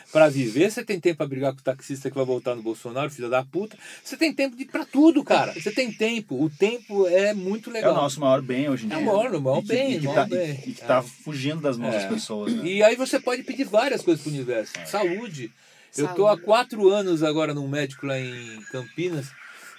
para 0.09 0.29
viver, 0.29 0.71
você 0.71 0.85
tem 0.85 1.01
tempo 1.01 1.17
para 1.17 1.27
brigar 1.27 1.53
com 1.53 1.59
o 1.59 1.63
taxista 1.63 2.09
que 2.09 2.15
vai 2.15 2.23
voltar 2.25 2.55
no 2.55 2.61
Bolsonaro, 2.63 3.09
filho 3.11 3.29
da 3.29 3.43
puta. 3.43 3.77
Você 4.01 4.15
tem 4.15 4.33
tempo 4.33 4.55
de 4.55 4.63
para 4.63 4.85
tudo, 4.85 5.21
cara. 5.21 5.51
Você 5.53 5.69
tem 5.69 5.91
tempo. 5.91 6.41
O 6.41 6.49
tempo 6.49 7.05
é 7.09 7.33
muito 7.33 7.69
É 7.71 7.73
legal. 7.73 7.91
o 7.93 7.97
nosso 7.97 8.21
maior 8.21 8.41
bem 8.41 8.69
hoje 8.69 8.85
em 8.85 8.91
É 8.93 8.95
dia. 8.95 9.03
o 9.03 9.05
maior, 9.05 9.35
o 9.35 9.41
maior 9.41 9.59
E 9.59 9.61
que- 9.63 9.67
bem, 9.67 9.91
e 9.91 9.99
que 9.99 10.07
o 10.07 10.09
maior 10.11 10.29
tá- 10.29 10.35
bem. 10.35 10.51
E 10.65 10.71
que 10.73 10.81
tá 10.81 11.01
fugindo 11.03 11.59
das 11.61 11.75
mãos 11.77 11.93
É. 11.93 11.99
das 11.99 12.09
pessoas. 12.09 12.53
Né? 12.55 12.65
E 12.65 12.81
aí 12.81 12.95
você 12.95 13.19
pode 13.19 13.43
pedir 13.43 13.65
várias 13.65 14.01
coisas 14.01 14.23
pro 14.23 14.31
universo. 14.31 14.71
Saúde. 14.85 15.51
Eu 15.97 16.07
tô 16.15 16.25
há 16.25 16.29
Saúde. 16.29 16.43
quatro 16.45 16.89
anos 16.89 17.21
agora 17.21 17.53
num 17.53 17.67
médico 17.67 18.05
lá 18.07 18.17
em 18.17 18.61
Campinas. 18.71 19.27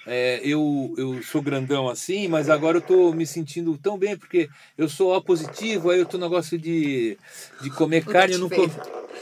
É, 0.05 0.41
eu, 0.43 0.93
eu 0.97 1.23
sou 1.23 1.41
grandão 1.41 1.87
assim, 1.87 2.27
mas 2.27 2.49
agora 2.49 2.77
eu 2.77 2.81
tô 2.81 3.13
me 3.13 3.25
sentindo 3.25 3.77
tão 3.77 3.97
bem, 3.97 4.17
porque 4.17 4.49
eu 4.77 4.89
sou 4.89 5.15
O 5.15 5.21
positivo, 5.21 5.89
aí 5.89 5.99
eu 5.99 6.05
tô 6.05 6.17
no 6.17 6.25
negócio 6.25 6.57
de, 6.57 7.17
de 7.61 7.69
comer 7.69 8.03
O 8.05 8.11
carne, 8.11 8.33
eu 8.33 8.39
não 8.39 8.49
como. 8.49 8.71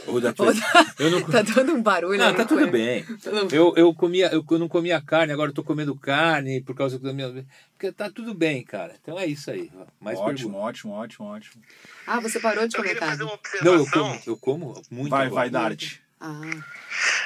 O 0.07 0.19
Darth 0.19 0.39
O 0.39 0.45
Vader. 0.45 0.63
Eu 0.97 1.11
não 1.11 1.21
Tá 1.23 1.41
dando 1.41 1.73
um 1.73 1.81
barulho. 1.81 2.17
não, 2.17 2.33
tá 2.33 2.45
tudo 2.45 2.67
bem. 2.67 3.05
Eu, 3.51 3.73
eu, 3.75 3.93
comia, 3.93 4.31
eu, 4.33 4.43
eu 4.49 4.59
não 4.59 4.67
comia 4.67 4.99
carne, 5.01 5.31
agora 5.31 5.51
eu 5.51 5.53
tô 5.53 5.63
comendo 5.63 5.95
carne 5.95 6.61
por 6.61 6.75
causa 6.75 6.97
da 6.97 7.13
minha. 7.13 7.45
Porque 7.73 7.91
tá 7.91 8.09
tudo 8.09 8.33
bem, 8.33 8.63
cara. 8.63 8.95
Então 9.01 9.19
é 9.19 9.25
isso 9.27 9.51
aí. 9.51 9.71
Mais 9.99 10.17
ótimo, 10.17 10.35
pergunta. 10.35 10.57
ótimo, 10.57 10.93
ótimo, 10.93 11.25
ótimo. 11.27 11.63
Ah, 12.07 12.19
você 12.19 12.39
parou 12.39 12.67
de 12.67 12.75
comer 12.75 12.95
carne. 12.95 13.23
Não, 13.63 13.73
eu 13.73 13.87
como, 13.87 14.19
eu 14.25 14.37
como 14.37 14.81
muito. 14.89 15.09
Vai, 15.09 15.27
agora. 15.27 15.41
vai, 15.41 15.49
Dart. 15.49 15.97
Ah, 16.23 16.39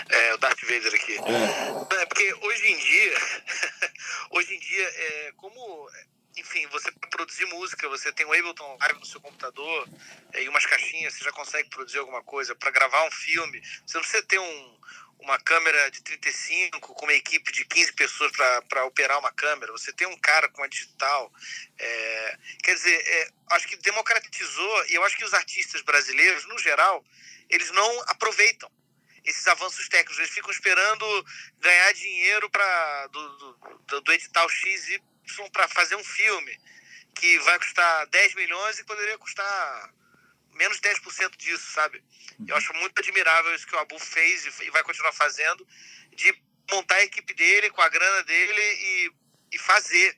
É, 0.10 0.34
o 0.34 0.38
Darth 0.38 0.62
Vader 0.62 0.94
aqui. 0.96 1.18
É, 1.18 2.06
porque 2.06 2.34
hoje 2.34 2.68
em 2.72 2.78
dia, 2.78 3.14
hoje 4.32 4.56
em 4.56 4.60
dia, 4.60 4.88
é, 4.88 5.34
como, 5.36 5.90
enfim, 6.38 6.66
você 6.68 6.90
produzir 7.10 7.46
música, 7.48 7.90
você 7.90 8.10
tem 8.14 8.26
o 8.26 8.32
Ableton 8.32 8.78
Live 8.80 9.00
no 9.00 9.06
seu 9.06 9.20
computador 9.20 9.90
é, 10.32 10.44
e 10.44 10.48
umas 10.48 10.66
caixinhas, 10.66 11.14
você 11.14 11.26
já 11.26 11.32
consegue 11.34 11.70
produzir 11.70 11.98
alguma 11.98 12.24
coisa. 12.24 12.56
Para 12.56 12.72
gravar 12.72 13.06
um 13.06 13.12
filme, 13.12 13.62
você 13.86 13.98
não 13.98 14.02
precisa 14.02 14.24
ter 14.24 14.40
um, 14.40 14.80
uma 15.20 15.38
câmera 15.40 15.92
de 15.92 16.02
35 16.02 16.94
com 16.94 17.06
uma 17.06 17.14
equipe 17.14 17.52
de 17.52 17.66
15 17.66 17.92
pessoas 17.94 18.32
para 18.70 18.86
operar 18.86 19.20
uma 19.20 19.34
câmera. 19.34 19.74
Você 19.74 19.92
tem 19.92 20.08
um 20.08 20.18
cara 20.20 20.48
com 20.48 20.62
uma 20.62 20.70
digital. 20.70 21.34
É, 21.78 22.38
quer 22.64 22.76
dizer, 22.76 22.96
é, 22.96 23.30
acho 23.52 23.68
que 23.68 23.76
democratizou, 23.76 24.86
e 24.86 24.94
eu 24.94 25.04
acho 25.04 25.18
que 25.18 25.26
os 25.26 25.34
artistas 25.34 25.82
brasileiros, 25.82 26.46
no 26.48 26.58
geral, 26.58 27.04
eles 27.50 27.70
não 27.72 28.02
aproveitam 28.08 28.72
esses 29.26 29.46
avanços 29.48 29.90
técnicos. 29.90 30.18
Eles 30.20 30.32
ficam 30.32 30.52
esperando 30.52 31.26
ganhar 31.60 31.94
dinheiro 31.94 32.50
pra, 32.50 33.08
do, 33.08 33.38
do, 33.88 34.02
do, 34.02 34.12
edital 34.14 34.48
XY 34.50 35.02
para 35.52 35.68
fazer 35.68 35.96
um 35.96 36.04
filme 36.04 36.58
que 37.16 37.40
vai 37.40 37.58
custar 37.60 38.08
10 38.08 38.36
milhões 38.36 38.80
e 38.80 38.84
poderia 38.84 39.18
custar 39.18 39.94
menos 40.54 40.80
de 40.80 40.90
10% 40.90 41.36
disso, 41.38 41.72
sabe? 41.72 42.04
Eu 42.48 42.56
acho 42.56 42.74
muito 42.76 42.98
admirável 43.00 43.54
isso 43.56 43.68
que 43.68 43.76
o 43.76 43.80
Abu 43.80 43.98
fez 44.00 44.46
e, 44.46 44.66
e 44.66 44.70
vai 44.70 44.84
continuar 44.84 45.12
fazendo, 45.14 45.68
de 46.14 46.34
montar 46.72 46.96
a 46.96 47.04
equipe 47.04 47.34
dele 47.34 47.70
com 47.70 47.82
a 47.82 47.90
grana 47.90 48.24
dele 48.24 48.62
e, 48.62 49.12
e 49.54 49.60
fazer. 49.60 50.18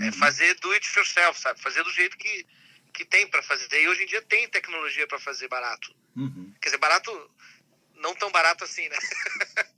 É, 0.00 0.12
fazer 0.12 0.54
do 0.60 0.70
it 0.72 0.86
yourself, 0.96 1.40
sabe? 1.40 1.60
Fazer 1.60 1.82
do 1.82 1.90
jeito 1.90 2.16
que, 2.16 2.46
que 2.94 3.04
tem 3.04 3.26
para 3.26 3.42
fazer. 3.42 3.82
E 3.82 3.88
hoje 3.88 4.04
em 4.04 4.06
dia 4.06 4.22
tem 4.22 4.48
tecnologia 4.48 5.08
para 5.08 5.18
fazer 5.18 5.48
barato. 5.48 5.92
Uhum. 6.14 6.54
Quer 6.60 6.68
dizer, 6.68 6.78
barato, 6.78 7.30
não 7.98 8.14
tão 8.14 8.30
barato 8.30 8.64
assim, 8.64 8.88
né? 8.88 8.96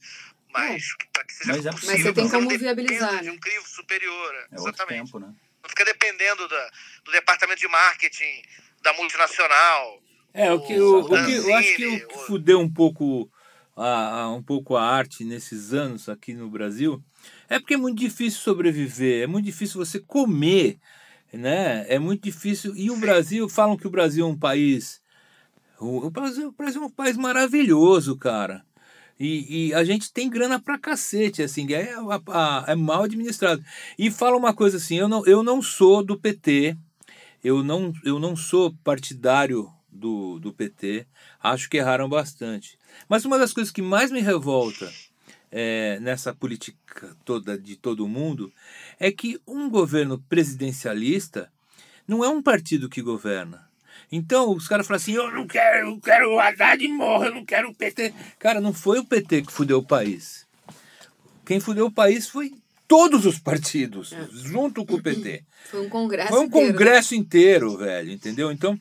Mas 0.53 0.85
para 1.13 1.25
que 1.25 1.33
seja 1.33 1.53
Mas 1.53 1.67
é 1.67 1.71
possível. 1.71 1.93
Mas 1.93 2.03
você 2.03 2.13
tem 2.13 2.29
como 2.29 2.49
viabilizar, 2.59 3.21
de 3.21 3.27
né? 3.27 3.33
um 3.33 3.39
crivo 3.39 3.69
superior. 3.69 4.35
É 4.51 4.57
outro 4.57 4.73
Exatamente. 4.73 5.05
tempo, 5.05 5.19
né? 5.21 5.33
Não 5.63 5.69
fica 5.71 5.85
dependendo 5.85 6.49
da, 6.49 6.71
do 7.05 7.13
departamento 7.13 7.61
de 7.61 7.69
marketing 7.69 8.43
da 8.83 8.93
multinacional. 8.95 10.03
É, 10.33 10.53
o 10.53 10.61
que, 10.61 10.79
o, 10.81 11.01
o 11.01 11.09
que 11.09 11.15
eu 11.15 11.55
acho 11.57 11.77
que 11.77 11.87
o 11.87 12.09
que 12.09 12.19
fudeu 12.27 12.61
um 12.61 12.73
pouco 12.73 13.31
a, 13.77 14.23
a- 14.23 14.33
um 14.33 14.43
pouco 14.43 14.77
a 14.77 14.83
arte 14.83 15.25
nesses 15.25 15.73
anos 15.73 16.09
aqui 16.09 16.35
no 16.35 16.49
Brasil 16.49 17.03
é 17.49 17.59
porque 17.59 17.75
é 17.75 17.77
muito 17.77 17.99
difícil 17.99 18.41
sobreviver, 18.41 19.25
é 19.25 19.27
muito 19.27 19.45
difícil 19.45 19.85
você 19.85 19.99
comer, 20.01 20.79
né? 21.33 21.85
É 21.89 21.99
muito 21.99 22.23
difícil. 22.23 22.75
E 22.77 22.91
o 22.91 22.97
Brasil, 22.97 23.49
falam 23.49 23.77
que 23.77 23.87
o 23.87 23.91
Brasil 23.91 24.25
é 24.25 24.29
um 24.29 24.39
país. 24.39 25.01
O, 25.81 26.11
Brasil, 26.11 26.49
o 26.49 26.53
Brasil 26.53 26.83
é 26.83 26.87
um 26.87 26.91
país 26.91 27.17
maravilhoso, 27.17 28.17
cara. 28.17 28.65
E, 29.19 29.69
e 29.69 29.75
a 29.75 29.85
gente 29.85 30.13
tem 30.13 30.29
grana 30.31 30.59
pra 30.61 30.79
cacete, 30.79 31.43
assim, 31.43 31.71
é, 31.73 31.95
a- 31.95 32.65
é 32.69 32.75
mal 32.75 33.05
administrado. 33.05 33.63
E 33.99 34.11
fala 34.11 34.37
uma 34.37 34.55
coisa 34.55 34.77
assim, 34.79 34.97
eu 34.97 35.09
não, 35.09 35.27
eu 35.27 35.43
não 35.43 35.61
sou 35.63 36.03
do 36.03 36.19
PT, 36.19 36.77
eu 37.45 37.63
não, 37.63 37.93
eu 38.05 38.19
não 38.19 38.35
sou 38.37 38.75
partidário 38.85 39.71
do, 39.91 40.39
do 40.39 40.53
PT, 40.53 41.07
acho 41.43 41.69
que 41.69 41.77
erraram 41.79 42.09
bastante. 42.09 42.79
Mas 43.09 43.25
uma 43.25 43.39
das 43.39 43.53
coisas 43.53 43.73
que 43.73 43.83
mais 43.83 44.11
me 44.11 44.21
revolta 44.21 44.91
é, 45.51 45.99
nessa 46.01 46.35
política 46.35 47.17
toda 47.25 47.59
de 47.59 47.77
todo 47.77 48.09
mundo 48.09 48.53
é 48.99 49.11
que 49.11 49.39
um 49.47 49.69
governo 49.69 50.19
presidencialista 50.29 51.51
não 52.07 52.25
é 52.25 52.29
um 52.29 52.43
partido 52.43 52.89
que 52.89 53.03
governa. 53.03 53.70
Então 54.13 54.51
os 54.53 54.67
caras 54.67 54.87
falam 54.87 54.97
assim: 55.01 55.13
eu 55.13 55.31
não 55.33 55.47
quero, 55.47 55.89
eu 55.91 56.01
quero 56.01 56.35
o 56.35 56.41
Haddad 56.41 56.87
morra, 56.89 57.27
eu 57.27 57.35
não 57.35 57.45
quero 57.45 57.71
o 57.71 57.75
PT. 57.75 58.13
Cara, 58.39 58.61
não 58.61 58.73
foi 58.73 58.99
o 58.99 59.05
PT 59.05 59.43
que 59.43 59.53
fudeu 59.53 59.79
o 59.79 59.87
país. 59.87 60.47
Quem 61.45 61.61
fudeu 61.61 61.87
o 61.87 61.93
país 61.93 62.29
foi 62.29 62.53
todos 62.89 63.25
os 63.27 63.39
partidos, 63.39 64.13
junto 64.33 64.85
com 64.85 64.95
o 64.95 65.03
PT. 65.03 65.45
foi 65.71 65.81
um 65.87 65.89
congresso 65.89 66.29
Foi 66.29 66.41
um 66.41 66.45
inteiro, 66.45 66.67
né? 66.67 66.73
congresso 66.73 67.15
inteiro, 67.15 67.77
velho, 67.77 68.11
entendeu? 68.13 68.51
Então, 68.51 68.79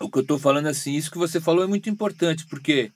o 0.00 0.10
que 0.10 0.18
eu 0.18 0.26
tô 0.26 0.38
falando 0.38 0.66
assim, 0.66 0.94
isso 0.94 1.10
que 1.10 1.18
você 1.18 1.40
falou 1.40 1.62
é 1.62 1.66
muito 1.68 1.88
importante, 1.88 2.44
porque 2.46 2.90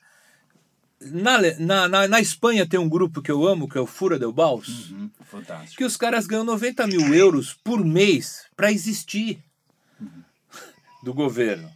na, 1.01 1.39
na, 1.59 1.89
na, 1.89 2.09
na 2.09 2.21
Espanha 2.21 2.67
tem 2.67 2.81
um 2.81 2.89
grupo 2.89 3.23
que 3.23 3.31
eu 3.31 3.47
amo, 3.47 3.69
que 3.69 3.79
é 3.79 3.81
o 3.81 3.87
Fura 3.87 4.19
del 4.19 4.33
Baus, 4.33 4.91
Uhum. 4.91 5.11
Fantástico. 5.25 5.77
que 5.77 5.85
os 5.85 5.97
caras 5.97 6.27
ganham 6.27 6.45
90 6.45 6.87
mil 6.89 7.15
euros 7.15 7.53
por 7.65 7.85
mês 7.85 8.45
para 8.57 8.73
existir 8.73 9.39
do 11.03 11.13
governo. 11.15 11.71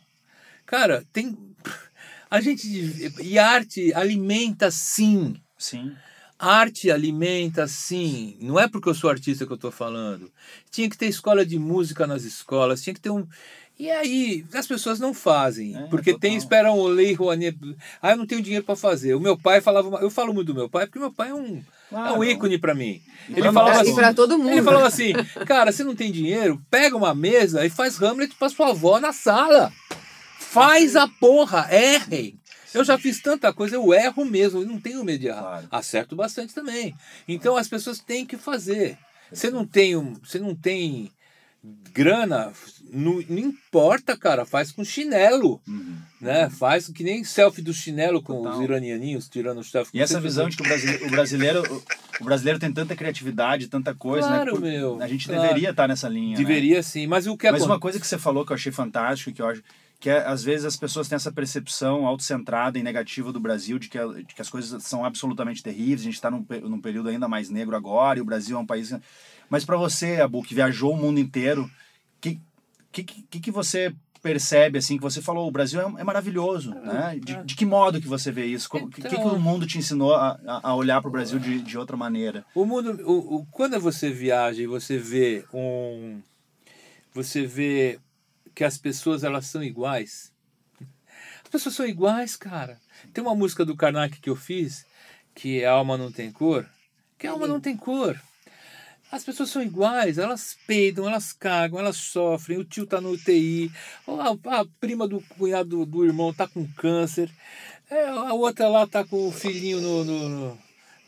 Cara, 0.66 1.04
tem. 1.12 1.36
A 2.30 2.40
gente. 2.40 3.12
E 3.22 3.38
a 3.38 3.48
arte 3.48 3.92
alimenta 3.94 4.70
sim. 4.70 5.36
Sim. 5.58 5.94
arte 6.38 6.90
alimenta, 6.90 7.66
sim. 7.66 8.36
Não 8.40 8.58
é 8.58 8.66
porque 8.68 8.88
eu 8.88 8.94
sou 8.94 9.10
artista 9.10 9.44
que 9.44 9.52
eu 9.52 9.56
estou 9.56 9.70
falando. 9.70 10.30
Tinha 10.70 10.88
que 10.88 10.96
ter 10.96 11.06
escola 11.06 11.44
de 11.44 11.58
música 11.58 12.06
nas 12.06 12.22
escolas, 12.24 12.82
tinha 12.82 12.94
que 12.94 13.00
ter 13.00 13.10
um. 13.10 13.26
E 13.78 13.90
aí, 13.90 14.44
as 14.54 14.66
pessoas 14.66 15.00
não 15.00 15.12
fazem, 15.14 15.74
É, 15.74 15.86
porque 15.86 16.10
tem, 16.12 16.32
total. 16.32 16.36
esperam 16.38 16.78
o 16.78 16.86
lei 16.86 17.14
Rouanet. 17.14 17.56
Ah, 18.00 18.10
eu 18.10 18.16
não 18.18 18.26
tenho 18.26 18.42
dinheiro 18.42 18.64
para 18.64 18.76
fazer. 18.76 19.14
O 19.14 19.20
meu 19.20 19.38
pai 19.38 19.60
falava, 19.62 19.88
eu 20.02 20.10
falo 20.10 20.34
muito 20.34 20.48
do 20.48 20.54
meu 20.54 20.68
pai, 20.68 20.86
porque 20.86 20.98
meu 20.98 21.10
pai 21.12 21.30
é 21.30 21.34
um, 21.34 21.62
é 21.92 22.12
um 22.12 22.24
ícone 22.24 22.58
para 22.58 22.74
mim. 22.74 23.00
Ele 23.28 23.42
Pra 23.42 23.52
falava 23.52 23.80
assim, 23.82 23.94
pra 23.94 24.14
todo 24.14 24.38
mundo. 24.38 24.50
ele 24.50 24.62
falava 24.62 24.86
assim, 24.86 25.12
cara, 25.46 25.70
você 25.72 25.84
não 25.84 25.94
tem 25.94 26.10
dinheiro? 26.10 26.60
Pega 26.70 26.96
uma 26.96 27.14
mesa 27.14 27.64
e 27.64 27.70
faz 27.70 28.00
Hamlet 28.02 28.34
pra 28.36 28.48
sua 28.48 28.70
avó 28.70 28.98
na 29.00 29.12
sala. 29.12 29.72
Faz 30.38 30.96
a 30.96 31.06
porra, 31.06 31.68
errem. 31.70 32.38
Eu 32.72 32.84
já 32.84 32.96
fiz 32.96 33.20
tanta 33.20 33.52
coisa, 33.52 33.74
eu 33.76 33.92
erro 33.92 34.24
mesmo, 34.24 34.60
eu 34.62 34.66
não 34.66 34.80
tenho 34.80 35.04
medo 35.04 35.20
de 35.20 35.26
errar. 35.28 35.40
Claro. 35.40 35.68
Acerto 35.70 36.14
bastante 36.16 36.54
também. 36.54 36.94
Então 37.26 37.56
as 37.56 37.68
pessoas 37.68 37.98
têm 37.98 38.24
que 38.24 38.36
fazer. 38.36 38.96
Você 39.32 39.50
não 39.50 39.64
tem, 39.66 39.96
um, 39.96 40.14
você 40.14 40.38
não 40.38 40.54
tem 40.54 41.10
grana, 41.92 42.52
não, 42.92 43.22
não 43.28 43.38
importa, 43.38 44.16
cara, 44.16 44.44
faz 44.44 44.72
com 44.72 44.84
chinelo, 44.84 45.60
Uhum. 45.68 45.96
né? 46.20 46.48
Faz 46.50 46.88
que 46.88 47.02
nem 47.04 47.22
selfie 47.22 47.60
do 47.62 47.72
chinelo 47.74 48.22
com 48.22 48.34
Total. 48.42 48.54
os 48.58 48.60
iranianinhos 48.64 49.28
tirando 49.28 49.62
selfie. 49.62 49.98
E 49.98 50.00
essa 50.00 50.20
visão 50.20 50.48
de 50.48 50.56
que 50.56 50.62
o 50.62 50.66
brasileiro, 50.66 51.06
o 51.06 51.10
brasileiro, 51.10 51.82
o 52.20 52.24
brasileiro 52.24 52.58
tem 52.58 52.72
tanta 52.72 52.96
criatividade, 52.96 53.68
tanta 53.68 53.94
coisa, 53.94 54.26
Claro, 54.28 54.44
né? 54.46 54.50
Por- 54.52 54.60
meu, 54.60 55.02
A 55.02 55.06
gente 55.08 55.26
claro. 55.26 55.42
deveria 55.42 55.70
estar 55.70 55.86
nessa 55.86 56.08
linha. 56.08 56.30
né? 56.30 56.36
Deveria 56.36 56.82
sim, 56.82 57.06
mas 57.06 57.26
o 57.26 57.36
que 57.36 57.44
Mas 57.46 57.56
acontece? 57.62 57.70
uma 57.70 57.80
coisa 57.80 58.00
que 58.00 58.06
você 58.06 58.18
falou 58.18 58.44
que 58.46 58.52
eu 58.52 58.56
achei 58.56 58.72
fantástico, 58.72 59.32
que 59.32 59.42
eu 59.42 59.46
acho 59.48 59.62
que 60.00 60.08
é, 60.08 60.26
às 60.26 60.42
vezes 60.42 60.64
as 60.64 60.78
pessoas 60.78 61.08
têm 61.08 61.16
essa 61.16 61.30
percepção 61.30 62.06
autocentrada 62.06 62.78
e 62.78 62.82
negativa 62.82 63.30
do 63.30 63.38
Brasil 63.38 63.78
de 63.78 63.86
que, 63.90 63.98
de 64.24 64.34
que 64.34 64.40
as 64.40 64.48
coisas 64.48 64.82
são 64.82 65.04
absolutamente 65.04 65.62
terríveis. 65.62 66.00
A 66.00 66.04
gente 66.04 66.14
está 66.14 66.30
num, 66.30 66.42
num 66.62 66.80
período 66.80 67.10
ainda 67.10 67.28
mais 67.28 67.50
negro 67.50 67.76
agora 67.76 68.18
e 68.18 68.22
o 68.22 68.24
Brasil 68.24 68.56
é 68.56 68.60
um 68.60 68.64
país. 68.64 68.94
Mas 69.50 69.64
para 69.64 69.76
você, 69.76 70.20
Abu, 70.20 70.42
que 70.42 70.54
viajou 70.54 70.94
o 70.94 70.96
mundo 70.96 71.20
inteiro, 71.20 71.70
que 72.20 72.40
que, 72.92 73.02
que, 73.04 73.40
que 73.40 73.50
você 73.50 73.94
percebe 74.22 74.78
assim 74.78 74.96
que 74.96 75.02
você 75.02 75.22
falou 75.22 75.46
o 75.48 75.50
Brasil 75.50 75.80
é, 75.80 76.00
é 76.00 76.04
maravilhoso, 76.04 76.74
né? 76.74 77.18
De, 77.22 77.42
de 77.44 77.54
que 77.54 77.64
modo 77.64 78.00
que 78.00 78.06
você 78.08 78.30
vê 78.32 78.44
isso? 78.46 78.68
O 78.72 78.88
que, 78.88 79.00
que 79.02 79.06
Então- 79.08 79.34
o 79.34 79.40
mundo 79.40 79.66
te 79.66 79.78
ensinou 79.78 80.14
a, 80.14 80.38
a 80.62 80.74
olhar 80.74 81.00
para 81.00 81.08
o 81.08 81.12
Brasil 81.12 81.38
de, 81.38 81.60
de 81.62 81.78
outra 81.78 81.96
maneira? 81.96 82.44
O 82.54 82.64
mundo, 82.66 83.00
o, 83.08 83.36
o- 83.36 83.46
quando 83.46 83.78
você 83.80 84.10
viaja 84.10 84.60
e 84.62 84.66
você 84.66 84.98
vê 84.98 85.44
um, 85.54 86.20
você 87.14 87.46
vê 87.46 87.98
que 88.54 88.62
as 88.64 88.76
pessoas 88.76 89.24
elas 89.24 89.46
são 89.46 89.62
iguais. 89.62 90.32
As 91.42 91.48
pessoas 91.50 91.74
são 91.74 91.86
iguais, 91.86 92.36
cara. 92.36 92.78
Tem 93.14 93.22
uma 93.24 93.34
música 93.34 93.64
do 93.64 93.76
Karnak 93.76 94.20
que 94.20 94.28
eu 94.30 94.36
fiz 94.36 94.84
que 95.34 95.60
é 95.62 95.66
Alma 95.66 95.96
não 95.96 96.10
tem 96.12 96.30
cor, 96.30 96.68
que 97.16 97.26
a 97.26 97.30
alma 97.30 97.46
não 97.46 97.60
tem 97.60 97.76
cor. 97.76 98.20
As 99.12 99.24
pessoas 99.24 99.50
são 99.50 99.62
iguais, 99.62 100.18
elas 100.18 100.56
peidam, 100.66 101.08
elas 101.08 101.32
cagam, 101.32 101.80
elas 101.80 101.96
sofrem. 101.96 102.58
O 102.58 102.64
tio 102.64 102.86
tá 102.86 103.00
no 103.00 103.10
UTI, 103.12 103.70
a, 104.06 104.60
a 104.60 104.64
prima 104.80 105.08
do 105.08 105.20
cunhado 105.36 105.70
do, 105.70 105.86
do 105.86 106.04
irmão 106.04 106.32
tá 106.32 106.46
com 106.46 106.66
câncer, 106.74 107.28
é, 107.90 108.06
a 108.08 108.32
outra 108.34 108.68
lá 108.68 108.86
tá 108.86 109.04
com 109.04 109.26
o 109.28 109.32
filhinho 109.32 109.80
no, 109.80 110.04
no- 110.04 110.28
no- 110.28 110.58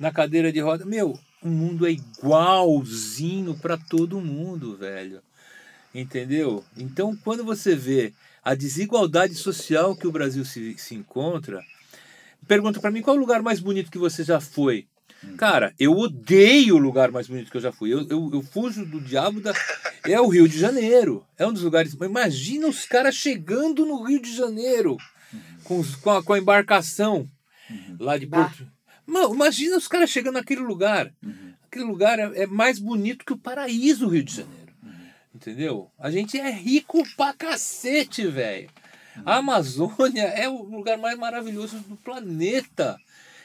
na 0.01 0.11
cadeira 0.11 0.51
de 0.53 0.59
roda. 0.59 0.85
Meu, 0.85 1.17
o 1.41 1.49
mundo 1.49 1.87
é 1.87 1.93
igualzinho 1.93 3.55
para 3.57 3.77
todo 3.79 4.21
mundo, 4.21 4.77
velho. 4.77 5.23
Entendeu? 5.95 6.65
Então, 6.77 7.15
quando 7.23 7.45
você 7.45 7.77
vê 7.77 8.13
a 8.43 8.55
desigualdade 8.55 9.35
social 9.35 9.95
que 9.95 10.07
o 10.09 10.13
Brasil 10.13 10.45
se, 10.45 10.77
se 10.77 10.95
encontra, 10.97 11.63
pergunta 12.49 12.81
para 12.81 12.91
mim 12.91 13.03
qual 13.03 13.15
é 13.15 13.19
o 13.19 13.21
lugar 13.21 13.43
mais 13.43 13.61
bonito 13.61 13.91
que 13.91 13.99
você 13.99 14.25
já 14.25 14.41
foi. 14.41 14.87
Cara, 15.37 15.73
eu 15.79 15.93
odeio 15.97 16.75
o 16.75 16.79
lugar 16.79 17.11
mais 17.11 17.27
bonito 17.29 17.51
que 17.51 17.57
eu 17.57 17.61
já 17.61 17.73
fui. 17.73 17.93
Eu, 17.93 18.07
eu, 18.09 18.31
eu 18.33 18.43
fujo 18.43 18.85
do 18.85 19.01
diabo 19.01 19.41
da. 19.41 19.53
É 20.05 20.21
o 20.21 20.29
Rio 20.29 20.49
de 20.49 20.59
Janeiro. 20.59 21.25
É 21.39 21.47
um 21.47 21.53
dos 21.53 21.63
lugares. 21.63 21.95
Mas 21.95 22.09
Imagina 22.11 22.67
os 22.69 22.85
caras 22.85 23.15
chegando 23.15 23.87
no 23.87 24.03
Rio 24.03 24.21
de 24.21 24.35
Janeiro 24.35 24.97
com, 25.65 25.79
os- 25.79 25.95
com, 25.97 26.11
a, 26.11 26.23
com 26.23 26.33
a 26.33 26.39
embarcação 26.39 27.29
lá 27.99 28.19
de. 28.19 28.27
Porto. 28.27 28.67
Mano, 29.07 29.35
imagina 29.35 29.77
os 29.77 29.87
caras 29.89 30.11
chegando 30.11 30.35
naquele 30.35 30.61
lugar. 30.63 31.13
Aquele 31.67 31.85
lugar 31.85 32.19
é, 32.19 32.43
é 32.43 32.47
mais 32.47 32.79
bonito 32.79 33.25
que 33.25 33.33
o 33.33 33.39
paraíso, 33.39 34.07
o 34.07 34.09
Rio 34.11 34.23
de 34.25 34.35
Janeiro. 34.37 34.73
Entendeu? 35.35 35.91
A 35.99 36.11
gente 36.11 36.39
é 36.39 36.51
rico 36.51 37.03
pra 37.17 37.33
cacete, 37.33 38.27
velho. 38.27 38.69
A 39.27 39.37
Amazônia 39.37 40.23
é 40.23 40.49
o 40.49 40.63
lugar 40.63 40.99
mais 40.99 41.19
maravilhoso 41.19 41.79
do 41.81 41.97
planeta. 41.97 42.97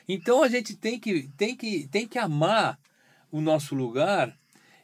Então 0.07 0.41
a 0.43 0.47
gente 0.47 0.75
tem 0.75 0.99
que, 0.99 1.29
tem 1.37 1.55
que, 1.55 1.87
tem 1.91 2.07
que 2.07 2.17
amar 2.17 2.79
o 3.31 3.41
nosso 3.41 3.75
lugar 3.75 4.33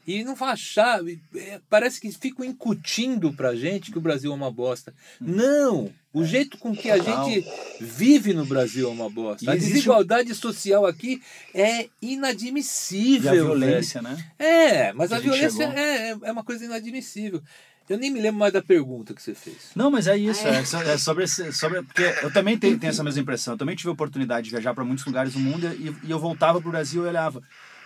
e 0.06 0.24
não 0.24 0.36
achar. 0.42 1.00
é, 1.36 1.62
Parece 1.70 2.02
que 2.02 2.12
ficam 2.12 2.46
incutindo 2.46 3.32
pra 3.34 3.56
gente 3.56 3.90
que 3.92 3.98
o 3.98 4.02
Brasil 4.02 4.32
é 4.32 4.36
uma 4.36 4.52
bosta. 4.52 4.94
Não! 5.20 5.92
O 6.14 6.24
jeito 6.26 6.58
com 6.60 6.76
que 6.76 6.92
a 6.92 6.98
gente 7.00 7.44
vive 7.80 8.34
no 8.34 8.46
Brasil 8.46 8.88
é 8.88 8.92
uma 8.92 9.10
bosta. 9.10 9.46
E 9.46 9.50
A 9.50 9.56
desigualdade 9.56 10.36
social 10.36 10.86
aqui 10.86 11.22
é 11.54 11.86
E 12.02 12.14
inadmissível. 12.14 13.30
a 13.30 13.34
velho. 13.34 13.46
violência, 13.46 14.02
né? 14.02 14.24
É, 14.38 14.94
mas 14.94 15.08
Que 15.10 15.16
a, 15.16 15.18
a 15.18 15.22
violência 15.22 15.50
chegou. 15.68 15.74
é, 15.78 16.10
é 16.24 16.32
uma 16.32 16.44
coisa 16.44 16.66
inadmissível. 16.66 17.42
Eu 17.90 17.98
nem 17.98 18.10
me 18.12 18.22
lembro 18.22 18.40
mais 18.40 18.54
da 18.54 18.62
pergunta 18.62 19.14
que 19.14 19.22
você 19.22 19.36
fez. 19.36 19.72
Não, 19.76 19.92
mas 19.92 20.08
é 20.08 20.16
isso. 20.18 20.48
Ah, 20.48 20.52
é? 20.52 20.60
É, 20.60 20.66
so- 20.66 20.78
é 20.78 20.98
sobre, 20.98 21.24
esse- 21.26 21.52
sobre. 21.52 21.82
Porque 21.84 22.02
eu 22.22 22.32
também 22.32 22.58
tenho, 22.58 22.80
tenho 22.80 22.90
essa 22.92 23.04
mesma 23.04 23.22
impressão. 23.22 23.54
Eu 23.54 23.58
também 23.58 23.76
tive 23.76 23.90
a 23.90 23.92
oportunidade 23.94 24.46
de 24.46 24.52
viajar 24.52 24.74
para 24.74 24.84
muitos 24.86 25.06
lugares 25.06 25.34
do 25.34 25.40
mundo 25.40 25.68
e, 25.74 25.94
e 26.08 26.12
eu 26.12 26.18
voltava 26.20 26.62
pro 26.62 26.72
Brasil 26.72 27.04
e 27.04 27.08
olhava. 27.08 27.42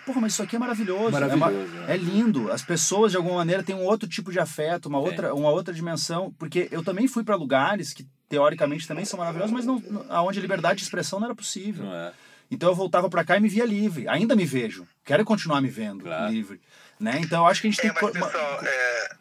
Porra, 0.05 0.21
mas 0.21 0.33
isso 0.33 0.43
aqui 0.43 0.55
é 0.55 0.59
maravilhoso. 0.59 1.11
Maravilhoso, 1.11 1.45
é, 1.51 1.79
ma- 1.81 1.91
é. 1.91 1.95
é 1.95 1.97
lindo. 1.97 2.51
As 2.51 2.61
pessoas, 2.61 3.11
de 3.11 3.17
alguma 3.17 3.35
maneira, 3.37 3.61
têm 3.63 3.75
um 3.75 3.83
outro 3.83 4.07
tipo 4.07 4.31
de 4.31 4.39
afeto, 4.39 4.85
uma 4.85 4.99
outra, 4.99 5.33
uma 5.33 5.49
outra 5.49 5.73
dimensão. 5.73 6.31
Porque 6.37 6.69
eu 6.71 6.83
também 6.83 7.07
fui 7.07 7.23
para 7.23 7.35
lugares 7.35 7.91
que, 7.91 8.07
teoricamente, 8.29 8.87
também 8.87 9.03
são 9.03 9.19
maravilhosos, 9.19 9.51
mas 9.51 9.65
não, 9.65 9.79
não- 9.79 10.05
aonde 10.09 10.39
a 10.39 10.41
liberdade 10.41 10.77
de 10.77 10.83
expressão 10.85 11.19
não 11.19 11.25
era 11.27 11.35
possível. 11.35 11.85
Não 11.85 11.93
é? 11.95 12.13
Então 12.49 12.69
eu 12.69 12.75
voltava 12.75 13.09
para 13.09 13.25
cá 13.25 13.35
e 13.35 13.41
me 13.41 13.49
via 13.49 13.65
livre. 13.65 14.07
Ainda 14.07 14.33
me 14.35 14.45
vejo. 14.45 14.87
Quero 15.03 15.25
continuar 15.25 15.59
me 15.59 15.69
vendo 15.69 16.03
Claro. 16.05 16.31
livre. 16.31 16.61
Né? 16.97 17.19
Então 17.21 17.41
eu 17.43 17.47
acho 17.47 17.59
que 17.61 17.67
a 17.67 17.71
gente 17.71 17.81
tem 17.81 17.89
É, 17.89 17.93
que. 17.93 18.01
mas 18.01 18.11
co- 18.13 18.17
uma- 18.17 18.27
pessoal, 18.27 18.59
é, 18.63 19.15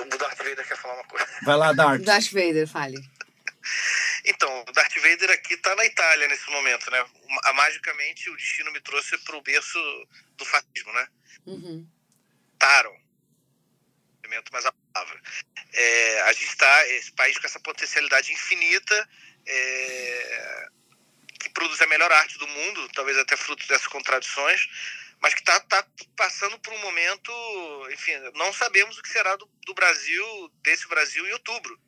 o 0.00 0.18
Darth 0.18 0.38
Vader 0.38 0.66
quer 0.66 0.76
falar 0.76 0.94
uma 0.94 1.04
coisa. 1.04 1.26
Vai 1.42 1.56
lá, 1.56 1.72
Dart. 1.72 2.02
Darth 2.02 2.30
Vader, 2.32 2.66
fale. 2.68 2.98
Então, 4.24 4.64
o 4.68 4.72
Darth 4.72 4.94
Vader 4.96 5.30
aqui 5.30 5.56
tá 5.56 5.74
na 5.76 5.84
Itália 5.84 6.28
nesse 6.28 6.48
momento, 6.50 6.90
né? 6.90 7.04
Ma- 7.28 7.52
Magicamente 7.54 8.30
o 8.30 8.36
destino 8.36 8.72
me 8.72 8.80
trouxe 8.80 9.16
pro 9.18 9.42
berço 9.42 9.78
do 10.36 10.44
fascismo, 10.44 10.92
né? 10.92 11.06
Uhum. 11.46 11.88
Taram. 12.58 13.02
Mas 14.50 14.64
a 14.64 14.72
palavra. 14.92 15.20
É, 15.74 16.22
a 16.22 16.32
gente 16.32 16.46
está, 16.46 16.88
esse 16.88 17.12
país 17.12 17.36
com 17.38 17.46
essa 17.46 17.60
potencialidade 17.60 18.32
infinita, 18.32 19.08
é, 19.46 20.68
que 21.38 21.50
produz 21.50 21.80
a 21.82 21.86
melhor 21.86 22.10
arte 22.10 22.38
do 22.38 22.46
mundo, 22.48 22.88
talvez 22.94 23.18
até 23.18 23.36
fruto 23.36 23.66
dessas 23.68 23.86
contradições, 23.88 24.66
mas 25.22 25.34
que 25.34 25.40
está 25.40 25.60
tá 25.60 25.86
passando 26.16 26.58
por 26.58 26.74
um 26.74 26.78
momento, 26.78 27.32
enfim, 27.92 28.12
não 28.34 28.52
sabemos 28.52 28.98
o 28.98 29.02
que 29.02 29.08
será 29.08 29.36
do, 29.36 29.48
do 29.64 29.72
Brasil, 29.72 30.52
desse 30.62 30.88
Brasil 30.88 31.24
em 31.26 31.32
outubro. 31.32 31.78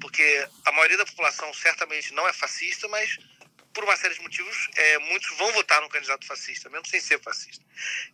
Porque 0.00 0.48
a 0.64 0.72
maioria 0.72 0.96
da 0.96 1.04
população 1.04 1.52
certamente 1.52 2.14
não 2.14 2.26
é 2.28 2.32
fascista, 2.32 2.86
mas 2.86 3.18
por 3.72 3.84
uma 3.84 3.96
série 3.96 4.14
de 4.14 4.22
motivos, 4.22 4.68
é, 4.76 4.98
muitos 4.98 5.36
vão 5.36 5.52
votar 5.52 5.80
no 5.80 5.88
candidato 5.88 6.26
fascista, 6.26 6.70
mesmo 6.70 6.86
sem 6.86 7.00
ser 7.00 7.20
fascista. 7.20 7.64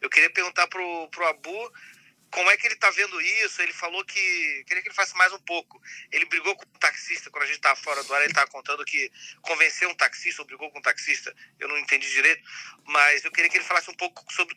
Eu 0.00 0.08
queria 0.08 0.30
perguntar 0.30 0.66
pro, 0.68 1.08
pro 1.08 1.26
Abu 1.26 1.72
como 2.30 2.50
é 2.50 2.56
que 2.56 2.66
ele 2.66 2.74
está 2.74 2.90
vendo 2.90 3.20
isso. 3.20 3.62
Ele 3.62 3.72
falou 3.72 4.04
que. 4.04 4.64
Queria 4.66 4.82
que 4.82 4.88
ele 4.88 4.94
faça 4.94 5.16
mais 5.16 5.32
um 5.32 5.38
pouco. 5.38 5.80
Ele 6.10 6.24
brigou 6.26 6.56
com 6.56 6.64
um 6.64 6.78
taxista 6.78 7.30
quando 7.30 7.44
a 7.44 7.46
gente 7.46 7.56
estava 7.56 7.76
fora 7.76 8.02
do 8.04 8.14
ar. 8.14 8.20
Ele 8.20 8.30
estava 8.30 8.50
contando 8.50 8.84
que 8.84 9.10
convenceu 9.42 9.88
um 9.88 9.94
taxista 9.94 10.42
ou 10.42 10.46
brigou 10.46 10.70
com 10.70 10.78
um 10.78 10.82
taxista. 10.82 11.34
Eu 11.58 11.68
não 11.68 11.78
entendi 11.78 12.10
direito. 12.10 12.42
Mas 12.84 13.24
eu 13.24 13.30
queria 13.30 13.50
que 13.50 13.56
ele 13.56 13.64
falasse 13.64 13.90
um 13.90 13.94
pouco 13.94 14.24
sobre 14.32 14.56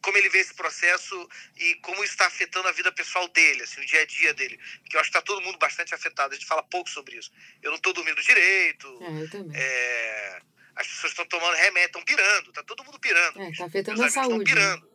como 0.00 0.16
ele 0.16 0.28
vê 0.28 0.38
esse 0.38 0.54
processo 0.54 1.28
e 1.56 1.74
como 1.76 2.02
isso 2.04 2.12
está 2.12 2.26
afetando 2.26 2.68
a 2.68 2.72
vida 2.72 2.90
pessoal 2.92 3.26
dele, 3.28 3.64
assim, 3.64 3.80
o 3.80 3.86
dia 3.86 4.02
a 4.02 4.06
dia 4.06 4.32
dele. 4.32 4.58
Que 4.88 4.96
eu 4.96 5.00
acho 5.00 5.10
que 5.10 5.18
está 5.18 5.22
todo 5.22 5.42
mundo 5.42 5.58
bastante 5.58 5.94
afetado. 5.94 6.32
A 6.32 6.36
gente 6.36 6.46
fala 6.46 6.62
pouco 6.62 6.88
sobre 6.88 7.16
isso. 7.16 7.32
Eu 7.62 7.70
não 7.70 7.76
estou 7.76 7.92
dormindo 7.92 8.22
direito. 8.22 8.86
É, 9.02 9.22
eu 9.22 9.30
também. 9.30 9.60
é, 9.60 10.40
as 10.76 10.86
pessoas 10.86 11.12
estão 11.12 11.26
tomando 11.26 11.56
remédio, 11.56 11.86
estão 11.86 12.04
pirando. 12.04 12.52
Tá 12.52 12.62
todo 12.62 12.84
mundo 12.84 12.98
pirando. 13.00 13.42
É, 13.42 13.52
tá 13.52 13.66
afetando 13.66 14.02
a 14.02 14.08
saúde. 14.08 14.34
Estão 14.34 14.38
né? 14.38 14.44
pirando. 14.44 14.87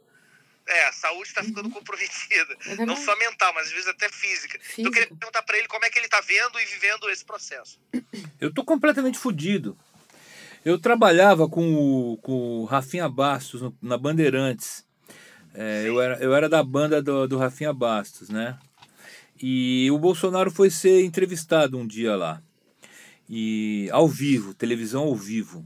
É, 0.65 0.87
a 0.87 0.91
saúde 0.93 1.27
está 1.29 1.43
ficando 1.43 1.69
comprometida. 1.69 2.55
É. 2.67 2.85
Não 2.85 2.95
só 2.95 3.15
mental, 3.17 3.53
mas 3.53 3.67
às 3.67 3.71
vezes 3.73 3.87
até 3.87 4.07
física. 4.09 4.57
Então 4.73 4.85
eu 4.85 4.91
queria 4.91 5.07
perguntar 5.07 5.41
para 5.43 5.57
ele 5.57 5.67
como 5.67 5.83
é 5.85 5.89
que 5.89 5.99
ele 5.99 6.05
está 6.05 6.21
vendo 6.21 6.59
e 6.59 6.65
vivendo 6.65 7.09
esse 7.09 7.25
processo. 7.25 7.79
Eu 8.39 8.53
tô 8.53 8.63
completamente 8.63 9.17
fudido. 9.19 9.77
Eu 10.63 10.79
trabalhava 10.79 11.49
com 11.49 11.73
o, 12.13 12.17
com 12.17 12.61
o 12.61 12.65
Rafinha 12.65 13.09
Bastos 13.09 13.61
no- 13.61 13.77
na 13.81 13.97
Bandeirantes. 13.97 14.85
É, 15.53 15.83
eu, 15.85 16.01
era, 16.01 16.17
eu 16.23 16.33
era 16.33 16.47
da 16.47 16.63
banda 16.63 17.01
do, 17.01 17.27
do 17.27 17.37
Rafinha 17.37 17.73
Bastos, 17.73 18.29
né? 18.29 18.57
E 19.41 19.91
o 19.91 19.97
Bolsonaro 19.97 20.49
foi 20.49 20.69
ser 20.69 21.03
entrevistado 21.03 21.77
um 21.77 21.85
dia 21.85 22.15
lá. 22.15 22.41
E 23.29 23.87
ao 23.91 24.07
vivo, 24.07 24.53
televisão 24.53 25.03
ao 25.03 25.15
vivo. 25.15 25.65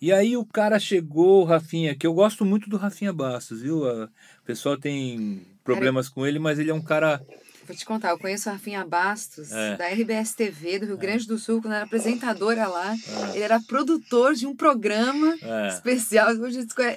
E 0.00 0.10
aí 0.12 0.36
o 0.36 0.44
cara 0.44 0.78
chegou, 0.78 1.42
o 1.42 1.44
Rafinha, 1.44 1.94
que 1.94 2.06
eu 2.06 2.14
gosto 2.14 2.44
muito 2.44 2.68
do 2.68 2.76
Rafinha 2.76 3.12
Bastos, 3.12 3.60
viu? 3.62 3.82
O 3.84 4.08
pessoal 4.44 4.76
tem 4.76 5.42
problemas 5.62 6.08
com 6.08 6.26
ele, 6.26 6.38
mas 6.38 6.58
ele 6.58 6.70
é 6.70 6.74
um 6.74 6.80
cara. 6.82 7.20
Vou 7.66 7.76
te 7.76 7.84
contar, 7.84 8.08
eu 8.12 8.18
conheço 8.18 8.48
a 8.48 8.52
Rafinha 8.52 8.82
Bastos, 8.86 9.52
É. 9.52 9.76
da 9.76 9.88
RBS 9.88 10.32
TV 10.34 10.78
do 10.78 10.86
Rio 10.86 10.96
Grande 10.96 11.26
do 11.26 11.36
Sul, 11.38 11.60
quando 11.60 11.74
era 11.74 11.84
apresentadora 11.84 12.66
lá. 12.66 12.96
Ele 13.34 13.42
era 13.44 13.60
produtor 13.60 14.32
de 14.34 14.46
um 14.46 14.56
programa 14.56 15.36
É. 15.42 15.68
especial. 15.68 16.28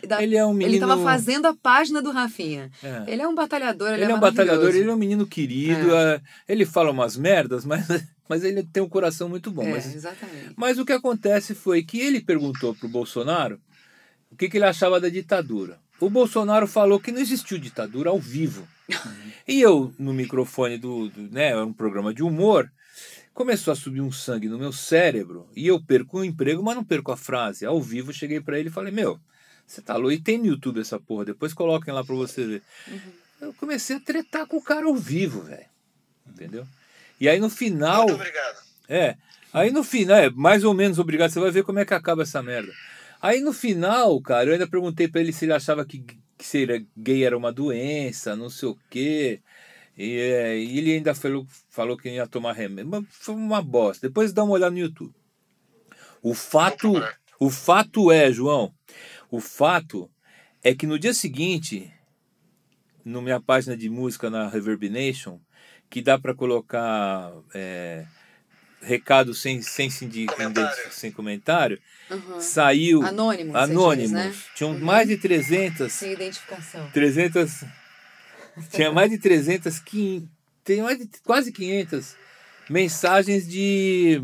Da- 0.08 0.24
Ele 0.24 0.38
é 0.38 0.46
um 0.46 0.52
Ele 0.52 0.58
menino. 0.60 0.86
estava 0.86 1.04
fazendo 1.04 1.48
a 1.48 1.54
página 1.54 2.02
do 2.02 2.10
Rafinha. 2.12 2.72
É. 2.82 3.04
Ele 3.08 3.22
é 3.22 3.28
um 3.28 3.36
batalhador, 3.36 3.90
ele, 3.90 4.04
Ele 4.04 4.12
é 4.14 4.16
um 4.16 4.20
maravilhoso. 4.20 4.48
batalhador, 4.48 4.74
ele 4.80 4.90
é 4.90 4.94
um 4.94 4.98
menino 4.98 5.28
querido. 5.28 5.94
é, 5.94 6.22
Ele 6.48 6.66
fala 6.66 6.90
umas 6.92 7.18
merdas, 7.18 7.66
mas, 7.66 7.86
mas 8.32 8.46
ele 8.46 8.64
tem 8.64 8.82
um 8.82 8.88
coração 8.88 9.28
muito 9.28 9.52
bom. 9.52 9.64
É, 9.64 9.72
Mas, 9.72 9.94
exatamente. 9.94 10.54
mas 10.56 10.80
o 10.80 10.86
que 10.86 10.94
acontece 10.94 11.54
foi 11.54 11.84
que 11.84 12.00
ele 12.00 12.22
perguntou 12.22 12.74
pro 12.74 12.88
Bolsonaro 12.88 13.60
o 14.32 14.38
que, 14.38 14.48
que 14.48 14.56
ele 14.58 14.64
achava 14.64 15.02
da 15.02 15.10
ditadura. 15.10 15.78
O 16.00 16.10
Bolsonaro 16.10 16.66
falou 16.66 16.98
que 16.98 17.12
não 17.12 17.20
existiu 17.20 17.58
ditadura 17.58 18.10
ao 18.10 18.18
vivo. 18.18 18.66
E 19.46 19.60
eu, 19.60 19.94
no 20.00 20.14
microfone 20.14 20.78
do, 20.78 21.10
do 21.10 21.24
né, 21.24 21.48
era 21.50 21.66
um 21.66 21.74
programa 21.74 22.14
de 22.14 22.24
humor, 22.24 22.72
começou 23.34 23.74
a 23.74 23.76
subir 23.76 24.00
um 24.00 24.14
sangue 24.14 24.48
no 24.48 24.58
meu 24.58 24.72
cérebro 24.72 25.50
e 25.54 25.68
eu 25.68 25.84
perco 25.84 26.20
o 26.20 26.24
emprego, 26.24 26.64
mas 26.64 26.78
não 26.78 26.86
perco 26.86 27.12
a 27.12 27.18
frase. 27.18 27.66
Ao 27.66 27.82
vivo, 27.82 28.14
cheguei 28.14 28.40
pra 28.40 28.58
ele 28.58 28.70
e 28.70 28.72
falei: 28.72 28.94
Meu, 28.94 29.20
você 29.68 29.82
tá 29.82 29.98
louco? 29.98 30.14
E 30.14 30.22
tem 30.22 30.38
no 30.38 30.46
YouTube 30.46 30.80
essa 30.80 30.98
porra, 30.98 31.26
depois 31.26 31.54
coloquem 31.54 31.94
lá 31.94 32.02
pra 32.02 32.16
você 32.16 32.46
ver. 32.46 32.64
Eu 33.42 33.54
comecei 33.56 33.98
a 33.98 34.00
tretar 34.00 34.48
com 34.48 34.56
o 34.56 34.64
cara 34.64 34.86
ao 34.86 34.96
vivo, 34.96 35.42
velho. 35.42 35.66
Entendeu? 36.26 36.66
E 37.22 37.30
aí 37.30 37.40
no 37.40 37.52
final. 37.52 38.08
Muito 38.08 38.16
obrigado. 38.16 38.64
É. 38.90 39.16
Aí 39.54 39.70
no 39.70 39.84
final, 39.84 40.18
é 40.18 40.30
mais 40.32 40.64
ou 40.64 40.74
menos 40.74 40.98
obrigado, 40.98 41.30
você 41.30 41.40
vai 41.40 41.52
ver 41.52 41.64
como 41.64 41.78
é 41.78 41.86
que 41.86 41.94
acaba 41.94 42.24
essa 42.24 42.42
merda. 42.42 42.74
Aí 43.22 43.42
no 43.42 43.54
final, 43.54 44.20
cara, 44.22 44.50
eu 44.50 44.54
ainda 44.54 44.68
perguntei 44.68 45.08
pra 45.08 45.22
ele 45.22 45.32
se 45.32 45.46
ele 45.46 45.54
achava 45.54 45.86
que, 45.86 46.00
que 46.00 46.18
ser 46.40 46.88
gay 46.98 47.24
era 47.24 47.38
uma 47.38 47.52
doença, 47.52 48.36
não 48.36 48.50
sei 48.50 48.70
o 48.70 48.78
quê. 48.90 49.40
E, 49.96 50.18
é, 50.18 50.58
e 50.58 50.80
ele 50.80 50.94
ainda 50.94 51.14
falou, 51.14 51.46
falou 51.70 51.96
que 51.96 52.10
ia 52.10 52.26
tomar 52.26 52.54
remédio. 52.54 52.90
Mas 52.90 53.06
foi 53.12 53.36
uma 53.36 53.62
bosta. 53.62 54.08
Depois 54.08 54.34
dá 54.34 54.44
uma 54.44 54.54
olhada 54.54 54.72
no 54.72 54.80
YouTube. 54.80 55.14
O 56.24 56.34
fato, 56.34 56.94
o 57.40 57.52
fato 57.52 58.12
é, 58.12 58.32
João, 58.32 58.74
o 59.30 59.40
fato 59.40 60.10
é 60.64 60.74
que 60.74 60.88
no 60.88 60.98
dia 60.98 61.14
seguinte, 61.14 61.94
na 63.06 63.22
minha 63.22 63.40
página 63.40 63.78
de 63.78 63.90
música 63.90 64.30
na 64.30 64.48
Reverbination, 64.48 65.40
que 65.92 66.02
dá 66.02 66.18
pra 66.18 66.34
colocar 66.34 67.32
é, 67.54 68.06
recado 68.82 69.34
sem, 69.36 69.62
sem, 69.62 69.90
Comentário. 70.26 70.92
sem 70.92 71.12
comentário, 71.12 71.80
Uhum. 72.10 72.42
saiu 72.42 73.04
Anônimo, 73.04 73.56
anônimos. 73.56 74.10
diz, 74.10 74.12
né? 74.12 74.34
Tinham 74.56 74.80
mais 74.80 75.08
de 75.08 75.18
300 75.18 75.92
Sem 75.94 76.14
identificação. 76.14 76.90
300 76.92 77.64
tinha 78.72 78.92
mais 78.92 79.10
de 79.12 79.18
300 79.18 79.80
quin- 79.80 80.28
tem 80.64 80.82
mais 80.82 80.98
de 80.98 81.08
quase 81.24 81.52
500 81.52 82.16
mensagens 82.70 83.48
de 83.48 84.22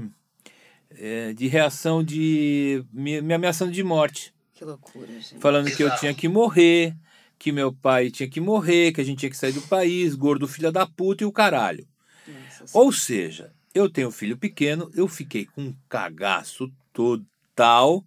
eh, 0.91 1.33
de 1.33 1.47
reação 1.47 2.03
de 2.03 2.83
me, 2.91 3.21
me 3.21 3.33
ameaçando 3.33 3.71
de 3.71 3.83
morte 3.83 4.33
Que 4.53 4.65
loucura, 4.65 5.07
gente. 5.07 5.37
falando 5.39 5.69
que 5.71 5.83
eu 5.83 5.93
tinha 5.97 6.13
que 6.13 6.27
morrer 6.27 6.93
que 7.39 7.51
meu 7.51 7.71
pai 7.73 8.09
tinha 8.09 8.29
que 8.29 8.39
morrer 8.39 8.91
que 8.91 9.01
a 9.01 9.03
gente 9.03 9.19
tinha 9.19 9.29
que 9.29 9.37
sair 9.37 9.51
do 9.53 9.61
país 9.63 10.15
gordo 10.15 10.47
filha 10.47 10.71
da 10.71 10.85
puta 10.85 11.23
e 11.23 11.27
o 11.27 11.31
caralho 11.31 11.87
Nossa 12.27 12.77
ou 12.77 12.91
seja 12.91 13.51
eu 13.73 13.89
tenho 13.89 14.07
um 14.09 14.11
filho 14.11 14.37
pequeno 14.37 14.89
eu 14.95 15.07
fiquei 15.07 15.45
com 15.45 15.61
um 15.61 15.75
cagaço 15.87 16.71
total 16.93 18.03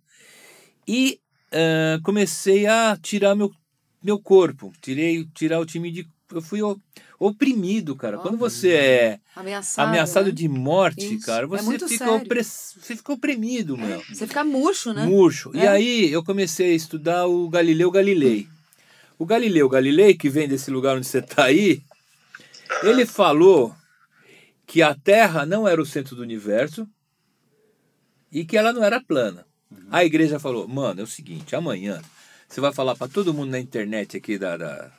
e 0.86 1.20
ah, 1.52 1.98
comecei 2.02 2.66
a 2.66 2.96
tirar 3.00 3.34
meu, 3.34 3.50
meu 4.02 4.18
corpo. 4.18 4.72
Tirei 4.80 5.26
tirar 5.34 5.60
o 5.60 5.66
time 5.66 5.90
de. 5.90 6.08
Eu 6.32 6.40
fui 6.40 6.60
oprimido, 7.18 7.96
cara. 7.96 8.18
Quando 8.18 8.38
você 8.38 8.70
é 8.72 9.20
Ameaçado. 9.34 9.88
ameaçado 9.88 10.26
né? 10.26 10.32
de 10.32 10.48
morte, 10.48 11.16
Isso. 11.16 11.26
cara, 11.26 11.44
É 11.44 11.48
você 11.48 11.64
muito 11.64 11.88
fica, 11.88 12.10
opress... 12.12 12.76
você 12.80 12.94
fica 12.94 13.12
oprimido, 13.12 13.76
meu. 13.76 14.00
Você 14.08 14.28
fica 14.28 14.44
murcho, 14.44 14.92
né? 14.92 15.06
Murcho. 15.06 15.50
E 15.54 15.60
É. 15.60 15.68
aí 15.68 16.12
eu 16.12 16.22
comecei 16.22 16.70
a 16.72 16.76
estudar 16.76 17.26
o 17.26 17.48
Galileu 17.48 17.90
Galilei. 17.90 18.48
O 19.20 19.26
Galileu 19.26 19.68
Galilei, 19.68 20.14
que 20.14 20.30
vem 20.30 20.48
desse 20.48 20.70
lugar 20.70 20.96
onde 20.96 21.06
você 21.06 21.18
está 21.18 21.44
aí, 21.44 21.82
ele 22.82 23.04
falou 23.04 23.76
que 24.66 24.80
a 24.82 24.94
Terra 24.94 25.44
não 25.44 25.68
era 25.68 25.80
o 25.82 25.84
centro 25.84 26.16
do 26.16 26.22
universo 26.22 26.88
e 28.32 28.46
que 28.46 28.56
ela 28.56 28.72
não 28.72 28.82
era 28.82 28.98
plana. 28.98 29.44
A 29.90 30.02
igreja 30.04 30.38
falou: 30.40 30.66
mano, 30.66 31.00
é 31.00 31.04
o 31.04 31.06
seguinte, 31.06 31.54
amanhã 31.54 32.00
você 32.48 32.62
vai 32.62 32.72
falar 32.72 32.96
para 32.96 33.08
todo 33.12 33.34
mundo 33.34 33.50
na 33.50 33.60
internet 33.60 34.16
aqui 34.16 34.38
da, 34.38 34.56
da- 34.56 34.90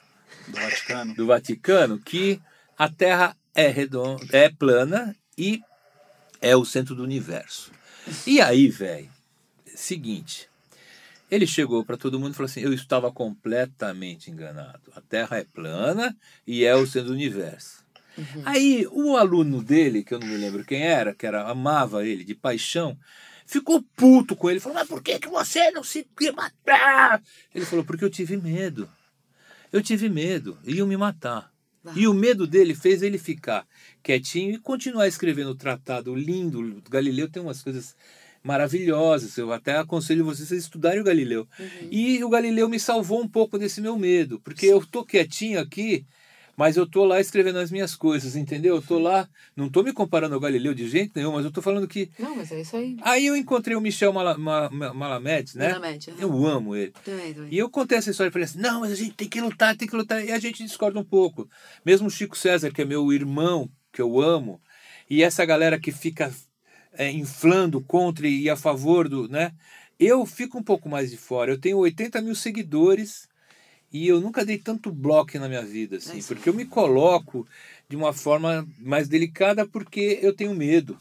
do 0.47 0.53
Vaticano. 0.59 1.15
do 1.15 1.26
Vaticano 1.26 1.99
que 1.99 2.39
a 2.78 2.88
Terra 2.89 3.36
é 3.55 3.67
redonda, 3.69 4.24
é 4.38 4.49
plana 4.49 5.15
e 5.36 5.61
é 6.39 6.55
o 6.55 6.63
centro 6.63 6.93
do 6.93 7.01
universo. 7.03 7.72
E 8.28 8.39
aí, 8.39 8.67
velho, 8.67 9.09
seguinte, 9.76 10.47
ele 11.32 11.47
chegou 11.47 11.86
para 11.86 11.95
todo 11.95 12.19
mundo 12.19 12.34
e 12.34 12.36
falou 12.36 12.49
assim: 12.49 12.59
eu 12.59 12.73
estava 12.73 13.09
completamente 13.11 14.29
enganado. 14.29 14.91
A 14.93 14.99
Terra 14.99 15.38
é 15.38 15.45
plana 15.45 16.15
e 16.45 16.65
é 16.65 16.75
o 16.75 16.86
centro 16.86 17.07
do 17.07 17.13
universo. 17.13 17.82
Aí 18.43 18.86
o 18.91 19.15
aluno 19.15 19.63
dele, 19.63 20.03
que 20.03 20.13
eu 20.13 20.19
não 20.19 20.27
me 20.27 20.36
lembro 20.36 20.65
quem 20.65 20.84
era, 20.84 21.15
que 21.15 21.25
era 21.25 21.49
amava 21.49 22.05
ele 22.05 22.25
de 22.25 22.36
paixão, 22.36 22.99
ficou 23.45 23.82
puto 23.95 24.36
com 24.36 24.49
ele, 24.49 24.59
falou: 24.59 24.77
mas 24.77 24.88
por 24.88 25.01
que, 25.01 25.17
que 25.17 25.29
você 25.29 25.71
não 25.71 25.84
se 25.84 26.05
matar? 26.36 27.23
Ele 27.55 27.65
falou: 27.65 27.86
porque 27.86 28.03
eu 28.03 28.09
tive 28.09 28.36
medo. 28.36 28.89
Eu 29.71 29.82
tive 29.82 30.09
medo, 30.09 30.59
iam 30.65 30.86
me 30.86 30.97
matar. 30.97 31.49
E 31.95 32.07
o 32.07 32.13
medo 32.13 32.45
dele 32.45 32.75
fez 32.75 33.01
ele 33.01 33.17
ficar 33.17 33.65
quietinho 34.03 34.53
e 34.53 34.59
continuar 34.59 35.07
escrevendo 35.07 35.51
o 35.51 35.55
tratado 35.55 36.13
lindo. 36.13 36.59
O 36.59 36.89
Galileu 36.89 37.27
tem 37.27 37.41
umas 37.41 37.63
coisas 37.63 37.95
maravilhosas. 38.43 39.37
Eu 39.37 39.51
até 39.51 39.77
aconselho 39.77 40.25
vocês 40.25 40.51
a 40.51 40.55
estudarem 40.55 40.99
o 41.01 41.03
Galileu. 41.03 41.47
E 41.89 42.23
o 42.23 42.29
Galileu 42.29 42.67
me 42.69 42.79
salvou 42.79 43.21
um 43.21 43.27
pouco 43.27 43.57
desse 43.57 43.81
meu 43.81 43.97
medo, 43.97 44.39
porque 44.39 44.65
eu 44.65 44.85
tô 44.85 45.03
quietinho 45.05 45.59
aqui, 45.59 46.05
mas 46.57 46.77
eu 46.77 46.85
tô 46.85 47.05
lá 47.05 47.19
escrevendo 47.19 47.57
as 47.59 47.71
minhas 47.71 47.95
coisas, 47.95 48.35
entendeu? 48.35 48.75
Eu 48.75 48.81
tô 48.81 48.99
lá, 48.99 49.27
não 49.55 49.69
tô 49.69 49.81
me 49.81 49.93
comparando 49.93 50.35
ao 50.35 50.39
Galileu 50.41 50.73
de 50.73 50.87
jeito 50.87 51.13
nenhum, 51.15 51.31
mas 51.33 51.45
eu 51.45 51.51
tô 51.51 51.61
falando 51.61 51.87
que 51.87 52.09
Não, 52.19 52.35
mas 52.35 52.51
é 52.51 52.61
isso 52.61 52.75
aí. 52.75 52.97
Aí 53.01 53.25
eu 53.25 53.35
encontrei 53.35 53.75
o 53.75 53.81
Michel 53.81 54.13
Mala, 54.13 54.37
Ma- 54.37 54.69
Ma- 54.69 54.93
Malamed, 54.93 55.57
né? 55.57 55.69
Malamed, 55.69 56.09
aham. 56.11 56.19
Eu 56.21 56.45
amo 56.45 56.75
ele. 56.75 56.93
Também, 57.03 57.33
também. 57.33 57.49
E 57.51 57.57
eu 57.57 57.69
contei 57.69 57.97
essa 57.97 58.11
história 58.11 58.29
e 58.29 58.33
falei 58.33 58.45
assim: 58.45 58.59
não, 58.59 58.81
mas 58.81 58.91
a 58.91 58.95
gente 58.95 59.13
tem 59.13 59.27
que 59.29 59.41
lutar, 59.41 59.75
tem 59.75 59.87
que 59.87 59.95
lutar. 59.95 60.23
E 60.23 60.31
a 60.31 60.39
gente 60.39 60.63
discorda 60.63 60.99
um 60.99 61.03
pouco. 61.03 61.49
Mesmo 61.85 62.07
o 62.07 62.11
Chico 62.11 62.37
César, 62.37 62.69
que 62.71 62.81
é 62.81 62.85
meu 62.85 63.11
irmão, 63.11 63.69
que 63.91 64.01
eu 64.01 64.21
amo, 64.21 64.61
e 65.09 65.23
essa 65.23 65.43
galera 65.45 65.79
que 65.79 65.91
fica 65.91 66.31
é, 66.93 67.11
inflando 67.11 67.81
contra 67.81 68.27
e 68.27 68.49
a 68.49 68.55
favor 68.55 69.07
do. 69.07 69.27
né? 69.27 69.51
Eu 69.99 70.25
fico 70.25 70.57
um 70.57 70.63
pouco 70.63 70.89
mais 70.89 71.11
de 71.11 71.17
fora. 71.17 71.51
Eu 71.51 71.59
tenho 71.59 71.77
80 71.77 72.21
mil 72.21 72.33
seguidores 72.35 73.27
e 73.93 74.07
eu 74.07 74.19
nunca 74.19 74.43
dei 74.45 74.57
tanto 74.57 74.91
bloco 74.91 75.37
na 75.37 75.47
minha 75.47 75.61
vida, 75.63 75.97
assim, 75.97 76.21
porque 76.23 76.49
eu 76.49 76.53
me 76.53 76.65
coloco 76.65 77.47
de 77.87 77.95
uma 77.95 78.11
forma 78.13 78.67
mais 78.79 79.07
delicada 79.07 79.67
porque 79.67 80.19
eu 80.21 80.33
tenho 80.33 80.55
medo. 80.55 80.97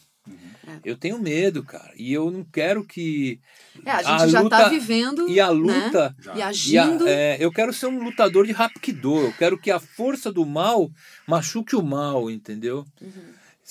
Eu 0.85 0.97
tenho 0.97 1.19
medo, 1.19 1.65
cara. 1.65 1.93
E 1.97 2.13
eu 2.13 2.31
não 2.31 2.45
quero 2.45 2.85
que. 2.85 3.41
É, 3.85 3.91
a 3.91 3.97
a 3.99 4.03
gente 4.19 4.31
já 4.33 4.41
luta- 4.41 4.57
tá 4.65 4.69
vivendo. 4.69 5.29
E 5.29 5.41
a 5.41 5.49
né? 5.49 5.53
luta. 5.55 6.15
E 6.23 6.39
E 6.39 6.43
a- 6.43 6.47
agindo. 6.47 7.09
é, 7.09 7.37
eu 7.41 7.51
quero 7.51 7.73
ser 7.73 7.87
um 7.87 8.03
lutador 8.03 8.47
de 8.47 8.53
Rapkido. 8.53 9.17
Eu 9.17 9.33
quero 9.33 9.59
que 9.59 9.71
a 9.71 9.81
força 9.81 10.31
do 10.31 10.47
mal 10.47 10.89
machuque 11.27 11.75
o 11.75 11.83
mal, 11.83 12.31
entendeu? 12.31 12.85
Uhum. 13.01 13.11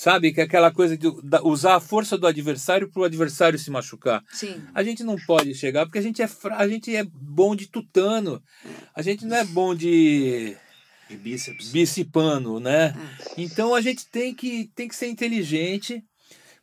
Sabe? 0.00 0.32
Que 0.32 0.40
é 0.40 0.44
aquela 0.44 0.70
coisa 0.70 0.96
de 0.96 1.06
usar 1.44 1.74
a 1.74 1.80
força 1.80 2.16
do 2.16 2.26
adversário 2.26 2.88
para 2.88 3.02
o 3.02 3.04
adversário 3.04 3.58
se 3.58 3.70
machucar. 3.70 4.24
Sim. 4.32 4.58
A 4.74 4.82
gente 4.82 5.04
não 5.04 5.14
pode 5.26 5.54
chegar 5.54 5.84
porque 5.84 5.98
a 5.98 6.02
gente 6.02 6.22
é, 6.22 6.26
fra... 6.26 6.56
a 6.56 6.66
gente 6.66 6.96
é 6.96 7.04
bom 7.04 7.54
de 7.54 7.66
tutano. 7.66 8.42
A 8.94 9.02
gente 9.02 9.26
não 9.26 9.36
é 9.36 9.44
bom 9.44 9.74
de 9.74 10.56
E 11.10 11.16
bíceps. 11.16 11.70
bicipano, 11.70 12.58
né? 12.58 12.94
Então 13.36 13.74
a 13.74 13.82
gente 13.82 14.06
tem 14.06 14.34
que, 14.34 14.70
tem 14.74 14.88
que 14.88 14.96
ser 14.96 15.06
inteligente, 15.08 16.02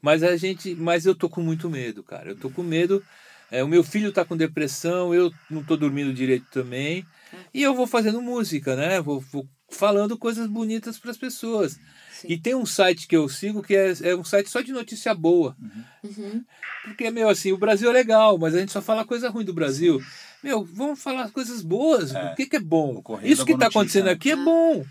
mas 0.01 0.23
a 0.23 0.35
gente, 0.35 0.73
mas 0.73 1.05
eu 1.05 1.13
tô 1.13 1.29
com 1.29 1.39
muito 1.39 1.69
medo, 1.69 2.01
cara. 2.03 2.29
Eu 2.31 2.35
tô 2.35 2.49
com 2.49 2.63
medo. 2.63 3.03
É, 3.51 3.63
o 3.63 3.67
meu 3.67 3.83
filho 3.83 4.11
tá 4.11 4.25
com 4.25 4.35
depressão, 4.35 5.13
eu 5.13 5.31
não 5.47 5.63
tô 5.63 5.77
dormindo 5.77 6.11
direito 6.11 6.47
também. 6.49 7.05
E 7.53 7.61
eu 7.61 7.75
vou 7.75 7.85
fazendo 7.85 8.19
música, 8.19 8.75
né? 8.75 8.99
Vou, 8.99 9.19
vou 9.19 9.47
falando 9.69 10.17
coisas 10.17 10.47
bonitas 10.47 10.97
para 10.97 11.11
as 11.11 11.17
pessoas. 11.17 11.77
Sim. 12.21 12.27
E 12.29 12.37
tem 12.37 12.55
um 12.55 12.65
site 12.65 13.07
que 13.07 13.15
eu 13.15 13.29
sigo 13.29 13.61
que 13.61 13.75
é, 13.75 13.93
é 14.01 14.15
um 14.15 14.23
site 14.23 14.49
só 14.49 14.61
de 14.61 14.71
notícia 14.71 15.13
boa. 15.13 15.55
Uhum. 16.03 16.43
Porque, 16.85 17.11
meu, 17.11 17.29
assim, 17.29 17.51
o 17.51 17.57
Brasil 17.57 17.89
é 17.89 17.93
legal, 17.93 18.37
mas 18.37 18.55
a 18.55 18.59
gente 18.59 18.71
só 18.71 18.81
fala 18.81 19.05
coisa 19.05 19.29
ruim 19.29 19.45
do 19.45 19.53
Brasil. 19.53 20.01
Meu, 20.43 20.63
vamos 20.63 21.01
falar 21.01 21.29
coisas 21.29 21.61
boas. 21.61 22.13
É. 22.15 22.31
O 22.31 22.35
que, 22.35 22.47
que 22.47 22.55
é 22.55 22.59
bom? 22.59 23.03
Isso 23.21 23.45
que 23.45 23.51
está 23.53 23.67
acontecendo 23.67 24.05
né? 24.05 24.11
aqui 24.11 24.31
é 24.31 24.35
bom. 24.35 24.83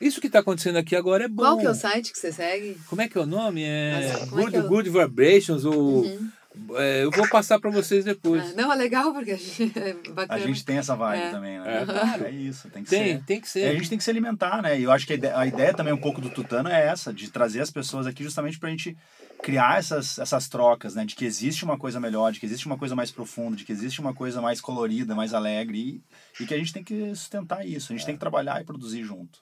Isso 0.00 0.20
que 0.20 0.26
está 0.26 0.40
acontecendo 0.40 0.76
aqui 0.76 0.94
agora 0.94 1.24
é 1.24 1.28
bom. 1.28 1.42
Qual 1.42 1.58
que 1.58 1.66
é 1.66 1.70
o 1.70 1.74
site 1.74 2.12
que 2.12 2.18
você 2.18 2.32
segue? 2.32 2.76
Como 2.86 3.00
é 3.02 3.08
que 3.08 3.16
é 3.16 3.20
o 3.20 3.26
nome? 3.26 3.62
É, 3.64 4.26
como 4.28 4.40
é 4.40 4.44
Good, 4.44 4.56
é 4.56 4.60
o- 4.60 4.68
Good 4.68 4.90
Vibrations 4.90 5.64
ou... 5.64 6.04
Uhum. 6.04 6.30
É, 6.76 7.04
eu 7.04 7.10
vou 7.10 7.28
passar 7.28 7.58
para 7.60 7.70
vocês 7.70 8.04
depois. 8.04 8.42
Ah, 8.42 8.52
não, 8.56 8.72
é 8.72 8.76
legal 8.76 9.12
porque 9.12 9.32
a 9.32 9.36
gente, 9.36 9.72
é 9.78 9.90
A 9.90 10.12
bacana. 10.12 10.40
gente 10.40 10.64
tem 10.64 10.78
essa 10.78 10.96
vibe 10.96 11.22
É. 11.22 11.30
também, 11.30 11.58
né? 11.60 11.82
É, 11.82 11.84
claro. 11.84 12.24
É 12.26 12.30
isso, 12.30 12.68
tem 12.70 12.82
que 12.82 12.90
Tem, 12.90 13.16
ser. 13.18 13.24
tem 13.24 13.40
que 13.40 13.46
É, 13.46 13.50
ser. 13.50 13.64
a 13.68 13.72
gente 13.74 13.88
tem 13.88 13.98
que 13.98 14.04
se 14.04 14.10
alimentar, 14.10 14.62
né? 14.62 14.78
E 14.78 14.82
eu 14.84 14.90
acho 14.90 15.06
que 15.06 15.12
a 15.12 15.16
ideia, 15.16 15.38
a 15.38 15.46
ideia 15.46 15.74
também 15.74 15.92
um 15.92 16.00
pouco 16.00 16.20
do 16.20 16.30
Tutano 16.30 16.68
é 16.68 16.86
essa, 16.86 17.12
de 17.12 17.30
trazer 17.30 17.60
as 17.60 17.70
pessoas 17.70 18.06
aqui 18.06 18.22
justamente 18.24 18.58
pra 18.58 18.70
gente 18.70 18.96
criar 19.42 19.78
essas, 19.78 20.18
essas 20.18 20.48
trocas, 20.48 20.94
né? 20.94 21.04
De 21.04 21.14
que 21.14 21.24
existe 21.24 21.64
uma 21.64 21.78
coisa 21.78 22.00
melhor, 22.00 22.32
de 22.32 22.40
que 22.40 22.46
existe 22.46 22.66
uma 22.66 22.78
coisa 22.78 22.96
mais 22.96 23.10
profunda, 23.10 23.56
de 23.56 23.64
que 23.64 23.70
existe 23.72 24.00
uma 24.00 24.14
coisa 24.14 24.40
mais 24.40 24.60
colorida, 24.60 25.14
mais 25.14 25.32
alegre 25.34 26.02
e, 26.38 26.42
e 26.42 26.46
que 26.46 26.54
a 26.54 26.58
gente 26.58 26.72
tem 26.72 26.82
que 26.82 27.14
sustentar 27.14 27.64
isso, 27.66 27.92
a 27.92 27.96
gente 27.96 28.04
tem 28.06 28.14
que 28.14 28.20
trabalhar 28.20 28.60
e 28.60 28.64
produzir 28.64 29.04
junto. 29.04 29.38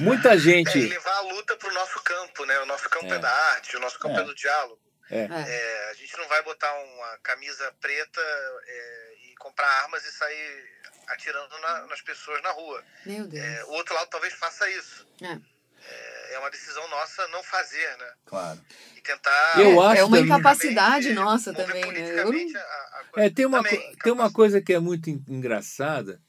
Muita 0.00 0.34
É, 0.34 0.38
gente... 0.38 0.78
levar 0.78 1.16
a 1.16 1.20
luta 1.32 1.56
pro 1.56 1.72
nosso 1.72 2.02
campo, 2.04 2.44
né? 2.44 2.58
O 2.60 2.66
nosso 2.66 2.86
campo 2.90 3.06
é, 3.06 3.16
É. 3.16 3.18
da 3.18 3.30
arte, 3.54 3.74
o 3.76 3.80
nosso 3.80 3.98
campo 3.98 4.18
é, 4.18 4.20
É. 4.20 4.24
do 4.24 4.34
diálogo. 4.34 4.78
É. 5.10 5.24
É, 5.24 5.90
a 5.90 5.94
gente 5.94 6.16
não 6.16 6.28
vai 6.28 6.42
botar 6.44 6.72
uma 6.82 7.18
camisa 7.18 7.72
preta 7.80 8.20
é, 8.20 9.14
e 9.30 9.34
comprar 9.36 9.66
armas 9.82 10.04
e 10.04 10.12
sair 10.12 10.80
atirando 11.08 11.58
na- 11.58 11.86
nas 11.88 12.00
pessoas 12.00 12.40
na 12.42 12.52
rua. 12.52 12.84
Meu 13.04 13.26
Deus. 13.26 13.44
É, 13.44 13.64
o 13.64 13.70
outro 13.70 13.94
lado 13.94 14.08
talvez 14.08 14.32
faça 14.34 14.68
isso. 14.70 15.06
É. 15.20 15.38
É, 15.82 16.34
é 16.34 16.38
uma 16.38 16.50
decisão 16.50 16.86
nossa 16.88 17.26
não 17.28 17.42
fazer, 17.42 17.96
né? 17.98 18.12
Claro. 18.26 18.60
E 18.96 19.00
tentar. 19.00 19.58
Eu 19.58 19.82
é, 19.82 19.86
acho 19.86 20.00
é 20.00 20.04
uma 20.04 20.16
também- 20.18 20.24
incapacidade 20.24 21.12
nossa 21.12 21.52
também, 21.52 21.84
né? 21.92 22.20
Eu 22.20 22.32
não... 22.32 22.60
a- 22.60 23.00
a 23.00 23.04
coisa. 23.10 23.26
É, 23.26 23.30
tem 23.30 23.46
uma, 23.46 23.62
Também, 23.62 23.96
tem 23.96 24.12
uma 24.12 24.32
coisa 24.32 24.60
que 24.60 24.72
é 24.72 24.78
muito 24.78 25.10
en- 25.10 25.24
engraçada. 25.26 26.20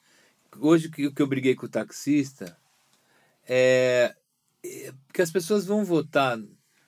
Hoje 0.57 0.89
que, 0.89 1.11
que 1.11 1.21
eu 1.21 1.27
briguei 1.27 1.53
com 1.55 1.65
o 1.65 1.69
taxista, 1.69 2.57
é, 3.47 4.13
é 4.63 4.93
que 5.13 5.21
as 5.21 5.32
pessoas 5.32 5.65
vão 5.65 5.84
votar 5.86 6.38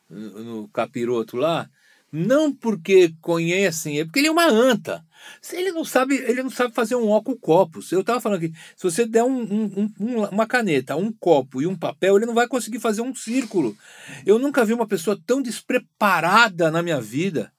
no, 0.09 0.43
no 0.43 0.67
capiroto 0.69 1.37
lá, 1.37 1.69
não 2.15 2.53
porque 2.53 3.11
conhecem, 3.19 3.99
é 3.99 4.05
porque 4.05 4.19
ele 4.19 4.27
é 4.27 4.31
uma 4.31 4.45
anta. 4.47 5.03
Se 5.41 5.55
ele 5.55 5.71
não 5.71 5.83
sabe, 5.83 6.15
ele 6.15 6.43
não 6.43 6.49
sabe 6.51 6.73
fazer 6.75 6.95
um 6.95 7.09
óculos 7.09 7.39
copo. 7.41 7.79
Eu 7.91 8.03
tava 8.03 8.21
falando 8.21 8.37
aqui, 8.43 8.53
se 8.75 8.83
você 8.83 9.05
der 9.05 9.23
um- 9.23 9.41
um- 9.41 9.91
um- 9.99 10.23
uma 10.25 10.45
caneta, 10.45 10.95
um 10.95 11.11
copo 11.11 11.61
e 11.61 11.65
um 11.65 11.75
papel, 11.75 12.17
ele 12.17 12.25
não 12.25 12.33
vai 12.35 12.47
conseguir 12.47 12.79
fazer 12.79 13.01
um 13.01 13.15
círculo. 13.15 13.75
Eu 14.25 14.37
nunca 14.37 14.63
vi 14.63 14.73
uma 14.73 14.85
pessoa 14.85 15.19
tão 15.25 15.41
despreparada 15.41 16.69
na 16.69 16.83
minha 16.83 17.01
vida. 17.01 17.51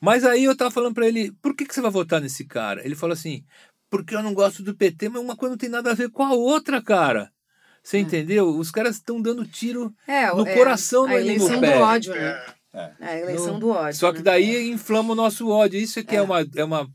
Mas 0.00 0.24
aí 0.24 0.44
eu 0.44 0.56
tava 0.56 0.70
falando 0.70 0.94
pra 0.94 1.08
ele, 1.08 1.32
por 1.42 1.56
que, 1.56 1.64
que 1.64 1.74
você 1.74 1.80
vai 1.80 1.90
votar 1.90 2.20
nesse 2.20 2.44
cara? 2.44 2.84
Ele 2.84 2.94
falou 2.94 3.14
assim, 3.14 3.42
porque 3.90 4.14
eu 4.14 4.22
não 4.22 4.34
gosto 4.34 4.62
do 4.62 4.74
PT, 4.74 5.08
mas 5.08 5.22
uma 5.22 5.36
coisa 5.36 5.52
não 5.54 5.58
tem 5.58 5.70
nada 5.70 5.90
a 5.90 5.94
ver 5.94 6.10
com 6.10 6.22
a 6.22 6.32
outra, 6.34 6.82
cara. 6.82 7.32
Você 7.82 7.98
entendeu? 7.98 8.48
Os 8.58 8.70
caras 8.70 8.96
estão 8.96 9.22
dando 9.22 9.46
tiro 9.46 9.94
É, 10.06 10.26
no 10.34 10.46
é, 10.46 10.54
coração, 10.54 11.04
a 11.04 11.08
não 11.08 11.14
é 11.16 11.22
nem 11.22 11.38
no 11.38 11.44
eleição 11.44 11.54
do 11.56 11.60
pé. 11.66 11.78
ódio, 11.78 12.14
né? 12.14 12.44
É. 12.76 12.92
É, 13.00 13.08
a 13.08 13.20
eleição 13.20 13.54
No- 13.54 13.60
do 13.60 13.68
ódio. 13.70 13.98
Só 13.98 14.12
que 14.12 14.18
né? 14.18 14.24
daí 14.24 14.70
inflama 14.70 15.12
o 15.12 15.16
nosso 15.16 15.48
ódio. 15.48 15.80
Isso 15.80 15.98
é 15.98 16.04
que 16.04 16.14
é, 16.14 16.20
uma, 16.20 16.46
é, 16.54 16.64
uma, 16.64 16.90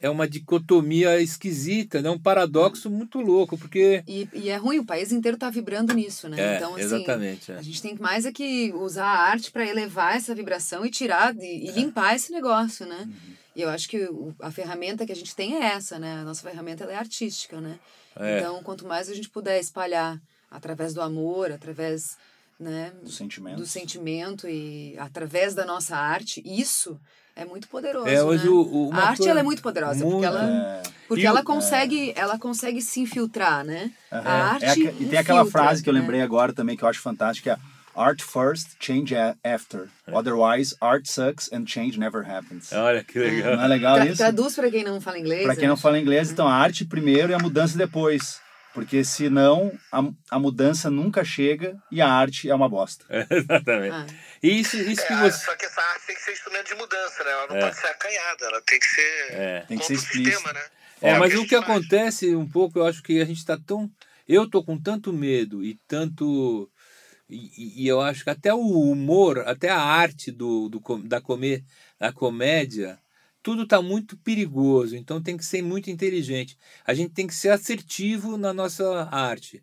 é 0.00 0.10
uma 0.10 0.28
dicotomia 0.28 1.20
esquisita, 1.20 2.02
né? 2.02 2.10
um 2.10 2.18
paradoxo 2.18 2.90
muito 2.90 3.20
louco, 3.20 3.56
porque. 3.56 4.02
E, 4.06 4.28
e 4.32 4.48
é 4.48 4.56
ruim, 4.56 4.80
o 4.80 4.84
país 4.84 5.12
inteiro 5.12 5.38
tá 5.38 5.48
vibrando 5.48 5.94
nisso, 5.94 6.28
né? 6.28 6.54
É, 6.54 6.56
então, 6.56 6.74
assim, 6.74 6.82
exatamente. 6.84 7.52
é. 7.52 7.56
a 7.56 7.62
gente 7.62 7.80
tem 7.80 7.94
mais 7.94 8.26
é 8.26 8.32
que 8.32 8.72
usar 8.74 9.06
a 9.06 9.20
arte 9.30 9.52
para 9.52 9.64
elevar 9.64 10.16
essa 10.16 10.34
vibração 10.34 10.84
e 10.84 10.90
tirar 10.90 11.34
e, 11.36 11.68
e 11.68 11.70
limpar 11.70 12.16
esse 12.16 12.32
negócio, 12.32 12.84
né? 12.84 13.04
Uhum. 13.06 13.32
E 13.54 13.62
eu 13.62 13.68
acho 13.68 13.88
que 13.88 14.08
a 14.40 14.50
ferramenta 14.50 15.06
que 15.06 15.12
a 15.12 15.16
gente 15.16 15.36
tem 15.36 15.54
é 15.54 15.66
essa, 15.66 15.98
né? 15.98 16.14
A 16.20 16.24
nossa 16.24 16.42
ferramenta 16.42 16.84
ela 16.84 16.94
é 16.94 16.96
artística, 16.96 17.60
né? 17.60 17.78
É. 18.16 18.38
Então, 18.38 18.62
quanto 18.62 18.86
mais 18.86 19.08
a 19.08 19.14
gente 19.14 19.28
puder 19.28 19.60
espalhar 19.60 20.20
através 20.50 20.94
do 20.94 21.00
amor, 21.00 21.52
através 21.52 22.16
né, 22.62 22.92
Dos 23.02 23.16
sentimentos. 23.16 23.60
do 23.60 23.66
sentimento 23.66 24.48
e 24.48 24.96
através 24.98 25.54
da 25.54 25.64
nossa 25.66 25.96
arte, 25.96 26.42
isso 26.44 26.98
é 27.36 27.44
muito 27.44 27.66
poderoso. 27.68 28.06
É, 28.08 28.22
hoje 28.22 28.44
né? 28.44 28.50
o- 28.50 28.90
a 28.92 29.08
arte 29.08 29.28
ela 29.28 29.40
é 29.40 29.42
muito 29.42 29.60
poderosa, 29.62 30.00
porque 30.00 30.10
muito, 30.14 30.24
ela, 30.26 30.44
É, 30.44 30.82
porque 31.08 31.22
E 31.22 31.26
o- 31.26 31.28
ela 31.28 31.42
consegue, 31.42 32.12
ela 32.16 32.38
consegue 32.38 32.80
se 32.80 33.00
infiltrar, 33.00 33.64
né? 33.64 33.90
A 34.10 34.52
arte 34.54 34.86
É 34.88 34.94
e 35.00 35.06
tem 35.06 35.18
aquela 35.18 35.44
frase 35.44 35.82
que 35.82 35.88
eu 35.88 35.94
né? 35.94 36.00
lembrei 36.00 36.20
agora 36.22 36.52
também 36.52 36.76
que 36.76 36.84
eu 36.84 36.88
acho 36.88 37.00
fantástica, 37.00 37.56
que 37.56 37.68
é 37.68 37.72
Art 37.94 38.22
first, 38.22 38.68
change 38.80 39.14
after. 39.44 39.86
É. 40.06 40.14
Otherwise, 40.16 40.74
art 40.80 41.04
sucks 41.06 41.50
and 41.52 41.66
change 41.66 41.98
never 42.00 42.24
happens. 42.26 42.72
Olha 42.72 43.04
que 43.04 43.18
legal. 43.18 43.54
Não 43.58 43.64
é 43.64 43.68
legal 43.68 43.96
Tra- 43.96 44.06
isso? 44.06 44.16
Traduz 44.16 44.54
para 44.54 44.70
quem 44.70 44.82
não 44.82 44.98
fala 44.98 45.18
inglês. 45.18 45.42
Para 45.44 45.54
quem 45.54 45.64
né? 45.64 45.68
não 45.68 45.76
fala 45.76 45.98
inglês, 46.00 46.30
então 46.30 46.48
a 46.48 46.54
arte 46.54 46.86
primeiro 46.86 47.32
e 47.32 47.34
a 47.34 47.38
mudança 47.38 47.76
depois. 47.76 48.40
Porque 48.74 49.04
senão 49.04 49.70
a, 49.90 50.00
a 50.30 50.38
mudança 50.38 50.88
nunca 50.90 51.22
chega 51.24 51.76
e 51.90 52.00
a 52.00 52.08
arte 52.08 52.48
é 52.48 52.54
uma 52.54 52.68
bosta. 52.68 53.04
Exatamente. 53.30 53.94
Ah, 53.94 54.06
E 54.42 54.60
isso, 54.60 54.76
isso 54.78 55.06
que 55.06 55.12
É, 55.12 55.16
você. 55.18 55.44
Só 55.44 55.54
que 55.56 55.66
essa 55.66 55.80
arte 55.82 56.06
tem 56.06 56.16
que 56.16 56.22
ser 56.22 56.32
instrumento 56.32 56.68
de 56.68 56.74
mudança, 56.76 57.22
né? 57.24 57.30
Ela 57.30 57.46
não 57.48 57.56
É. 57.56 57.60
pode 57.60 57.76
ser 57.76 57.86
acanhada, 57.88 58.46
ela 58.46 58.62
tem 58.62 58.78
que 58.80 58.86
ser. 58.86 59.32
É. 59.32 59.60
Tem 59.68 59.78
que 59.78 59.84
ser 59.84 59.92
o 59.92 59.96
explícito. 59.96 60.30
sistema, 60.38 60.52
né? 60.54 60.64
É, 61.02 61.10
É 61.10 61.18
mas 61.18 61.32
que 61.32 61.38
o 61.38 61.42
que 61.46 61.56
faz. 61.56 61.62
acontece 61.64 62.34
um 62.34 62.48
pouco, 62.48 62.78
eu 62.78 62.86
acho 62.86 63.02
que 63.02 63.20
a 63.20 63.24
gente 63.24 63.38
está 63.38 63.58
tão. 63.58 63.90
Eu 64.26 64.48
tô 64.48 64.62
com 64.64 64.80
tanto 64.80 65.12
medo 65.12 65.62
e 65.62 65.78
tanto. 65.88 66.70
E, 67.28 67.82
e- 67.84 67.88
eu 67.88 68.00
acho 68.00 68.24
que 68.24 68.30
até 68.30 68.52
o 68.54 68.60
humor, 68.60 69.40
até 69.46 69.68
a 69.68 69.78
arte 69.80 70.30
do, 70.30 70.68
do, 70.68 70.80
com- 70.80 71.00
da, 71.00 71.20
comer, 71.20 71.62
da 71.98 72.12
comédia, 72.12 72.98
tudo 73.42 73.62
está 73.64 73.82
muito 73.82 74.16
perigoso. 74.16 74.96
Então 74.96 75.20
tem 75.22 75.36
que 75.36 75.44
ser 75.44 75.62
muito 75.62 75.90
inteligente. 75.90 76.56
A 76.84 76.94
gente 76.94 77.12
tem 77.12 77.26
que 77.26 77.34
ser 77.34 77.50
assertivo 77.50 78.36
na 78.36 78.52
nossa 78.52 79.08
arte. 79.10 79.62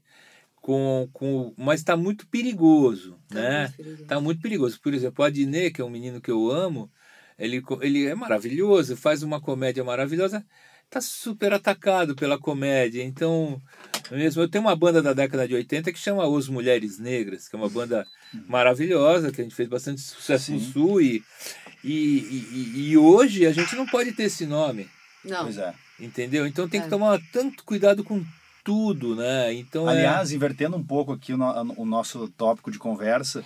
Com, 0.62 1.08
com, 1.14 1.54
mas 1.58 1.80
está 1.80 1.96
muito 1.96 2.28
perigoso, 2.28 3.18
Tá 3.30 3.36
né? 3.36 3.60
muito 3.62 3.78
perigoso. 3.78 4.06
Tá 4.06 4.20
muito 4.22 4.42
perigoso. 4.42 4.82
Por 4.82 4.94
exemplo, 4.94 5.24
o 5.24 5.26
Adnet, 5.28 5.72
que 5.72 5.82
é 5.82 5.86
um 5.86 5.90
menino 5.90 6.20
que 6.20 6.30
eu 6.30 6.52
amo, 6.52 6.92
ele, 7.38 7.64
ele 7.82 8.06
é 8.06 8.14
maravilhoso, 8.14 8.98
faz 8.98 9.24
uma 9.24 9.40
comédia 9.40 9.86
maravilhosa, 9.86 10.46
tá 10.90 11.00
super 11.00 11.54
atacado 11.54 12.14
pela 12.14 12.38
comédia. 12.38 13.02
Então, 13.02 13.60
mesmo 14.12 14.42
eu 14.42 14.50
tenho 14.50 14.66
uma 14.66 14.76
banda 14.76 15.02
da 15.02 15.14
década 15.14 15.48
de 15.48 15.56
80 15.56 15.94
que 15.94 15.98
chama 15.98 16.28
Os 16.28 16.50
Mulheres 16.50 17.00
Negras, 17.00 17.48
que 17.48 17.56
é 17.56 17.60
uma 17.60 17.70
banda 17.70 18.06
maravilhosa, 18.46 19.32
que 19.32 19.40
a 19.40 19.44
gente 19.46 19.56
fez 19.56 19.70
bastante 19.70 20.02
sucesso 20.02 20.52
no 20.52 20.60
Sim. 20.60 20.72
Sul 20.74 21.02
e, 21.02 21.24
e, 21.84 21.92
e, 21.94 22.90
e 22.92 22.98
hoje 22.98 23.46
a 23.46 23.52
gente 23.52 23.76
não 23.76 23.86
pode 23.86 24.12
ter 24.12 24.24
esse 24.24 24.46
nome, 24.46 24.88
Não. 25.24 25.44
Pois 25.44 25.58
é. 25.58 25.74
entendeu? 26.00 26.46
Então 26.48 26.68
tem 26.68 26.80
que 26.82 26.88
É. 26.88 26.90
tomar 26.90 27.20
tanto 27.32 27.64
cuidado 27.64 28.04
com 28.04 28.24
tudo, 28.64 29.16
né? 29.16 29.54
Então 29.54 29.90
é- 29.90 29.94
Aliás, 29.94 30.32
invertendo 30.32 30.76
um 30.78 30.84
pouco 30.84 31.12
aqui 31.14 31.34
o, 31.34 31.38
no- 31.38 31.74
o 31.78 31.86
nosso 31.86 32.28
tópico 32.38 32.70
de 32.72 32.78
conversa, 32.80 33.44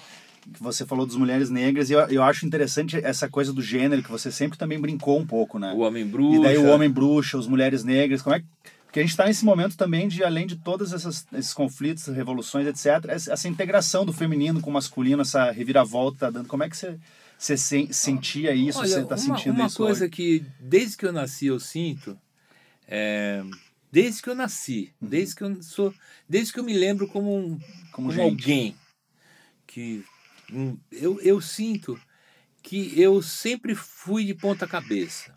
que 0.53 0.61
você 0.61 0.85
falou 0.85 1.05
das 1.05 1.15
mulheres 1.15 1.49
negras, 1.49 1.89
e 1.89 1.93
eu, 1.93 1.99
eu 2.09 2.21
acho 2.23 2.45
interessante 2.45 2.97
essa 3.03 3.29
coisa 3.29 3.53
do 3.53 3.61
gênero, 3.61 4.03
que 4.03 4.11
você 4.11 4.29
sempre 4.31 4.57
também 4.57 4.79
brincou 4.79 5.17
um 5.19 5.25
pouco, 5.25 5.57
né? 5.57 5.71
o 5.73 5.79
Homem 5.79 6.05
Bruxa. 6.05 6.37
E 6.39 6.41
daí 6.43 6.57
o 6.57 6.67
homem 6.67 6.89
bruxa, 6.89 7.37
as 7.39 7.47
mulheres 7.47 7.83
negras, 7.83 8.21
como 8.21 8.35
é 8.35 8.39
que... 8.41 8.45
Porque 8.85 8.99
a 8.99 9.03
gente 9.03 9.11
está 9.11 9.25
nesse 9.25 9.43
momento 9.43 9.75
também 9.75 10.07
de, 10.07 10.23
além 10.23 10.45
de 10.45 10.55
todos 10.57 10.91
esses 10.93 11.51
conflitos, 11.53 12.05
revoluções, 12.07 12.67
etc., 12.67 13.05
essa 13.09 13.33
essa 13.33 13.47
integração 13.47 14.05
do 14.05 14.13
feminino 14.13 14.61
com 14.61 14.69
o 14.69 14.73
masculino, 14.73 15.23
essa 15.23 15.49
reviravolta 15.49 16.17
tá 16.19 16.29
dando. 16.29 16.47
Como 16.47 16.61
é 16.63 16.69
que 16.69 16.77
você, 16.77 16.95
você 17.43 17.57
sen- 17.57 17.91
sentia 17.91 18.53
isso? 18.55 18.79
Olha, 18.79 18.87
você 18.87 18.99
está 19.01 19.15
uma, 19.15 19.21
sentindo 19.21 19.55
uma 19.59 19.67
isso 19.67 19.77
coisa 19.77 20.05
hoje? 20.05 20.11
que 20.11 20.45
desde 20.61 20.95
que 20.95 21.05
eu 21.05 21.11
nasci 21.11 21.47
eu 21.47 21.59
sinto, 21.59 22.17
é, 22.87 23.43
desde 23.91 24.21
que 24.21 24.29
eu 24.29 24.35
nasci, 24.35 24.93
Uhum. 25.01 25.09
desde 25.09 25.35
que 25.35 25.43
eu 25.43 25.61
sou, 25.61 25.93
desde 26.27 26.53
que 26.53 26.59
eu 26.59 26.63
me 26.63 26.73
lembro 26.73 27.05
como 27.07 27.35
um, 27.35 27.59
Como 27.91 28.09
como, 28.09 28.21
alguém 28.21 28.75
que 29.67 30.03
um, 30.53 30.77
eu, 30.91 31.19
eu 31.19 31.41
sinto 31.41 31.99
que 32.61 32.97
eu 32.99 33.21
sempre 33.21 33.75
fui 33.75 34.23
de 34.23 34.33
ponta 34.33 34.65
cabeça. 34.65 35.33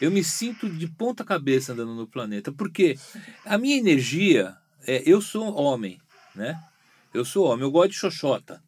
Eu 0.00 0.10
me 0.10 0.24
sinto 0.24 0.70
de 0.70 0.88
ponta 0.88 1.22
cabeça 1.22 1.72
andando 1.74 1.94
no 1.94 2.06
planeta, 2.06 2.50
porque 2.50 2.98
a 3.44 3.58
minha 3.58 3.76
energia, 3.76 4.56
é, 4.86 5.02
eu 5.04 5.20
sou 5.20 5.54
homem, 5.54 6.00
né? 6.34 6.58
Eu 7.12 7.24
sou 7.26 7.46
homem, 7.46 7.62
eu 7.64 7.70
gosto 7.70 7.90
de 7.90 7.96
xoxota. 7.98 8.62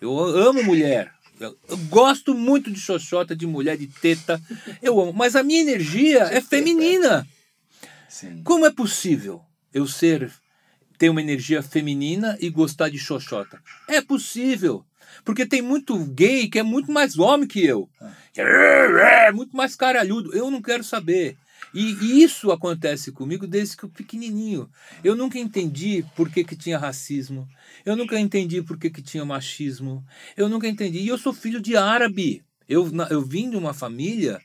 Eu 0.00 0.18
amo 0.18 0.62
mulher. 0.62 1.12
Eu, 1.46 1.58
eu 1.68 1.76
gosto 1.88 2.34
muito 2.34 2.70
de 2.70 2.78
xoxota, 2.78 3.34
de 3.34 3.46
mulher, 3.46 3.76
de 3.76 3.86
teta. 3.86 4.40
Eu 4.80 5.00
amo. 5.00 5.12
Mas 5.12 5.36
a 5.36 5.42
minha 5.42 5.60
energia 5.60 6.24
é 6.24 6.40
feminina. 6.40 7.26
Sim. 8.08 8.42
Como 8.42 8.66
é 8.66 8.70
possível 8.70 9.42
eu 9.72 9.86
ser 9.86 10.30
ter 10.98 11.08
uma 11.08 11.20
energia 11.20 11.62
feminina 11.62 12.36
e 12.40 12.48
gostar 12.50 12.88
de 12.88 12.98
xoxota? 12.98 13.60
É 13.88 14.00
possível. 14.00 14.84
Porque 15.24 15.46
tem 15.46 15.62
muito 15.62 15.96
gay 16.06 16.48
que 16.48 16.58
é 16.58 16.62
muito 16.62 16.90
mais 16.90 17.18
homem 17.18 17.46
que 17.46 17.64
eu. 17.64 17.88
Que 18.32 18.40
É 18.40 19.32
muito 19.32 19.56
mais 19.56 19.74
caralhudo. 19.74 20.34
Eu 20.34 20.50
não 20.50 20.62
quero 20.62 20.82
saber. 20.82 21.36
E, 21.74 21.92
e 21.94 22.22
isso 22.22 22.50
acontece 22.52 23.12
comigo 23.12 23.46
desde 23.46 23.76
que 23.76 23.84
eu 23.84 23.88
pequenininho. 23.88 24.68
Eu 25.02 25.14
nunca 25.14 25.38
entendi 25.38 26.04
por 26.14 26.30
que, 26.30 26.44
que 26.44 26.56
tinha 26.56 26.78
racismo. 26.78 27.48
Eu 27.84 27.96
nunca 27.96 28.18
entendi 28.18 28.62
por 28.62 28.78
que, 28.78 28.90
que 28.90 29.02
tinha 29.02 29.24
machismo. 29.24 30.04
Eu 30.36 30.48
nunca 30.48 30.68
entendi. 30.68 30.98
E 30.98 31.08
eu 31.08 31.18
sou 31.18 31.32
filho 31.32 31.60
de 31.60 31.76
árabe. 31.76 32.42
Eu, 32.68 32.90
eu 33.10 33.22
vim 33.22 33.50
de 33.50 33.56
uma 33.56 33.72
família 33.72 34.40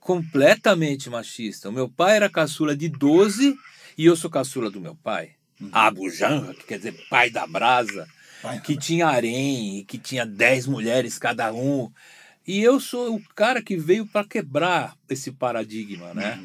completamente 0.00 1.08
machista. 1.08 1.68
O 1.68 1.72
meu 1.72 1.88
pai 1.88 2.16
era 2.16 2.30
caçula 2.30 2.76
de 2.76 2.88
12 2.88 3.56
e 3.96 4.04
eu 4.04 4.16
sou 4.16 4.30
caçula 4.30 4.70
do 4.70 4.80
meu 4.80 4.94
pai. 4.96 5.32
Abu 5.72 6.08
Janra, 6.08 6.54
que 6.54 6.64
quer 6.64 6.78
dizer 6.78 6.94
pai 7.10 7.30
da 7.30 7.46
brasa, 7.46 8.06
Pai 8.40 8.60
que 8.60 8.76
tinha 8.76 9.08
harém, 9.08 9.84
que 9.84 9.98
tinha 9.98 10.24
dez 10.24 10.66
mulheres 10.66 11.18
cada 11.18 11.52
um. 11.52 11.90
E 12.48 12.62
eu 12.62 12.80
sou 12.80 13.16
o 13.16 13.22
cara 13.34 13.60
que 13.60 13.76
veio 13.76 14.06
para 14.06 14.26
quebrar 14.26 14.96
esse 15.06 15.30
paradigma, 15.30 16.14
né? 16.14 16.42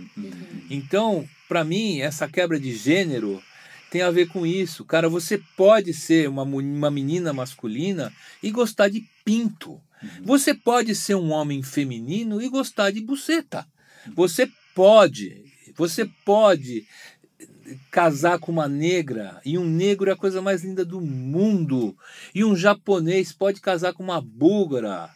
Então, 0.69 1.25
para 1.47 1.63
mim, 1.63 2.01
essa 2.01 2.27
quebra 2.27 2.59
de 2.59 2.75
gênero 2.75 3.41
tem 3.89 4.01
a 4.01 4.11
ver 4.11 4.27
com 4.27 4.45
isso. 4.45 4.83
Cara, 4.83 5.07
você 5.07 5.41
pode 5.55 5.93
ser 5.93 6.27
uma, 6.27 6.43
uma 6.43 6.91
menina 6.91 7.31
masculina 7.31 8.11
e 8.43 8.51
gostar 8.51 8.89
de 8.89 9.05
pinto. 9.23 9.79
Você 10.21 10.53
pode 10.53 10.93
ser 10.93 11.15
um 11.15 11.31
homem 11.31 11.63
feminino 11.63 12.41
e 12.41 12.49
gostar 12.49 12.91
de 12.91 12.99
buceta. 12.99 13.65
Você 14.13 14.51
pode, 14.75 15.45
você 15.73 16.03
pode 16.25 16.85
casar 17.89 18.39
com 18.39 18.51
uma 18.51 18.67
negra 18.67 19.39
e 19.45 19.57
um 19.57 19.63
negro 19.63 20.09
é 20.09 20.13
a 20.13 20.17
coisa 20.17 20.41
mais 20.41 20.65
linda 20.65 20.83
do 20.83 20.99
mundo. 20.99 21.95
E 22.35 22.43
um 22.43 22.57
japonês 22.57 23.31
pode 23.31 23.61
casar 23.61 23.93
com 23.93 24.03
uma 24.03 24.19
búlgara, 24.19 25.09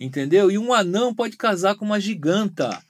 entendeu? 0.00 0.50
E 0.50 0.58
um 0.58 0.72
anão 0.72 1.14
pode 1.14 1.36
casar 1.36 1.74
com 1.76 1.84
uma 1.84 2.00
giganta. 2.00 2.80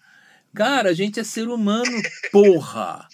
Cara, 0.54 0.90
a 0.90 0.94
gente 0.94 1.20
é 1.20 1.24
ser 1.24 1.48
humano, 1.48 1.90
porra. 2.32 3.06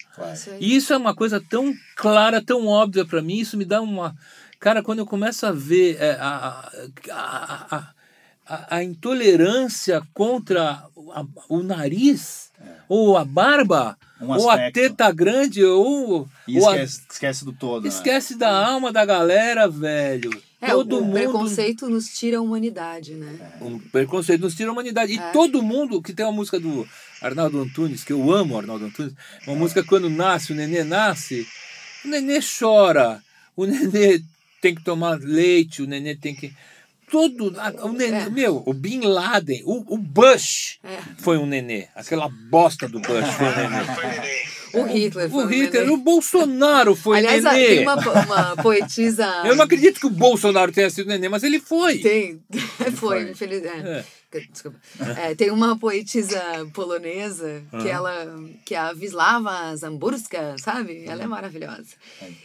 Isso. 0.59 0.91
E 0.91 0.93
é 0.93 0.97
uma 0.97 1.13
coisa 1.13 1.43
tão 1.49 1.73
clara, 1.95 2.41
tão 2.43 2.65
óbvia 2.67 3.05
pra 3.05 3.21
mim. 3.21 3.37
Isso 3.37 3.57
me 3.57 3.65
dá 3.65 3.81
uma. 3.81 4.15
Cara, 4.59 4.81
quando 4.81 4.99
eu 4.99 5.05
começo 5.05 5.45
a 5.45 5.51
ver 5.51 5.97
é, 5.99 6.11
a, 6.19 6.71
a, 7.11 7.75
a, 7.75 7.87
a, 8.47 8.75
a 8.77 8.83
intolerância 8.83 10.01
contra 10.13 10.83
a- 11.13 11.25
o 11.49 11.61
nariz, 11.61 12.51
ou 12.87 13.17
a 13.17 13.25
barba, 13.25 13.97
Um 14.19 14.29
ou 14.31 14.49
a 14.49 14.71
teta 14.71 15.11
grande, 15.11 15.63
ou. 15.63 16.27
E 16.47 16.57
ou 16.59 16.69
a- 16.69 16.75
esquece, 16.77 17.01
esquece 17.11 17.45
do 17.45 17.51
todo. 17.53 17.83
né? 17.83 17.89
esquece 17.89 18.35
da 18.37 18.49
alma 18.67 18.91
da 18.91 19.05
galera, 19.05 19.67
velho. 19.67 20.31
É, 20.65 20.71
todo 20.71 20.97
o 20.99 21.01
mundo. 21.05 21.13
preconceito 21.13 21.89
nos 21.89 22.07
tira 22.09 22.37
a 22.37 22.41
humanidade, 22.41 23.13
né? 23.15 23.37
Um 23.61 23.79
preconceito 23.79 24.41
nos 24.41 24.55
tira 24.55 24.69
a 24.69 24.73
humanidade. 24.73 25.13
E 25.13 25.17
É. 25.19 25.31
todo 25.31 25.61
mundo 25.63 26.01
que 26.01 26.13
tem 26.13 26.25
uma 26.25 26.31
música 26.31 26.59
do 26.59 26.87
Arnaldo 27.21 27.61
Antunes, 27.61 28.03
que 28.03 28.13
eu 28.13 28.31
amo 28.31 28.55
o 28.55 28.57
Arnaldo 28.57 28.85
Antunes, 28.85 29.13
uma 29.47 29.55
música 29.55 29.83
quando 29.83 30.09
nasce, 30.09 30.51
o 30.51 30.55
nenê 30.55 30.83
nasce, 30.83 31.47
o 32.03 32.07
nenê 32.07 32.39
chora, 32.41 33.21
o 33.55 33.65
nenê 33.65 34.21
tem 34.61 34.73
que 34.75 34.83
tomar 34.83 35.19
leite, 35.19 35.81
o 35.81 35.87
nenê 35.87 36.15
tem 36.15 36.35
que. 36.35 36.53
Todo. 37.09 37.53
O 37.83 37.91
nenê, 37.93 38.17
É. 38.17 38.29
Meu, 38.29 38.63
o 38.65 38.73
Bin 38.73 39.01
Laden, 39.01 39.61
o, 39.65 39.93
o 39.93 39.97
Bush 39.97 40.79
É. 40.83 40.97
foi 41.19 41.37
um 41.37 41.45
nenê. 41.45 41.87
Aquela 41.95 42.27
bosta 42.49 42.87
do 42.89 42.99
Bush 42.99 43.29
foi 43.37 43.47
um 43.47 43.55
nenê. 43.55 44.45
O 44.81 44.83
Hitler 44.85 45.29
foi 45.29 45.43
O 45.43 45.47
Hitler, 45.47 45.91
o 45.91 45.97
Bolsonaro 45.97 46.95
foi 46.95 47.17
Aliás, 47.17 47.43
nenê. 47.43 47.67
tem 47.67 47.81
uma, 47.81 47.95
uma 47.95 48.55
poetisa. 48.57 49.25
Eu 49.45 49.55
não 49.55 49.63
acredito 49.63 49.99
que 49.99 50.05
o 50.07 50.09
Bolsonaro 50.11 50.71
tenha 50.71 50.89
sido 50.89 51.07
nenê, 51.07 51.29
mas 51.29 51.43
ele 51.43 51.59
foi. 51.59 51.99
Tem. 51.99 52.41
Foi, 52.75 52.91
foi. 52.91 53.31
infeliz. 53.31 53.63
é. 53.63 53.99
É. 53.99 54.05
Desculpa. 54.51 54.77
É, 55.17 55.33
tem 55.33 55.49
uma 55.49 55.77
poetisa 55.79 56.41
polonesa 56.73 57.63
que 57.69 57.77
Aham. 57.77 57.87
ela 57.87 58.39
que 58.65 58.75
é 58.75 58.77
a 58.77 58.91
Wisława 58.91 59.73
Zamburska, 59.77 60.57
sabe? 60.59 61.05
Ela 61.07 61.23
é 61.23 61.27
maravilhosa. 61.27 61.95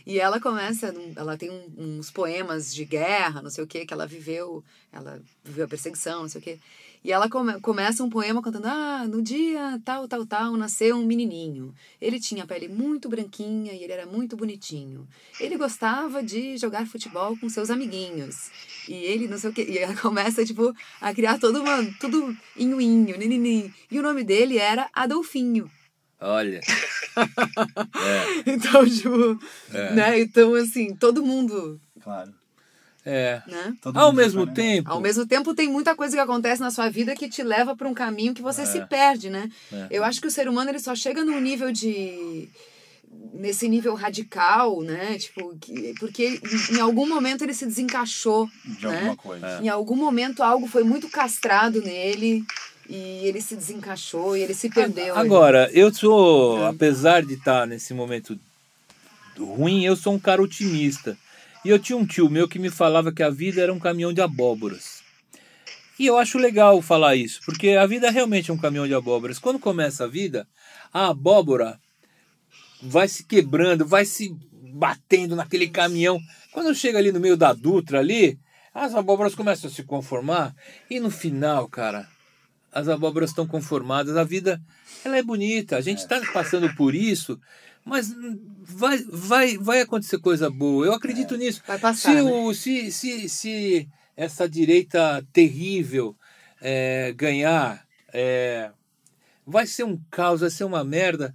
E 0.07 0.21
ela 0.21 0.39
começa, 0.41 0.95
ela 1.17 1.37
tem 1.37 1.51
uns 1.77 2.09
poemas 2.09 2.73
de 2.73 2.85
guerra, 2.85 3.43
não 3.43 3.51
sei 3.51 3.65
o 3.65 3.67
que, 3.67 3.85
que 3.85 3.93
ela 3.93 4.07
viveu, 4.07 4.63
ela 4.93 5.21
viveu 5.45 5.65
a 5.65 5.69
perseguição, 5.69 6.23
não 6.23 6.29
sei 6.29 6.41
o 6.41 6.45
que. 6.45 6.59
E 7.03 7.11
ela 7.11 7.29
come- 7.31 7.59
começa 7.61 8.05
um 8.05 8.11
poema 8.11 8.43
cantando: 8.43 8.67
Ah, 8.69 9.07
no 9.09 9.23
dia 9.23 9.81
tal, 9.85 10.07
tal, 10.07 10.27
tal, 10.27 10.57
nasceu 10.57 10.97
um 10.97 11.07
menininho. 11.07 11.75
Ele 12.01 12.21
tinha 12.21 12.45
a 12.45 12.47
pele 12.47 12.69
muito 12.69 13.09
branquinha 13.09 13.73
e 13.73 13.83
ele 13.83 13.93
era 13.93 14.05
muito 14.07 14.37
bonitinho. 14.37 15.09
Ele 15.41 15.57
gostava 15.57 16.23
de 16.23 16.57
jogar 16.59 16.87
futebol 16.87 17.37
com 17.39 17.49
seus 17.49 17.71
amiguinhos. 17.71 18.51
E 18.89 18.93
ele, 18.95 19.27
não 19.29 19.39
sei 19.39 19.49
o 19.51 19.53
quê. 19.53 19.65
E 19.69 19.79
ela 19.79 19.97
começa, 20.01 20.45
tipo, 20.45 20.75
a 21.01 21.15
criar 21.15 21.39
todo 21.39 21.61
uma, 21.63 21.83
tudo 21.99 22.37
inhuinho, 22.57 23.17
nininim. 23.17 23.73
E 23.91 23.99
o 23.99 24.03
nome 24.03 24.23
dele 24.23 24.59
era 24.59 24.89
Adolfinho. 24.93 25.71
Olha. 26.21 26.61
Então, 28.47 28.87
tipo, 28.89 29.39
É. 29.73 29.95
né? 29.95 30.21
Então, 30.21 30.55
assim, 30.55 30.95
todo 30.95 31.23
mundo, 31.25 31.81
Claro. 32.03 32.33
É. 33.05 33.41
né? 33.47 33.75
Ao 33.95 34.13
mesmo 34.13 34.45
né? 34.45 34.53
tempo. 34.53 34.91
Ao 34.91 35.01
mesmo 35.01 35.27
tempo, 35.27 35.55
tem 35.55 35.69
muita 35.69 35.95
coisa 35.95 36.17
que 36.17 36.23
acontece 36.23 36.61
na 36.61 36.71
sua 36.71 36.89
vida 36.91 37.15
que 37.15 37.29
te 37.29 37.43
leva 37.43 37.75
para 37.75 37.89
um 37.89 37.95
caminho 37.95 38.35
que 38.35 38.43
você 38.43 38.67
se 38.67 38.81
perde, 38.87 39.31
né? 39.31 39.51
É. 39.73 39.87
Eu 39.91 40.05
acho 40.05 40.21
que 40.21 40.27
o 40.27 40.31
ser 40.31 40.49
humano 40.49 40.71
ele 40.71 40.79
só 40.79 40.95
chega 40.95 41.25
num 41.25 41.41
nível 41.41 41.73
de 41.73 42.49
nesse 43.33 43.69
nível 43.69 43.95
radical, 43.95 44.83
né? 44.83 45.19
Tipo, 45.19 45.57
que, 45.61 45.95
porque 45.99 46.41
em 46.71 46.81
algum 46.81 47.09
momento 47.09 47.43
ele 47.43 47.55
se 47.55 47.67
desencaixou, 47.67 48.49
De 48.65 48.87
né? 48.87 48.97
alguma 48.97 49.17
coisa. 49.17 49.61
Em 49.63 49.69
algum 49.69 49.97
momento 49.97 50.43
algo 50.43 50.67
foi 50.67 50.85
muito 50.85 51.09
castrado 51.09 51.83
nele 51.83 52.45
e 52.89 53.27
ele 53.27 53.41
se 53.41 53.57
desencaixou 53.57 54.37
e 54.37 54.43
ele 54.43 54.55
se 54.55 54.69
perdeu. 54.69 55.17
Agora, 55.17 55.71
eu 55.73 55.93
sou, 55.93 56.65
apesar 56.67 57.23
de 57.25 57.35
estar 57.35 57.67
nesse 57.67 57.95
momento 57.95 58.39
ruim, 59.39 59.85
eu 59.85 59.97
sou 59.97 60.13
um 60.15 60.19
cara 60.19 60.43
otimista. 60.43 61.17
E 61.65 61.69
eu 61.69 61.79
tinha 61.79 61.97
um 61.97 62.07
tio 62.07 62.31
meu 62.31 62.49
que 62.49 62.59
me 62.59 62.71
falava 62.71 63.13
que 63.13 63.23
a 63.23 63.31
vida 63.31 63.61
era 63.61 63.73
um 63.73 63.79
caminhão 63.79 64.13
de 64.13 64.21
abóboras. 64.21 65.03
E 65.99 66.07
eu 66.07 66.17
acho 66.17 66.39
legal 66.39 66.81
falar 66.81 67.15
isso, 67.15 67.41
porque 67.45 67.71
a 67.71 67.85
vida 67.87 68.11
realmente 68.11 68.51
é 68.51 68.55
um 68.55 68.59
caminhão 68.59 68.87
de 68.87 68.95
abóboras. 68.95 69.39
Quando 69.39 69.59
começa 69.59 70.05
a 70.05 70.09
vida, 70.09 70.49
a 70.93 71.09
abóbora 71.09 71.79
vai 72.83 73.07
se 73.07 73.25
quebrando, 73.25 73.87
vai 73.87 74.07
se 74.07 74.35
batendo 74.73 75.37
naquele 75.37 75.69
caminhão. 75.69 76.19
Quando 76.53 76.75
chega 76.75 76.99
ali 76.99 77.13
no 77.13 77.21
meio 77.21 77.37
da 77.37 77.53
Dutra 77.53 77.99
ali, 77.99 78.39
as 78.73 78.95
abóboras 78.95 79.35
começam 79.35 79.69
a 79.69 79.73
se 79.73 79.83
conformar 79.83 80.55
e 80.89 80.99
no 80.99 81.11
final, 81.11 81.69
cara, 81.69 82.09
as 82.73 82.89
abóboras 82.89 83.31
estão 83.31 83.47
conformadas, 83.47 84.17
a 84.17 84.25
vida 84.25 84.61
ela 85.05 85.19
é 85.19 85.23
bonita, 85.23 85.77
a 85.77 85.81
gente 85.81 85.99
está 85.99 86.21
passando 86.33 86.73
por 86.77 86.95
isso, 86.95 87.39
mas 87.85 88.13
vai, 88.63 88.99
vai, 89.09 89.59
vai 89.59 89.81
acontecer 89.81 90.19
coisa 90.19 90.49
boa, 90.51 90.87
eu 90.87 90.93
acredito 90.93 91.37
nisso. 91.37 91.63
Vai 91.67 91.79
passar, 91.79 92.11
Se, 92.11 92.15
né? 92.15 92.23
o, 92.23 92.55
se, 92.55 92.93
se, 92.93 93.29
se 93.29 93.89
essa 94.17 94.49
direita 94.49 95.27
terrível 95.33 96.17
é, 96.61 97.13
ganhar, 97.17 97.85
é, 98.13 98.71
vai 99.47 99.67
ser 99.67 99.85
um 99.85 100.01
caos, 100.11 100.41
vai 100.41 100.51
ser 100.51 100.65
uma 100.65 100.85
merda. 100.85 101.35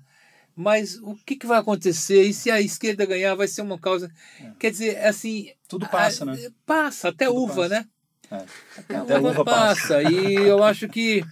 Mas 0.58 0.96
o 1.02 1.16
que, 1.26 1.36
que 1.36 1.46
vai 1.46 1.60
acontecer? 1.60 2.24
E 2.24 2.34
se 2.34 2.50
a 2.50 2.62
esquerda 2.62 3.06
ganhar, 3.06 3.36
vai 3.36 3.46
ser 3.48 3.62
uma 3.62 3.78
causa. 3.78 4.10
Quer 4.58 4.72
dizer, 4.72 4.98
assim. 5.04 5.52
Tudo 5.68 5.86
passa, 5.89 6.24
a- 6.24 6.28
né? 6.28 6.50
Passa, 6.66 7.10
até 7.10 7.26
Tudo 7.26 7.41
uva, 7.41 7.56
passa. 7.64 7.70
né? 7.70 7.86
É. 8.32 8.36
Até, 8.80 8.96
Até 8.96 9.18
uva, 9.20 9.32
uva 9.32 9.43
passa. 9.43 10.02
E 10.02 10.34
eu 10.36 10.64
acho 10.64 10.88
que. 10.88 11.26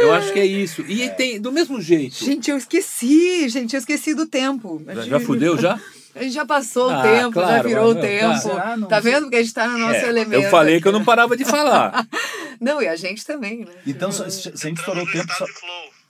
Eu 0.00 0.12
acho 0.14 0.32
que 0.32 0.38
é 0.38 0.44
isso. 0.46 0.82
E 0.82 1.08
tem, 1.10 1.40
do 1.40 1.50
mesmo 1.52 1.80
jeito. 1.80 2.16
Gente, 2.24 2.50
eu 2.50 2.56
esqueci, 2.56 3.48
gente, 3.48 3.74
eu 3.74 3.78
esqueci 3.78 4.14
do 4.14 4.26
tempo. 4.26 4.82
Já, 4.86 5.02
já 5.02 5.20
fudeu 5.20 5.56
já? 5.58 5.78
A 6.14 6.22
gente 6.22 6.32
já 6.32 6.46
passou 6.46 6.88
Ah, 6.88 6.98
o 6.98 7.02
tempo, 7.02 7.40
já 7.40 7.46
claro, 7.46 7.68
virou 7.68 7.90
o 7.90 7.94
tempo. 7.94 8.48
tá. 8.48 8.78
Tá 8.88 9.02
sei. 9.02 9.12
vendo? 9.12 9.22
Porque 9.24 9.36
a 9.36 9.42
gente 9.42 9.52
tá 9.54 9.66
no 9.68 9.76
nosso 9.78 9.94
É, 9.96 10.08
elemento. 10.08 10.42
eu 10.44 10.50
falei 10.50 10.74
aqui, 10.76 10.82
que 10.82 10.88
eu 10.88 10.92
não 10.92 11.04
parava 11.04 11.36
de 11.36 11.44
falar. 11.44 12.06
Não, 12.58 12.80
e 12.80 12.88
a 12.88 12.96
gente 12.96 13.22
também, 13.26 13.66
né? 13.66 13.72
Então, 13.86 14.10
se, 14.10 14.30
se 14.30 14.48
a 14.48 14.68
gente 14.68 14.78
estourou 14.78 15.04
o 15.04 15.12
tempo, 15.12 15.30
só, 15.34 15.44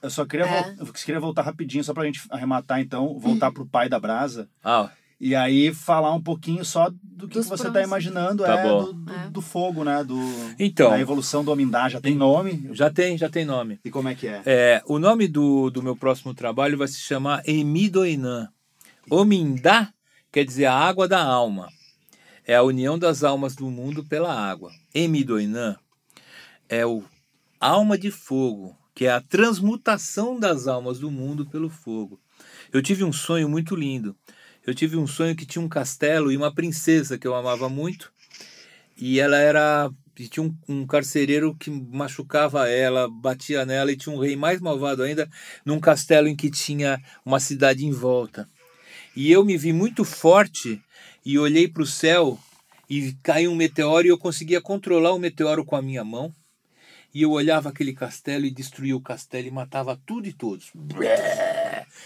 eu 0.01 0.11
só 0.11 0.25
queria, 0.25 0.47
É. 0.47 0.75
vol- 0.79 0.93
queria 0.93 1.19
voltar 1.21 1.43
rapidinho, 1.43 1.83
só 1.83 1.93
pra 1.93 2.05
gente 2.05 2.21
arrematar, 2.31 2.79
então, 2.81 3.19
voltar 3.19 3.51
pro 3.53 3.67
pai 3.67 3.89
da 3.89 3.99
brasa. 3.99 4.49
Ah, 4.63 4.89
E 5.19 5.35
aí 5.35 5.73
falar 5.73 6.13
um 6.13 6.21
pouquinho 6.21 6.63
só 6.65 6.91
do 7.03 7.27
que, 7.27 7.39
que 7.41 7.43
você 7.45 7.49
tá 7.65 7.71
próximos. 7.71 7.87
imaginando, 7.87 8.43
Tá 8.43 8.59
é, 8.59 8.69
do, 8.69 8.93
do, 8.93 9.13
É. 9.13 9.31
do 9.31 9.41
fogo, 9.41 9.83
né? 9.83 10.05
Do, 10.05 10.19
Então. 10.59 10.91
Da 10.91 11.01
evolução 11.01 11.43
do 11.43 11.51
homindá. 11.51 11.89
Já 11.89 12.01
tem 12.01 12.15
nome? 12.15 12.69
já 12.73 12.91
tem, 12.91 13.17
já 13.17 13.29
tem 13.29 13.45
nome. 13.45 13.81
E 13.85 13.91
como 13.91 14.09
é 14.09 14.15
que 14.15 14.27
é? 14.29 14.43
É, 14.45 14.83
o 14.87 14.99
nome 14.99 15.27
do, 15.27 15.71
do 15.71 15.83
meu 15.83 15.97
próximo 15.97 16.35
trabalho 16.35 16.77
vai 16.77 16.87
se 16.87 17.01
chamar 17.01 17.43
Emidoinã. 17.49 18.49
Omindá 19.11 19.91
quer 20.31 20.45
dizer 20.45 20.67
a 20.67 20.75
água 20.75 21.09
da 21.09 21.23
alma. 21.25 21.69
É 22.47 22.55
a 22.55 22.63
união 22.63 22.99
das 22.99 23.25
almas 23.25 23.57
do 23.57 23.71
mundo 23.71 24.05
pela 24.05 24.33
água. 24.33 24.71
Emidoinã 24.95 25.77
é 26.69 26.85
o 26.85 27.03
alma 27.59 27.97
de 27.97 28.11
fogo, 28.11 28.77
que 28.95 29.07
é 29.07 29.11
a 29.13 29.21
transmutação 29.21 30.39
das 30.39 30.67
almas 30.69 30.99
do 30.99 31.11
mundo 31.11 31.47
pelo 31.47 31.71
fogo. 31.71 32.21
Eu 32.73 32.83
tive 32.83 33.03
um 33.03 33.13
sonho 33.13 33.49
muito 33.49 33.75
lindo. 33.75 34.15
Eu 34.67 34.75
tive 34.75 34.97
um 34.97 35.07
sonho 35.07 35.37
que 35.37 35.47
tinha 35.47 35.65
um 35.65 35.69
castelo 35.69 36.33
e 36.33 36.37
uma 36.37 36.53
princesa 36.53 37.17
que 37.17 37.27
eu 37.27 37.37
amava 37.37 37.69
muito. 37.69 38.13
E 38.97 39.21
ela 39.21 39.37
era. 39.37 39.91
E 40.19 40.27
tinha 40.29 40.45
um, 40.45 40.57
um 40.67 40.87
carcereiro 40.87 41.55
que 41.55 41.71
machucava 41.71 42.69
ela, 42.69 43.07
batia 43.09 43.67
nela, 43.67 43.93
e 43.93 43.97
tinha 43.97 44.15
um 44.15 44.19
rei 44.19 44.35
mais 44.35 44.61
malvado 44.61 45.03
ainda, 45.03 45.29
num 45.65 45.79
castelo 45.79 46.27
em 46.27 46.35
que 46.35 46.51
tinha 46.51 46.99
uma 47.25 47.39
cidade 47.39 47.85
em 47.85 47.93
volta. 47.93 48.49
E 49.15 49.31
eu 49.31 49.45
me 49.45 49.59
vi 49.59 49.75
muito 49.75 50.05
forte 50.05 50.81
e 51.25 51.39
olhei 51.39 51.69
para 51.69 51.83
o 51.83 51.87
céu 51.87 52.39
e 52.89 53.13
caiu 53.23 53.53
um 53.53 53.57
meteoro 53.57 54.07
e 54.07 54.11
eu 54.11 54.19
conseguia 54.19 54.61
controlar 54.61 55.13
o 55.13 55.19
meteoro 55.19 55.67
com 55.67 55.77
a 55.77 55.83
minha 55.83 56.03
mão. 56.03 56.33
E 57.15 57.23
eu 57.23 57.31
olhava 57.31 57.69
aquele 57.69 57.93
castelo 57.93 58.47
e 58.47 58.51
destruía 58.51 58.97
o 58.97 59.03
castelo 59.03 59.47
e 59.47 59.51
matava 59.51 60.01
tudo 60.07 60.27
e 60.27 60.33
todos. 60.33 60.71
Bré! 60.75 61.46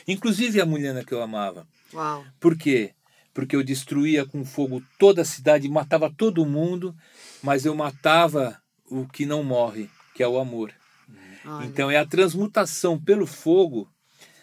Inclusive 0.06 0.60
a 0.60 0.66
mulher 0.66 1.04
que 1.04 1.12
eu 1.12 1.22
amava. 1.22 1.66
Uau. 1.92 2.24
Por 2.38 2.56
quê? 2.56 2.92
Porque 3.32 3.54
eu 3.54 3.62
destruía 3.62 4.26
com 4.26 4.44
fogo 4.44 4.82
toda 4.98 5.22
a 5.22 5.24
cidade, 5.24 5.68
matava 5.68 6.12
todo 6.14 6.46
mundo, 6.46 6.94
mas 7.42 7.64
eu 7.64 7.74
matava 7.74 8.60
o 8.90 9.06
que 9.06 9.24
não 9.24 9.42
morre, 9.44 9.88
que 10.14 10.22
é 10.22 10.28
o 10.28 10.38
amor. 10.38 10.72
Olha. 11.44 11.66
Então 11.66 11.90
é 11.90 11.96
a 11.96 12.06
transmutação 12.06 12.98
pelo 12.98 13.26
fogo 13.26 13.88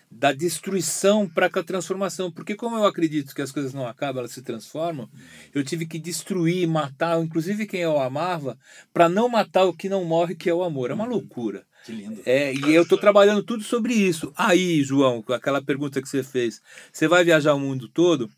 da 0.10 0.32
destruição 0.32 1.28
para 1.28 1.48
a 1.48 1.64
transformação. 1.64 2.32
Porque 2.32 2.56
como 2.56 2.78
eu 2.78 2.86
acredito 2.86 3.36
que 3.36 3.42
as 3.42 3.52
coisas 3.52 3.74
não 3.74 3.86
acabam, 3.86 4.20
elas 4.20 4.32
se 4.32 4.42
transformam, 4.42 5.10
eu 5.54 5.64
tive 5.64 5.86
que 5.86 6.00
destruir, 6.00 6.68
matar, 6.68 7.22
inclusive 7.22 7.68
quem 7.68 7.82
eu 7.82 8.00
amava, 8.00 8.58
para 8.94 9.10
não 9.10 9.30
matar 9.30 9.66
o 9.66 9.74
que 9.74 9.90
não 9.90 10.06
morre, 10.06 10.36
que 10.36 10.50
é 10.50 10.54
o 10.54 10.64
amor. 10.64 10.92
É 10.92 10.94
uma 10.94 11.06
loucura. 11.06 11.66
Que 11.88 11.94
lindo. 11.94 12.22
É, 12.26 12.54
e 12.54 12.76
eu 12.76 12.84
estou 12.84 12.98
trabalhando 12.98 13.42
tudo 13.42 13.64
sobre 13.64 13.94
isso. 13.94 14.34
Aí, 14.36 14.84
João, 14.84 15.24
aquela 15.30 15.62
pergunta 15.62 16.02
que 16.02 16.10
você 16.10 16.22
fez, 16.22 16.62
você 16.92 17.08
vai 17.08 17.24
viajar 17.24 17.54
o 17.54 17.60
mundo 17.62 17.88
todo? 17.88 18.30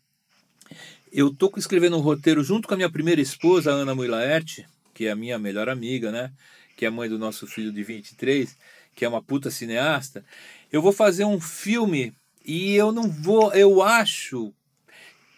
Eu 1.12 1.26
estou 1.30 1.52
escrevendo 1.56 1.96
um 1.96 2.00
roteiro 2.00 2.44
junto 2.44 2.68
com 2.68 2.74
a 2.74 2.76
minha 2.76 2.88
primeira 2.88 3.20
esposa, 3.20 3.72
Ana 3.72 3.92
Muilaerte, 3.92 4.64
que 4.94 5.06
é 5.06 5.10
a 5.10 5.16
minha 5.16 5.36
melhor 5.36 5.68
amiga, 5.68 6.12
né? 6.12 6.30
Que 6.76 6.86
é 6.86 6.90
mãe 6.90 7.08
do 7.08 7.18
nosso 7.18 7.44
filho 7.44 7.72
de 7.72 7.82
23, 7.82 8.56
que 8.94 9.04
é 9.04 9.08
uma 9.08 9.20
puta 9.20 9.50
cineasta. 9.50 10.24
Eu 10.70 10.80
vou 10.80 10.92
fazer 10.92 11.24
um 11.24 11.40
filme 11.40 12.14
e 12.46 12.76
eu 12.76 12.92
não 12.92 13.10
vou, 13.10 13.52
eu 13.52 13.82
acho 13.82 14.54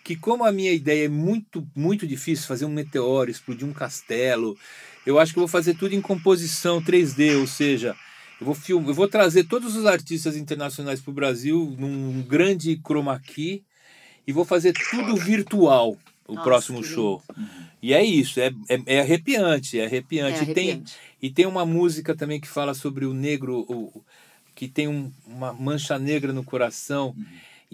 que 0.04 0.16
como 0.16 0.44
a 0.44 0.52
minha 0.52 0.72
ideia 0.72 1.06
é 1.06 1.08
muito 1.08 1.66
muito 1.74 2.06
difícil 2.06 2.46
fazer 2.46 2.66
um 2.66 2.70
meteoro, 2.70 3.30
explodir 3.30 3.66
um 3.66 3.72
castelo, 3.72 4.54
eu 5.06 5.18
acho 5.18 5.32
que 5.32 5.38
eu 5.38 5.42
vou 5.42 5.48
fazer 5.48 5.74
tudo 5.74 5.94
em 5.94 6.00
composição 6.00 6.80
3D, 6.82 7.36
ou 7.36 7.46
seja, 7.46 7.96
eu 8.40 8.46
vou 8.46 8.54
film, 8.54 8.86
eu 8.88 8.94
vou 8.94 9.08
trazer 9.08 9.44
todos 9.44 9.76
os 9.76 9.86
artistas 9.86 10.36
internacionais 10.36 11.00
para 11.00 11.10
o 11.10 11.14
Brasil 11.14 11.74
num 11.78 12.22
grande 12.22 12.80
chroma 12.84 13.18
key 13.20 13.62
e 14.26 14.32
vou 14.32 14.44
fazer 14.44 14.72
tudo 14.90 15.16
virtual 15.16 15.96
o 16.26 16.34
Nossa, 16.34 16.44
próximo 16.48 16.82
show. 16.82 17.22
E 17.82 17.92
é 17.92 18.04
isso, 18.04 18.38
é, 18.40 18.52
é, 18.68 18.82
é 18.86 19.00
arrepiante, 19.00 19.78
é 19.78 19.86
arrepiante. 19.86 20.38
É 20.38 20.42
E 20.42 20.54
tem, 20.54 20.70
arrepiante. 20.70 20.94
e 21.20 21.30
tem 21.30 21.46
uma 21.46 21.66
música 21.66 22.14
também 22.14 22.40
que 22.40 22.46
fala 22.48 22.74
sobre 22.74 23.04
o 23.04 23.12
negro, 23.12 23.66
o, 23.68 24.02
que 24.54 24.68
tem 24.68 24.86
um- 24.86 25.12
uma 25.26 25.52
mancha 25.52 25.98
negra 25.98 26.32
no 26.32 26.44
coração. 26.44 27.14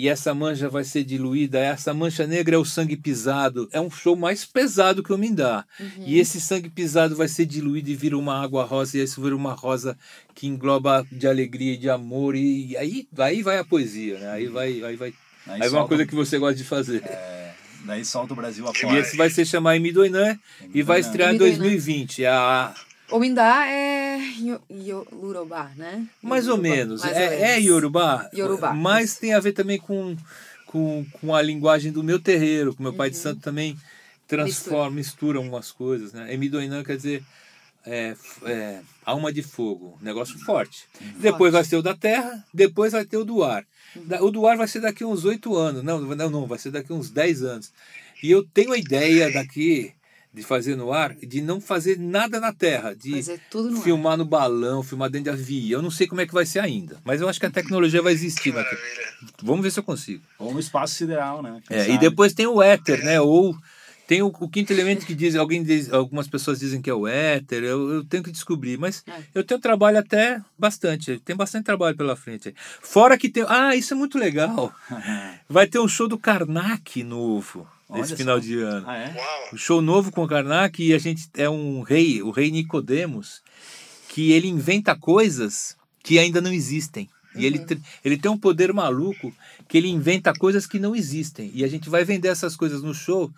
E 0.01 0.09
essa 0.09 0.33
mancha 0.33 0.69
vai 0.69 0.85
ser 0.85 1.03
diluída. 1.03 1.59
Essa 1.59 1.93
mancha 1.93 2.25
negra 2.25 2.55
é 2.55 2.59
o 2.59 2.65
sangue 2.65 2.97
pisado. 2.97 3.69
É 3.73 3.81
um 3.81 3.91
show 3.91 4.15
mais 4.15 4.45
pesado 4.45 5.03
que 5.03 5.13
o 5.13 5.19
Mindá. 5.19 5.65
Uhum. 5.81 6.05
E 6.07 6.21
esse 6.21 6.41
sangue 6.41 6.71
pisado 6.71 7.17
vai 7.17 7.27
ser 7.27 7.45
diluído 7.47 7.91
e 7.91 7.97
vira 7.97 8.17
uma 8.17 8.41
água 8.41 8.65
rosa. 8.65 8.97
E 8.97 9.03
isso 9.03 9.21
vira 9.21 9.35
uma 9.35 9.55
rosa 9.55 9.99
que 10.37 10.47
engloba 10.47 11.05
de 11.11 11.27
alegria 11.27 11.73
e 11.75 11.77
de 11.77 11.91
amor. 11.91 12.37
E 12.37 12.77
aí, 12.77 13.09
aí 13.19 13.43
vai 13.43 13.59
a 13.59 13.65
poesia, 13.65 14.21
né? 14.21 14.31
Aí 14.31 14.47
vai, 14.47 14.85
aí 14.85 14.95
vai. 14.95 15.09
Aí, 15.49 15.59
vai 15.59 15.69
uma 15.69 15.69
solta- 15.71 15.89
coisa 15.89 16.07
que 16.07 16.15
você 16.15 16.39
gosta 16.39 16.55
de 16.55 16.63
fazer. 16.65 17.03
é, 17.05 17.53
daí 17.85 18.05
solta 18.05 18.35
o 18.35 18.37
Brasil 18.37 18.65
E 18.67 18.69
afora. 18.69 19.01
esse 19.01 19.17
vai 19.17 19.29
se 19.31 19.45
chamar 19.45 19.75
Emidoinã 19.77 20.39
e 20.73 20.81
vai 20.81 21.01
estrear 21.01 21.31
em 21.31 21.37
Emidoinã. 21.37 21.57
2020. 21.59 22.25
A, 22.25 22.73
O 23.11 23.19
Mindá 23.19 23.67
é 23.67 24.19
Yo- 24.39 24.61
Yorubá, 25.11 25.71
né? 25.77 26.07
Mais 26.23 26.47
ou 26.47 26.57
Yorubá, 26.57 26.69
menos. 26.77 27.01
mais 27.03 27.17
ou 27.17 27.23
É, 27.23 27.35
é 27.41 27.47
menos. 27.53 27.65
Yorubá, 27.65 28.31
Yorubá, 28.35 28.73
mas 28.75 29.17
tem 29.17 29.33
a 29.35 29.41
ver 29.41 29.53
também 29.53 29.79
com, 29.79 30.15
com, 30.67 31.07
com 31.21 31.35
a 31.35 31.41
linguagem 31.41 31.91
do 31.91 32.03
meu 32.05 32.19
terreiro, 32.21 32.75
que 32.75 32.83
meu 32.83 32.93
pai 32.93 33.09
de 33.11 33.17
Uhum. 33.17 33.23
santo 33.23 33.41
também 33.41 33.77
transforma, 34.27 34.91
mistura 34.97 35.39
algumas 35.39 35.73
coisas. 35.73 36.13
Né? 36.13 36.35
Emidoinã 36.35 36.85
quer 36.85 36.97
dizer 36.97 37.23
é, 37.87 38.15
é, 38.45 38.81
alma 39.07 39.33
de 39.33 39.43
fogo, 39.43 39.97
negócio 40.03 40.39
forte. 40.41 40.85
Depois 41.19 41.51
vai 41.53 41.65
ser 41.65 41.77
o 41.77 41.83
da 41.83 41.97
terra, 41.97 42.45
depois 42.53 42.93
vai 42.93 43.07
ter 43.07 43.17
o 43.17 43.25
do 43.25 43.43
ar. 43.43 43.65
Da- 43.97 44.23
O 44.23 44.31
do 44.31 44.47
ar 44.47 44.59
vai 44.59 44.69
ser 44.69 44.81
daqui 44.81 45.03
uns 45.03 45.25
oito 45.25 45.57
anos, 45.57 45.83
não, 45.83 45.99
não, 45.99 46.29
não, 46.31 46.47
vai 46.47 46.59
ser 46.59 46.71
daqui 46.71 46.93
uns 46.93 47.09
10 47.09 47.43
anos. 47.43 47.73
E 48.23 48.31
eu 48.31 48.45
tenho 48.45 48.73
a 48.73 48.77
ideia 48.79 49.33
daqui 49.33 49.93
de 50.39 50.45
fazer 50.45 50.77
no 50.77 50.93
ar, 50.93 51.15
de 51.17 51.41
não 51.43 51.61
fazer 51.61 51.99
nada 51.99 52.39
na 52.39 52.53
terra, 52.53 52.95
de 52.95 53.13
Fazer 53.17 53.41
tudo 53.51 53.71
no 53.71 53.79
ar. 53.79 53.83
filmar 53.83 54.17
no 54.17 54.25
balão, 54.25 54.83
filmar 54.83 55.11
dentro 55.11 55.25
de 55.35 55.41
avião. 55.41 55.79
Eu 55.81 55.83
não 55.83 55.91
sei 55.91 56.07
como 56.07 56.21
é 56.21 56.27
que 56.27 56.33
vai 56.33 56.47
ser 56.47 56.61
ainda, 56.61 56.99
mas 57.05 57.21
eu 57.21 57.29
acho 57.29 57.41
que 57.41 57.47
a 57.47 57.51
tecnologia 57.51 58.01
vai 58.01 58.13
existir. 58.13 58.55
Né? 58.55 58.65
Vamos 59.43 59.63
ver 59.63 59.71
se 59.71 59.81
eu 59.81 59.85
consigo. 59.85 60.23
Ou 60.39 60.53
no 60.55 60.61
espaço 60.61 60.95
sideral, 60.95 61.43
né? 61.43 61.61
Quem 61.67 61.77
É, 61.77 61.91
e 61.91 61.99
depois 61.99 62.33
tem 62.33 62.47
o 62.47 62.63
éter, 62.63 63.05
né? 63.05 63.21
Ou 63.21 63.57
tem 64.07 64.23
o, 64.23 64.29
o 64.29 64.49
quinto 64.49 64.73
elemento 64.73 65.05
que 65.05 65.15
diz, 65.15 65.35
alguém 65.35 65.63
diz, 65.63 65.93
algumas 65.93 66.27
pessoas 66.29 66.59
dizem 66.61 66.81
que 66.81 66.89
é 66.89 66.95
o 66.95 67.07
éter. 67.07 67.63
Eu, 67.65 67.91
eu 67.95 68.05
tenho 68.05 68.23
que 68.23 68.31
descobrir, 68.31 68.79
mas 68.79 69.03
É. 69.07 69.13
eu 69.35 69.43
tenho 69.45 69.61
trabalho 69.61 69.99
até 69.99 70.41
bastante. 70.59 71.19
Tem 71.25 71.35
bastante 71.37 71.65
trabalho 71.65 71.97
pela 71.97 72.15
frente. 72.17 72.55
Fora 72.81 73.19
que 73.19 73.29
tem, 73.29 73.45
ah, 73.49 73.75
isso 73.77 73.93
é 73.93 73.97
muito 73.97 74.17
legal. 74.19 74.73
Vai 75.49 75.67
ter 75.67 75.79
um 75.81 75.89
show 75.89 76.07
do 76.09 76.17
Karnak 76.17 77.03
novo 77.03 77.67
Olha 77.89 78.01
esse 78.01 78.11
só. 78.11 78.17
final 78.17 78.39
de 78.41 78.59
ano. 78.61 78.85
Ah, 78.89 78.97
é? 78.97 79.15
Uau. 79.17 79.57
Show 79.57 79.81
novo 79.81 80.11
com 80.13 80.23
o 80.25 80.29
Karnak 80.29 80.83
e 80.83 80.93
a 80.93 80.99
gente 80.99 81.29
é 81.37 81.49
um 81.49 81.81
rei, 81.83 82.23
o 82.23 82.31
rei 82.31 82.51
Nicodemos, 82.51 83.43
que 84.09 84.33
ele 84.33 84.49
inventa 84.49 84.95
coisas 84.97 85.77
que 86.03 86.19
ainda 86.19 86.41
não 86.41 86.53
existem. 86.53 87.09
E 87.35 87.45
ele, 87.47 87.59
tr- 87.61 87.79
ele 88.05 88.17
tem 88.19 88.31
um 88.31 88.39
poder 88.39 88.73
maluco 88.73 89.33
que 89.69 89.77
ele 89.79 89.89
inventa 89.89 90.33
coisas 90.33 90.67
que 90.67 90.79
não 90.79 90.97
existem. 90.97 91.51
E 91.55 91.63
a 91.63 91.69
gente 91.69 91.89
vai 91.91 92.05
vender 92.05 92.29
essas 92.29 92.57
coisas 92.57 92.83
no 92.83 92.95
show. 92.95 93.31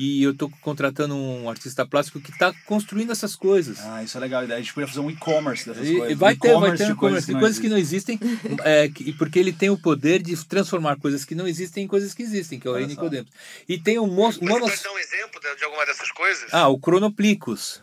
E 0.00 0.22
eu 0.22 0.32
tô 0.32 0.48
contratando 0.60 1.16
um 1.16 1.50
artista 1.50 1.84
plástico 1.84 2.20
que 2.20 2.30
está 2.30 2.54
construindo 2.66 3.10
essas 3.10 3.34
coisas. 3.34 3.80
Ah, 3.80 4.00
isso 4.04 4.16
é 4.16 4.20
legal. 4.20 4.42
A 4.42 4.46
gente 4.60 4.72
podia 4.72 4.86
fazer 4.86 5.00
um 5.00 5.10
e-commerce 5.10 5.66
dessas 5.68 5.88
E- 5.88 5.92
coisas. 5.92 6.10
e 6.12 6.14
vai 6.14 6.34
Um 6.34 6.38
ter, 6.38 6.48
vai 6.48 6.54
e-commerce 6.56 6.78
ter 6.78 6.86
de 6.86 6.92
um 6.92 6.96
comércio. 6.96 7.32
Tem 7.32 7.40
coisas 7.40 7.58
que 7.58 7.68
não 7.68 7.76
existem, 7.76 8.20
é, 8.62 8.88
que- 8.88 9.12
porque 9.14 9.40
ele 9.40 9.52
tem 9.52 9.70
o 9.70 9.76
poder 9.76 10.22
de 10.22 10.36
transformar 10.46 10.96
coisas 11.00 11.24
que 11.24 11.34
não 11.34 11.48
existem 11.48 11.82
em 11.84 11.88
coisas 11.88 12.14
que 12.14 12.22
existem, 12.22 12.60
que 12.60 12.68
é 12.68 12.70
o 12.70 12.74
Olha 12.74 12.86
rei 12.86 12.94
só. 12.94 13.02
Nicodemos. 13.02 13.30
E 13.68 13.76
tem 13.76 13.98
o 13.98 14.06
mo 14.06 14.30
Você 14.30 14.44
monos... 14.44 14.70
pode 14.70 14.82
dar 14.84 14.92
um 14.92 14.98
exemplo 15.00 15.40
de 15.40 15.56
de 15.56 15.64
alguma 15.64 15.84
dessas 15.84 16.12
coisas? 16.12 16.54
Ah, 16.54 16.68
o 16.68 16.78
Cronoplicus. 16.78 17.82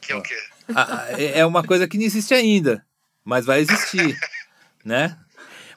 Que 0.00 0.12
é 0.12 0.16
o 0.16 0.22
quê? 0.22 0.36
Ah, 0.74 1.06
é 1.10 1.38
é 1.40 1.46
uma 1.46 1.62
coisa 1.62 1.86
que 1.86 1.96
não 1.96 2.04
existe 2.04 2.34
ainda, 2.34 2.84
mas 3.24 3.46
vai 3.46 3.60
existir, 3.60 4.18
né? 4.84 5.16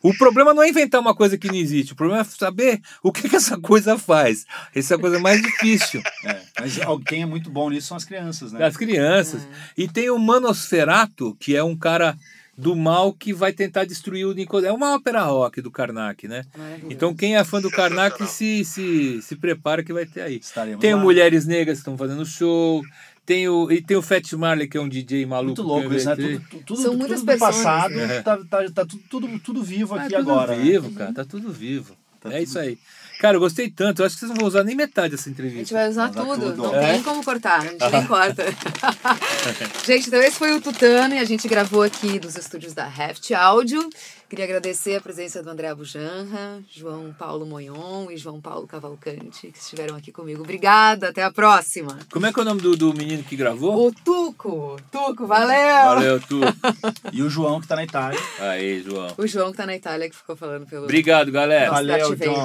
O 0.07 0.17
problema 0.17 0.53
não 0.53 0.63
é 0.63 0.69
inventar 0.69 1.01
uma 1.01 1.13
coisa 1.13 1.37
que 1.37 1.47
não 1.47 1.55
existe, 1.55 1.91
o 1.91 1.95
problema 1.95 2.21
é 2.21 2.23
saber 2.23 2.81
o 3.03 3.11
que, 3.11 3.27
que 3.27 3.35
essa 3.35 3.57
coisa 3.59 3.97
faz. 3.97 4.45
Essa 4.73 4.93
é 4.93 4.97
a 4.97 4.99
coisa 4.99 5.19
mais 5.19 5.41
difícil 5.41 6.01
É, 6.23 6.39
mas 6.59 6.79
ó, 6.79 6.97
quem 6.97 7.23
é 7.23 7.25
muito 7.25 7.49
bom 7.49 7.69
nisso 7.69 7.87
são 7.87 7.97
as 7.97 8.05
crianças, 8.05 8.53
né? 8.53 8.59
das 8.59 8.77
crianças. 8.77 9.45
E 9.77 9.85
tem 9.85 10.09
o 10.09 10.17
Manosferato, 10.17 11.35
que 11.39 11.57
é 11.57 11.63
um 11.63 11.75
cara 11.75 12.17
do 12.57 12.73
mal 12.73 13.11
que 13.11 13.33
vai 13.33 13.51
tentar 13.51 13.83
destruir 13.83 14.25
o 14.25 14.33
Nicodemo. 14.33 14.73
É 14.73 14.75
uma 14.75 14.95
ópera 14.95 15.23
rock 15.23 15.61
do 15.61 15.69
Karnak, 15.69 16.27
né? 16.27 16.43
Então 16.89 17.13
quem 17.13 17.35
é 17.35 17.43
fã 17.43 17.61
do 17.61 17.69
Karnak 17.69 18.25
se, 18.27 18.63
se, 18.63 19.21
se 19.21 19.35
prepara 19.35 19.83
que 19.83 19.93
vai 19.93 20.05
ter 20.05 20.21
aí. 20.21 20.37
Estaremos 20.37 20.79
Tem 20.79 20.95
lá. 20.95 21.01
Mulheres 21.01 21.45
Negras 21.45 21.77
que 21.77 21.81
estão 21.81 21.97
fazendo 21.97 22.25
show. 22.25 22.81
Tem 23.27 23.47
o, 23.49 23.69
e 23.69 23.81
tem 23.81 23.97
o 23.97 24.01
Fat 24.01 24.31
Marley, 24.33 24.69
que 24.69 24.77
é 24.77 24.81
um 24.81 24.87
DJ 24.87 25.25
maluco. 25.25 25.47
Muito 25.47 25.61
louco 25.61 25.93
isso, 25.93 26.07
né? 26.07 26.15
Tudo, 26.15 26.41
tudo, 26.65 26.75
São 26.81 26.91
tudo 26.91 26.97
muitas 26.99 27.19
do 27.19 27.25
pessoas, 27.25 27.55
passado 27.57 27.93
né? 27.93 28.21
tá, 28.21 28.37
tá, 28.49 28.71
tá 28.73 28.85
tudo, 28.85 29.03
tudo, 29.09 29.39
tudo 29.39 29.61
vivo 29.63 29.95
Tá 29.95 30.03
aqui 30.03 30.15
tudo 30.15 30.31
agora. 30.31 30.55
né? 30.55 30.63
vivo, 30.63 30.91
cara. 30.93 31.13
Tá 31.13 31.25
tudo 31.25 31.51
vivo. 31.51 31.93
Tá 32.21 32.29
é 32.29 32.31
tudo- 32.39 32.43
isso 32.43 32.57
aí. 32.57 32.77
Cara, 33.19 33.35
eu 33.35 33.39
gostei 33.41 33.69
tanto. 33.69 34.01
Eu 34.01 34.05
acho 34.05 34.15
que 34.15 34.19
vocês 34.21 34.29
não 34.29 34.37
vão 34.37 34.47
usar 34.47 34.63
nem 34.63 34.75
metade 34.75 35.09
dessa 35.11 35.23
A 35.23 35.33
gente 35.33 35.41
entrevista. 35.41 35.75
vai 35.75 35.89
usar 35.89 36.09
Usar 36.11 36.21
tudo, 36.23 36.39
tudo. 36.51 36.63
não 36.63 36.75
É? 36.75 36.93
tem 36.93 37.03
como 37.03 37.21
cortar, 37.23 37.59
a 37.61 37.65
gente 37.65 37.91
nem 37.91 38.05
corta. 38.07 38.45
gente, 39.85 40.07
então 40.07 40.21
esse 40.21 40.37
foi 40.37 40.53
o 40.53 40.61
Tutano 40.61 41.15
e 41.15 41.19
a 41.19 41.25
gente 41.25 41.47
gravou 41.47 41.81
aqui 41.83 42.19
dos 42.19 42.35
estúdios 42.35 42.73
da 42.73 42.87
Heft 42.87 43.33
Áudio. 43.33 43.89
Queria 44.29 44.43
agradecer 44.43 44.97
a 44.97 45.01
presença 45.01 45.41
do 45.41 45.49
André 45.49 45.69
Abujanra, 45.69 46.61
João 46.69 47.13
Paulo 47.17 47.45
Moyon 47.45 48.11
e 48.11 48.17
João 48.17 48.41
Paulo 48.41 48.67
Cavalcante, 48.67 49.49
que 49.51 49.57
estiveram 49.57 49.95
aqui 49.95 50.11
comigo. 50.11 50.41
Obrigada, 50.41 51.09
até 51.09 51.23
a 51.23 51.31
próxima. 51.31 51.97
Como 52.11 52.25
é 52.25 52.33
que 52.33 52.37
é 52.37 52.41
o 52.41 52.45
nome 52.45 52.59
do, 52.59 52.75
do 52.75 52.93
menino 52.93 53.23
que 53.23 53.37
gravou? 53.37 53.87
O 53.87 53.91
Tuco. 53.93 54.75
Tuco, 54.91 55.25
valeu! 55.25 55.85
Valeu, 55.85 56.19
Tuco. 56.19 56.45
e 57.13 57.23
o 57.23 57.29
João 57.29 57.59
que 57.59 57.67
está 57.67 57.77
na 57.77 57.85
Itália. 57.85 58.19
Aí, 58.37 58.83
João. 58.83 59.13
O 59.17 59.25
João 59.25 59.45
que 59.45 59.51
está 59.51 59.65
na 59.65 59.75
Itália, 59.77 60.09
que 60.09 60.15
ficou 60.17 60.35
falando 60.35 60.65
pelo. 60.65 60.83
Obrigado, 60.83 61.31
galera. 61.31 61.71
Nosso 61.71 61.85
valeu, 61.85 62.17
João. 62.17 62.43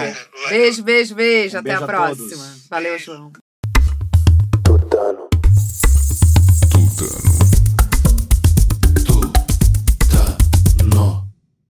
Beijo, 0.49 0.83
beijo, 0.85 1.15
beijo. 1.17 1.57
Um 1.57 1.61
até 1.61 1.71
beijo 1.71 1.83
a 1.83 1.87
próxima. 1.89 2.45
A 2.45 2.75
valeu, 2.77 2.99
João. 2.99 3.33
Tutano. 4.63 5.29
Tutano. 6.71 7.32